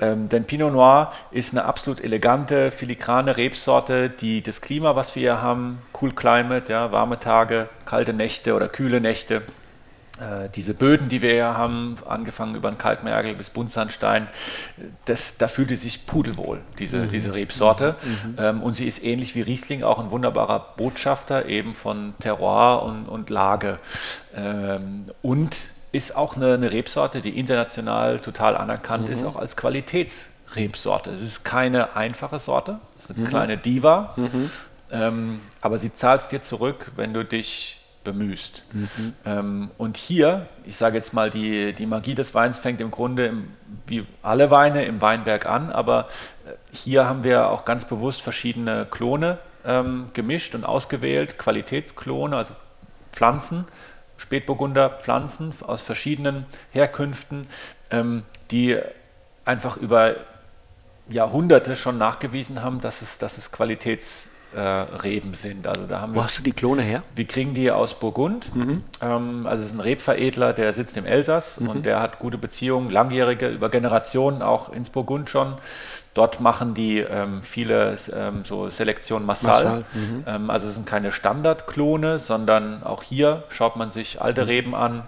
[0.01, 5.21] Ähm, denn Pinot Noir ist eine absolut elegante, filigrane Rebsorte, die das Klima, was wir
[5.21, 9.43] hier haben, Cool Climate, ja, warme Tage, kalte Nächte oder kühle Nächte,
[10.55, 14.27] diese Böden, die wir hier haben, angefangen über den Kalkmergel bis Buntsandstein,
[15.05, 17.09] das, da fühlt es sich pudelwohl, diese, mhm.
[17.09, 17.95] diese Rebsorte.
[18.03, 18.35] Mhm.
[18.37, 23.05] Ähm, und sie ist ähnlich wie Riesling auch ein wunderbarer Botschafter eben von Terroir und,
[23.07, 23.77] und Lage.
[24.35, 29.13] Ähm, und ist auch eine, eine, Rebsorte, die international total anerkannt mhm.
[29.13, 31.11] ist, auch als Qualitätsrebsorte.
[31.11, 33.27] Es ist keine einfache Sorte, es ist eine mhm.
[33.27, 34.51] kleine Diva, mhm.
[34.91, 38.63] ähm, aber sie zahlt es dir zurück, wenn du dich bemühst.
[38.71, 39.13] Mhm.
[39.25, 43.27] Ähm, und hier, ich sage jetzt mal, die, die Magie des Weins fängt im Grunde
[43.27, 43.53] im,
[43.87, 46.09] wie alle Weine im Weinberg an, aber
[46.45, 52.55] äh, hier haben wir auch ganz bewusst verschiedene Klone ähm, gemischt und ausgewählt, Qualitätsklone, also
[53.11, 53.65] Pflanzen,
[54.17, 57.47] Spätburgunder Pflanzen aus verschiedenen Herkünften,
[57.89, 58.77] ähm, die
[59.45, 60.15] einfach über
[61.09, 65.67] Jahrhunderte schon nachgewiesen haben, dass es, dass es Qualitäts äh, Reben sind.
[65.67, 67.03] Also da haben Wo wir, hast du die Klone her?
[67.15, 68.53] Wir kriegen die aus Burgund.
[68.55, 68.83] Mhm.
[69.01, 71.69] Ähm, also es ist ein Rebveredler, der sitzt im Elsass mhm.
[71.69, 75.55] und der hat gute Beziehungen, langjährige, über Generationen auch ins Burgund schon.
[76.13, 79.53] Dort machen die ähm, viele ähm, so Selektion Massal.
[79.53, 80.23] Massal mhm.
[80.27, 84.47] ähm, also es sind keine Standardklone, sondern auch hier schaut man sich alte mhm.
[84.47, 85.03] Reben an,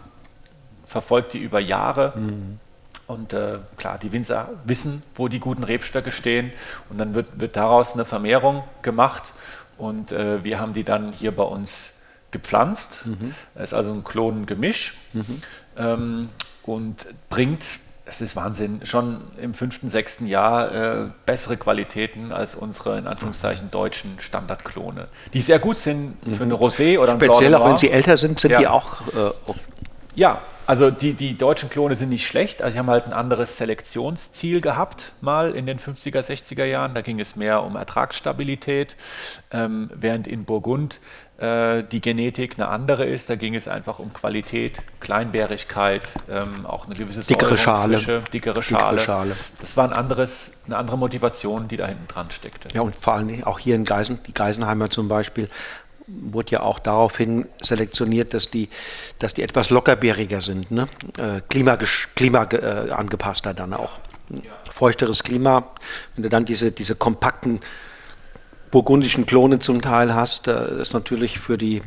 [0.85, 2.13] verfolgt die über Jahre.
[2.15, 2.59] Mhm.
[3.05, 6.51] Und äh, klar, die Winzer wissen, wo die guten Rebstöcke stehen
[6.89, 9.33] und dann wird, wird daraus eine Vermehrung gemacht
[9.77, 11.95] und äh, wir haben die dann hier bei uns
[12.31, 13.05] gepflanzt.
[13.05, 13.35] Mhm.
[13.55, 15.41] Das ist also ein Klonengemisch mhm.
[15.77, 16.29] ähm,
[16.63, 17.65] und bringt,
[18.05, 23.69] es ist Wahnsinn, schon im fünften, sechsten Jahr äh, bessere Qualitäten als unsere in Anführungszeichen
[23.69, 26.53] deutschen Standardklone, die sehr gut sind für mhm.
[26.53, 28.59] eine Rosé oder ein Speziell auch wenn sie älter sind, sind ja.
[28.59, 29.31] die auch äh,
[30.15, 32.61] ja, also die, die deutschen Klone sind nicht schlecht.
[32.61, 36.93] Also sie haben halt ein anderes Selektionsziel gehabt, mal in den 50er, 60er Jahren.
[36.93, 38.95] Da ging es mehr um Ertragsstabilität,
[39.51, 40.99] ähm, während in Burgund
[41.37, 43.29] äh, die Genetik eine andere ist.
[43.29, 47.97] Da ging es einfach um Qualität, Kleinbärigkeit, ähm, auch eine gewisse dickere Schale.
[47.97, 48.97] Frische, dickere Schale.
[48.97, 49.35] Dickere Schale.
[49.59, 52.69] Das war ein anderes, eine andere Motivation, die da hinten dran steckte.
[52.73, 55.49] Ja, und vor allem auch hier in Geisen, die Geisenheimer zum Beispiel,
[56.07, 58.69] wurde ja auch daraufhin selektioniert, dass die,
[59.19, 60.87] dass die etwas lockerbäriger sind, ne?
[61.17, 61.77] äh, Klima,
[62.15, 63.99] Klima äh, angepasster dann auch.
[64.29, 64.39] Ja.
[64.71, 65.71] Feuchteres Klima,
[66.15, 67.59] wenn du dann diese, diese kompakten
[68.71, 71.81] burgundischen Klone zum Teil hast, äh, ist natürlich für die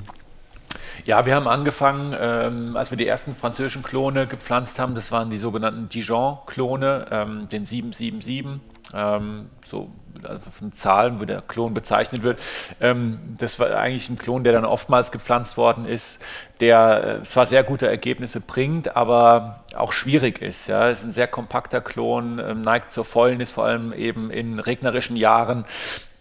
[1.04, 5.30] ja, wir haben angefangen, ähm, als wir die ersten französischen Klone gepflanzt haben, das waren
[5.30, 8.60] die sogenannten Dijon-Klone, ähm, den 777,
[8.94, 9.90] ähm, so
[10.24, 12.38] also von Zahlen, wo der Klon bezeichnet wird.
[12.80, 16.22] Ähm, das war eigentlich ein Klon, der dann oftmals gepflanzt worden ist,
[16.60, 20.66] der äh, zwar sehr gute Ergebnisse bringt, aber auch schwierig ist.
[20.68, 20.88] Ja.
[20.88, 25.64] Ist ein sehr kompakter Klon, ähm, neigt zur Fäulnis, vor allem eben in regnerischen Jahren.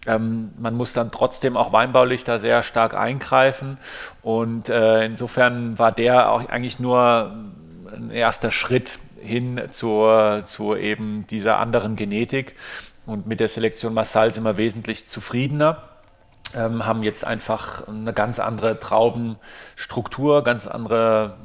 [0.07, 3.77] Ähm, man muss dann trotzdem auch weinbaulich da sehr stark eingreifen
[4.21, 7.35] und äh, insofern war der auch eigentlich nur
[7.91, 12.55] ein erster Schritt hin zur, zur eben dieser anderen Genetik.
[13.05, 15.83] Und mit der Selektion Massal sind wir wesentlich zufriedener.
[16.55, 21.37] Ähm, haben jetzt einfach eine ganz andere Traubenstruktur, ganz andere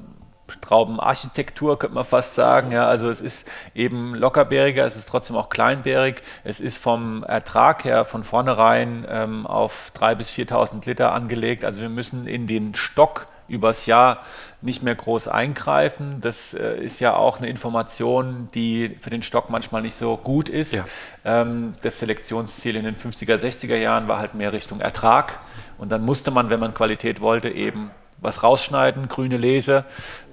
[0.60, 2.72] Traubenarchitektur, könnte man fast sagen.
[2.72, 6.22] Ja, also es ist eben lockerbäriger, es ist trotzdem auch kleinbärig.
[6.44, 11.64] Es ist vom Ertrag her von vornherein ähm, auf 3.000 bis 4.000 Liter angelegt.
[11.64, 14.22] Also wir müssen in den Stock übers Jahr
[14.62, 16.20] nicht mehr groß eingreifen.
[16.20, 20.48] Das äh, ist ja auch eine Information, die für den Stock manchmal nicht so gut
[20.48, 20.74] ist.
[20.74, 20.84] Ja.
[21.24, 25.38] Ähm, das Selektionsziel in den 50er, 60er Jahren war halt mehr Richtung Ertrag.
[25.78, 27.90] Und dann musste man, wenn man Qualität wollte, eben
[28.20, 29.84] was rausschneiden, grüne Lese.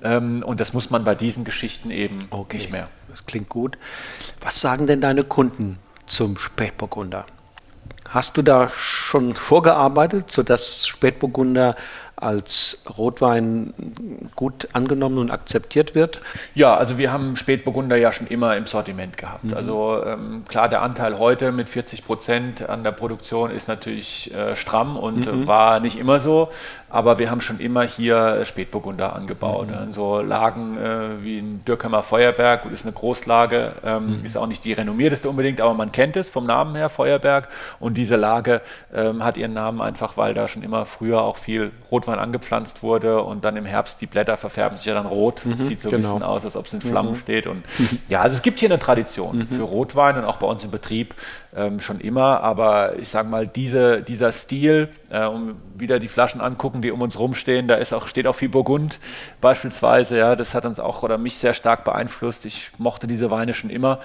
[0.03, 2.57] Ähm, und das muss man bei diesen Geschichten eben okay.
[2.57, 2.89] nicht mehr.
[3.09, 3.77] Das klingt gut.
[4.41, 7.25] Was sagen denn deine Kunden zum Spätburgunder?
[8.09, 11.75] Hast du da schon vorgearbeitet, sodass Spätburgunder
[12.17, 13.73] als Rotwein
[14.35, 16.19] gut angenommen und akzeptiert wird?
[16.55, 19.45] Ja, also wir haben Spätburgunder ja schon immer im Sortiment gehabt.
[19.45, 19.53] Mhm.
[19.53, 24.55] Also ähm, klar, der Anteil heute mit 40 Prozent an der Produktion ist natürlich äh,
[24.55, 25.45] stramm und mhm.
[25.45, 26.49] war nicht immer so,
[26.89, 29.67] aber wir haben schon immer hier Spätburgunder angebaut.
[29.67, 29.75] Mhm.
[29.75, 34.25] Also Lagen äh, wie ein Dürkheimer Feuerberg, gut, ist eine Großlage, ähm, mhm.
[34.25, 37.49] ist auch nicht die renommierteste unbedingt, aber man kennt es vom Namen her, Feuerberg.
[37.79, 38.61] Und diese Lage
[38.93, 42.83] ähm, hat ihren Namen einfach, weil da schon immer früher auch viel Rotwein Rotwein angepflanzt
[42.83, 45.45] wurde und dann im Herbst die Blätter verfärben sich ja dann rot.
[45.45, 45.97] Mhm, Sieht so genau.
[45.97, 47.17] ein bisschen aus, als ob es in Flammen mhm.
[47.17, 47.47] steht.
[47.47, 47.63] Und
[48.07, 49.47] ja, also es gibt hier eine Tradition mhm.
[49.47, 51.15] für Rotwein und auch bei uns im Betrieb
[51.55, 52.41] ähm, schon immer.
[52.41, 57.01] Aber ich sage mal, diese, dieser Stil, äh, um wieder die Flaschen angucken, die um
[57.01, 58.99] uns rumstehen, da ist auch, steht auch viel Burgund
[59.41, 60.17] beispielsweise.
[60.17, 62.45] Ja, das hat uns auch oder mich sehr stark beeinflusst.
[62.45, 63.99] Ich mochte diese Weine schon immer.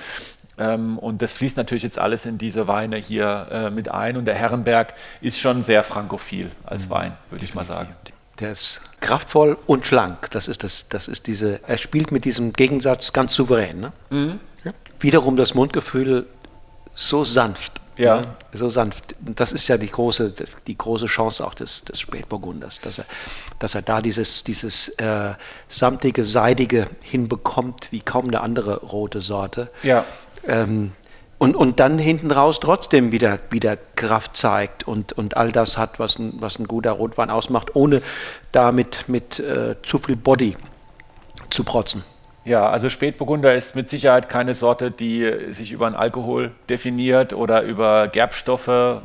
[0.62, 4.16] Ähm, und das fließt natürlich jetzt alles in diese Weine hier äh, mit ein.
[4.16, 6.90] Und der Herrenberg ist schon sehr frankophil als mhm.
[6.90, 7.94] Wein, würde ich mal sagen.
[8.38, 10.30] Der ist kraftvoll und schlank.
[10.30, 13.80] Das ist, das, das ist diese, er spielt mit diesem Gegensatz ganz souverän.
[13.80, 13.92] Ne?
[14.10, 14.40] Mhm.
[14.64, 14.72] Ja.
[15.00, 16.26] Wiederum das Mundgefühl
[16.94, 17.80] so sanft.
[17.98, 18.20] Ja.
[18.20, 18.26] Ne?
[18.52, 19.14] So sanft.
[19.20, 20.34] Das ist ja die große,
[20.66, 23.04] die große Chance auch des, des Spätburgunders, dass er,
[23.58, 25.34] dass er da dieses, dieses äh,
[25.68, 29.68] samtige, seidige hinbekommt, wie kaum eine andere rote Sorte.
[29.82, 30.04] Ja.
[30.46, 30.92] Ähm,
[31.38, 35.98] und, und dann hinten raus trotzdem wieder, wieder Kraft zeigt und, und all das hat,
[35.98, 38.00] was ein, was ein guter Rotwein ausmacht, ohne
[38.52, 40.56] damit mit äh, zu viel Body
[41.50, 42.04] zu protzen.
[42.44, 47.62] Ja, also Spätburgunder ist mit Sicherheit keine Sorte, die sich über einen Alkohol definiert oder
[47.62, 49.02] über Gerbstoffe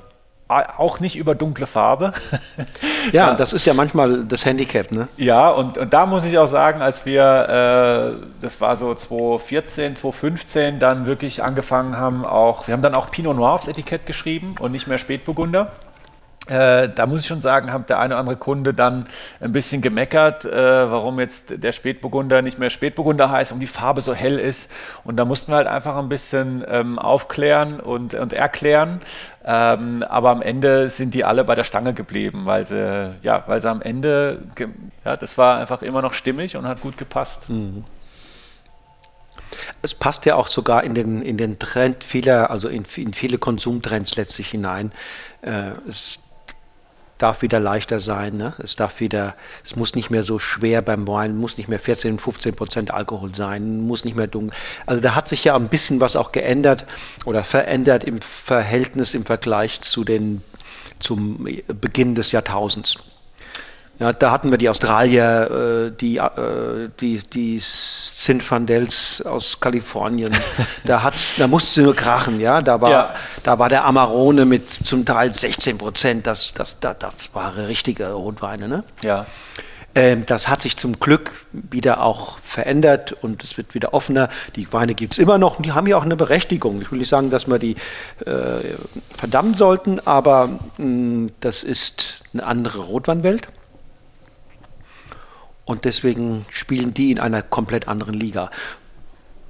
[0.47, 2.13] auch nicht über dunkle Farbe.
[3.11, 5.07] ja, das ist ja manchmal das Handicap, ne?
[5.17, 9.97] Ja, und, und da muss ich auch sagen, als wir, äh, das war so 2014,
[9.97, 14.55] 2015, dann wirklich angefangen haben, auch, wir haben dann auch Pinot Noir aufs Etikett geschrieben
[14.59, 15.71] und nicht mehr Spätburgunder.
[16.49, 19.07] Äh, da muss ich schon sagen, hat der eine oder andere Kunde dann
[19.39, 24.01] ein bisschen gemeckert, äh, warum jetzt der Spätburgunder nicht mehr Spätburgunder heißt, warum die Farbe
[24.01, 24.71] so hell ist.
[25.03, 29.01] Und da mussten wir halt einfach ein bisschen ähm, aufklären und, und erklären.
[29.45, 33.61] Ähm, aber am Ende sind die alle bei der Stange geblieben, weil sie, ja, weil
[33.61, 34.39] sie am Ende,
[35.05, 37.49] ja, das war einfach immer noch stimmig und hat gut gepasst.
[37.49, 37.83] Mhm.
[39.81, 43.37] Es passt ja auch sogar in den, in den Trend vieler, also in, in viele
[43.37, 44.91] Konsumtrends letztlich hinein.
[45.41, 46.19] Äh, es
[47.17, 48.37] darf wieder leichter sein.
[48.37, 48.53] Ne?
[48.59, 52.19] Es darf wieder, es muss nicht mehr so schwer beim Wein, muss nicht mehr 14,
[52.19, 54.57] 15 Prozent Alkohol sein, muss nicht mehr dunkel.
[54.85, 56.85] Also da hat sich ja ein bisschen was auch geändert
[57.25, 60.43] oder verändert im Verhältnis im Vergleich zu den,
[60.99, 62.97] zum Beginn des Jahrtausends.
[63.99, 70.31] Ja, da hatten wir die Australier, äh, die, äh, die, die Zinfandels aus Kalifornien.
[70.85, 72.61] da, hat's, da musste nur krachen, ja.
[72.61, 73.15] Da war, ja.
[73.43, 76.27] da war der Amarone mit zum Teil 16 Prozent.
[76.27, 78.83] Das, das, das, das waren richtige Rotweine, ne?
[79.01, 79.25] Ja.
[79.95, 84.29] Ähm, das hat sich zum Glück wieder auch verändert und es wird wieder offener.
[84.55, 86.83] Die Weine gibt es immer noch und die haben ja auch eine Berechtigung.
[86.83, 87.75] Ich will nicht sagen, dass wir die
[88.23, 88.75] äh,
[89.17, 93.47] verdammen sollten, aber mh, mm, das ist eine andere Rotweinwelt.
[95.67, 98.49] Und deswegen spielen die in einer komplett anderen Liga.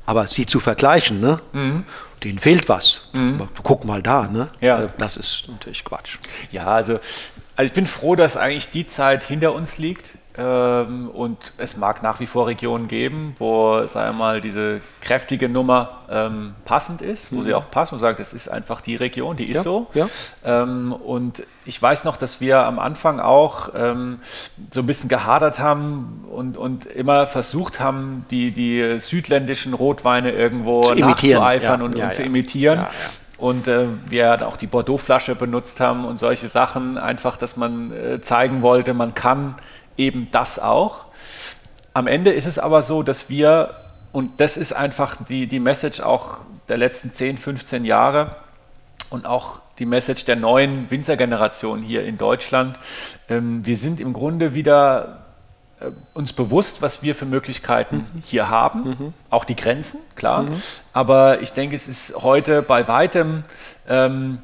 [0.08, 1.40] Aber sie zu vergleichen, ne?
[1.54, 1.86] Mhm.
[2.24, 3.10] denen fehlt was.
[3.14, 3.48] Mhm.
[3.62, 4.50] Guck mal da, ne?
[4.60, 4.86] Ja.
[4.86, 6.18] Äh, das ist natürlich Quatsch.
[6.52, 7.00] Ja, also,
[7.56, 10.18] also ich bin froh, dass eigentlich die Zeit hinter uns liegt.
[10.38, 15.50] Ähm, und es mag nach wie vor Regionen geben, wo, sagen wir mal, diese kräftige
[15.50, 17.44] Nummer ähm, passend ist, wo mhm.
[17.44, 19.88] sie auch passt und sagt, das ist einfach die Region, die ist ja, so.
[19.96, 20.08] Ja.
[20.46, 24.20] Ähm, und ich weiß noch, dass wir am Anfang auch ähm,
[24.72, 30.82] so ein bisschen gehadert haben und, und immer versucht haben, die, die südländischen Rotweine irgendwo
[30.82, 32.86] zu nachzueifern ja, und, und zu imitieren.
[33.38, 38.20] Und äh, wir auch die Bordeaux-Flasche benutzt haben und solche Sachen, einfach, dass man äh,
[38.20, 39.56] zeigen wollte, man kann
[39.98, 41.06] eben das auch.
[41.94, 43.74] Am Ende ist es aber so, dass wir,
[44.12, 48.36] und das ist einfach die, die Message auch der letzten 10, 15 Jahre
[49.10, 52.78] und auch die Message der neuen Winzergeneration hier in Deutschland,
[53.30, 55.26] ähm, wir sind im Grunde wieder
[55.80, 58.24] äh, uns bewusst, was wir für Möglichkeiten mhm.
[58.26, 59.14] hier haben, mhm.
[59.30, 60.44] auch die Grenzen, klar.
[60.44, 60.62] Mhm.
[60.94, 63.44] Aber ich denke, es ist heute bei weitem
[63.88, 64.40] ähm,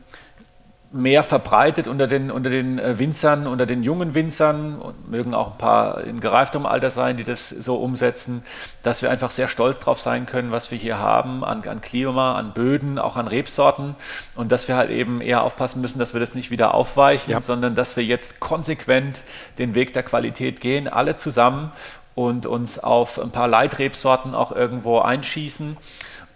[0.94, 4.80] mehr verbreitet unter den, unter den äh, Winzern, unter den jungen Winzern.
[4.80, 8.44] Und mögen auch ein paar in gereiftem Alter sein, die das so umsetzen,
[8.84, 12.36] dass wir einfach sehr stolz drauf sein können, was wir hier haben an, an Klima,
[12.36, 13.96] an Böden, auch an Rebsorten.
[14.36, 17.42] Und dass wir halt eben eher aufpassen müssen, dass wir das nicht wieder aufweichen, ja.
[17.42, 19.24] sondern dass wir jetzt konsequent
[19.58, 21.72] den Weg der Qualität gehen, alle zusammen
[22.16, 25.78] und uns auf ein paar Leitrebsorten auch irgendwo einschießen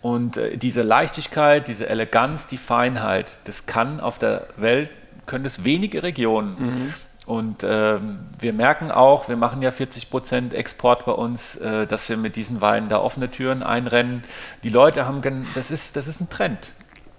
[0.01, 4.89] und äh, diese Leichtigkeit, diese Eleganz, die Feinheit, das kann auf der Welt,
[5.25, 6.55] können es wenige Regionen.
[6.59, 6.93] Mhm.
[7.25, 7.99] Und äh,
[8.39, 12.37] wir merken auch, wir machen ja 40 Prozent Export bei uns, äh, dass wir mit
[12.37, 14.23] diesen Weinen da offene Türen einrennen.
[14.63, 16.71] Die Leute haben, das ist, das ist ein Trend.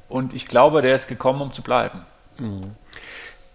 [0.09, 2.07] Und ich glaube, der ist gekommen, um zu bleiben.
[2.39, 2.71] Mhm.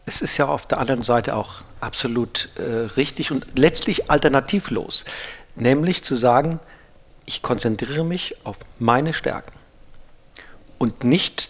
[0.05, 5.05] Es ist ja auf der anderen Seite auch absolut äh, richtig und letztlich alternativlos.
[5.55, 6.59] Nämlich zu sagen,
[7.25, 9.53] ich konzentriere mich auf meine Stärken
[10.77, 11.49] und nicht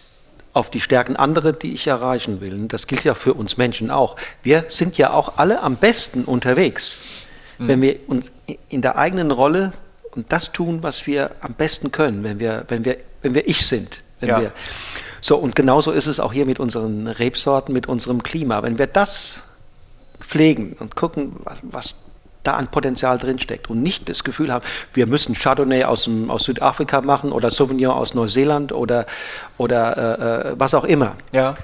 [0.52, 2.54] auf die Stärken anderer, die ich erreichen will.
[2.54, 4.16] Und das gilt ja für uns Menschen auch.
[4.42, 7.00] Wir sind ja auch alle am besten unterwegs,
[7.58, 7.68] mhm.
[7.68, 8.30] wenn wir uns
[8.68, 9.72] in der eigenen Rolle
[10.12, 13.66] und das tun, was wir am besten können, wenn wir, wenn wir, wenn wir ich
[13.66, 14.00] sind.
[14.20, 14.40] Ja.
[14.40, 14.52] Wir,
[15.20, 18.62] so, und genauso ist es auch hier mit unseren Rebsorten, mit unserem Klima.
[18.62, 19.42] Wenn wir das
[20.20, 21.96] pflegen und gucken, was, was
[22.44, 26.44] da an Potenzial drinsteckt und nicht das Gefühl haben, wir müssen Chardonnay aus, dem, aus
[26.44, 29.06] Südafrika machen oder Sauvignon aus Neuseeland oder,
[29.58, 31.16] oder äh, äh, was auch immer.
[31.32, 31.54] Ja.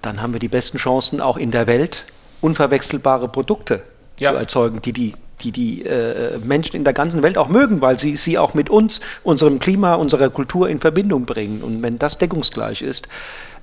[0.00, 2.04] Dann haben wir die besten Chancen auch in der Welt,
[2.40, 3.82] unverwechselbare Produkte
[4.18, 4.32] ja.
[4.32, 7.98] zu erzeugen, die die die die äh, Menschen in der ganzen Welt auch mögen, weil
[7.98, 11.62] sie sie auch mit uns, unserem Klima, unserer Kultur in Verbindung bringen.
[11.62, 13.08] Und wenn das deckungsgleich ist,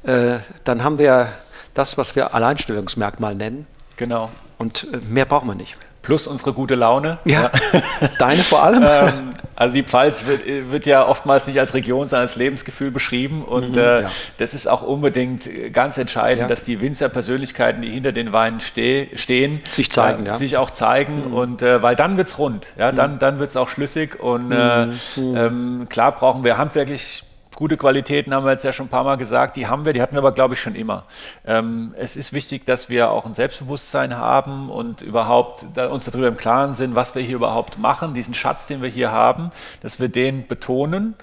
[0.03, 1.29] äh, dann haben wir
[1.73, 3.65] das, was wir Alleinstellungsmerkmal nennen.
[3.95, 4.29] Genau.
[4.59, 7.19] Und äh, mehr brauchen wir nicht plus unsere gute Laune.
[7.25, 7.51] Ja,
[8.19, 8.83] deine vor allem.
[8.89, 13.43] ähm, also die Pfalz wird, wird, ja oftmals nicht als Region, sondern als Lebensgefühl beschrieben
[13.43, 14.11] und mhm, äh, ja.
[14.37, 16.47] das ist auch unbedingt ganz entscheidend, ja.
[16.47, 21.27] dass die Winzerpersönlichkeiten, die hinter den Weinen steh, stehen, sich zeigen, äh, sich auch zeigen
[21.27, 21.33] mhm.
[21.33, 23.19] und äh, weil dann wird es rund, ja, dann, mhm.
[23.19, 24.93] dann wird es auch schlüssig und äh, mhm.
[25.17, 25.35] Mhm.
[25.35, 27.23] ähm, klar brauchen wir handwerklich
[27.59, 30.01] Gute Qualitäten haben wir jetzt ja schon ein paar Mal gesagt, die haben wir, die
[30.01, 31.03] hatten wir aber, glaube ich, schon immer.
[31.45, 36.29] Ähm, es ist wichtig, dass wir auch ein Selbstbewusstsein haben und überhaupt da uns darüber
[36.29, 39.99] im Klaren sind, was wir hier überhaupt machen, diesen Schatz, den wir hier haben, dass
[39.99, 41.15] wir den betonen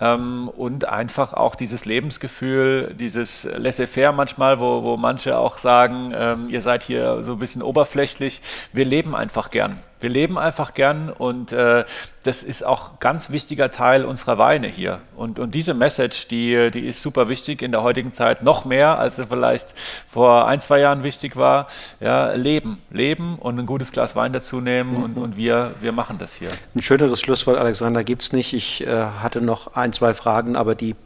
[0.00, 6.48] ähm, und einfach auch dieses Lebensgefühl, dieses Laissez-faire manchmal, wo, wo manche auch sagen, ähm,
[6.48, 8.42] ihr seid hier so ein bisschen oberflächlich.
[8.72, 9.78] Wir leben einfach gern.
[10.04, 11.86] Wir leben einfach gern und äh,
[12.24, 15.00] das ist auch ganz wichtiger Teil unserer Weine hier.
[15.16, 18.98] Und, und diese Message, die, die ist super wichtig in der heutigen Zeit, noch mehr,
[18.98, 19.74] als sie vielleicht
[20.06, 21.68] vor ein, zwei Jahren wichtig war.
[22.00, 25.02] Ja, leben, leben und ein gutes Glas Wein dazu nehmen mhm.
[25.04, 26.50] und, und wir, wir machen das hier.
[26.74, 28.52] Ein schöneres Schlusswort, Alexander, gibt es nicht.
[28.52, 28.90] Ich äh,
[29.22, 30.96] hatte noch ein, zwei Fragen, aber die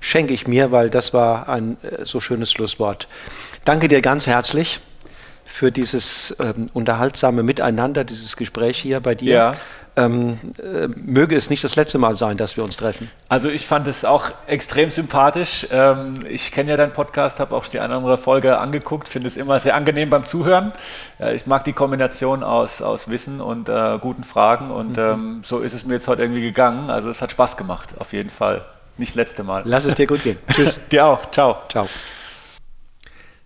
[0.00, 3.06] schenke ich mir, weil das war ein äh, so schönes Schlusswort.
[3.66, 4.80] Danke dir ganz herzlich
[5.50, 9.34] für dieses ähm, unterhaltsame Miteinander, dieses Gespräch hier bei dir.
[9.34, 9.52] Ja.
[9.96, 13.10] Ähm, äh, möge es nicht das letzte Mal sein, dass wir uns treffen.
[13.28, 15.66] Also ich fand es auch extrem sympathisch.
[15.72, 19.26] Ähm, ich kenne ja deinen Podcast, habe auch die eine oder andere Folge angeguckt, finde
[19.26, 20.72] es immer sehr angenehm beim Zuhören.
[21.18, 25.02] Äh, ich mag die Kombination aus, aus Wissen und äh, guten Fragen und mhm.
[25.02, 26.88] ähm, so ist es mir jetzt heute irgendwie gegangen.
[26.88, 28.64] Also es hat Spaß gemacht, auf jeden Fall.
[28.96, 29.62] Nicht das letzte Mal.
[29.64, 30.38] Lass es dir gut gehen.
[30.52, 30.78] Tschüss.
[30.88, 31.30] dir auch.
[31.32, 31.58] Ciao.
[31.68, 31.88] Ciao.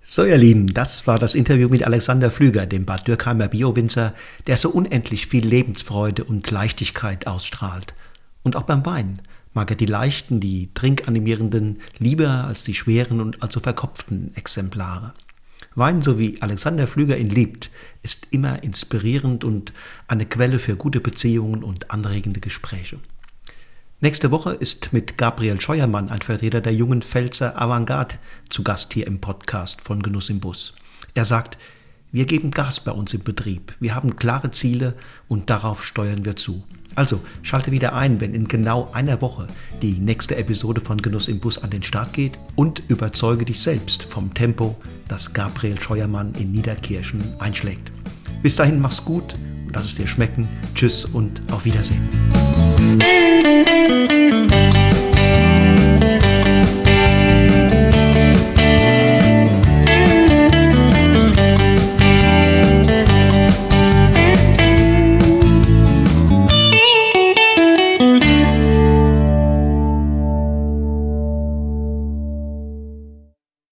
[0.06, 4.12] So, ihr Lieben, das war das Interview mit Alexander Flüger, dem Bad Dürkheimer Biowinzer,
[4.46, 7.94] der so unendlich viel Lebensfreude und Leichtigkeit ausstrahlt.
[8.42, 9.22] Und auch beim Wein
[9.54, 15.14] mag er die leichten, die trinkanimierenden lieber als die schweren und also verkopften Exemplare.
[15.74, 17.70] Wein, so wie Alexander Flüger ihn liebt,
[18.02, 19.72] ist immer inspirierend und
[20.06, 22.98] eine Quelle für gute Beziehungen und anregende Gespräche.
[24.00, 28.16] Nächste Woche ist mit Gabriel Scheuermann, ein Vertreter der jungen Pfälzer Avantgarde,
[28.50, 30.74] zu Gast hier im Podcast von Genuss im Bus.
[31.14, 31.56] Er sagt,
[32.10, 33.74] wir geben Gas bei uns im Betrieb.
[33.80, 34.94] Wir haben klare Ziele
[35.28, 36.64] und darauf steuern wir zu.
[36.96, 39.46] Also schalte wieder ein, wenn in genau einer Woche
[39.80, 44.02] die nächste Episode von Genuss im Bus an den Start geht und überzeuge dich selbst
[44.02, 44.76] vom Tempo,
[45.08, 47.90] das Gabriel Scheuermann in Niederkirchen einschlägt.
[48.42, 49.34] Bis dahin mach's gut,
[49.74, 50.48] lass es dir schmecken.
[50.74, 52.08] Tschüss und auf Wiedersehen.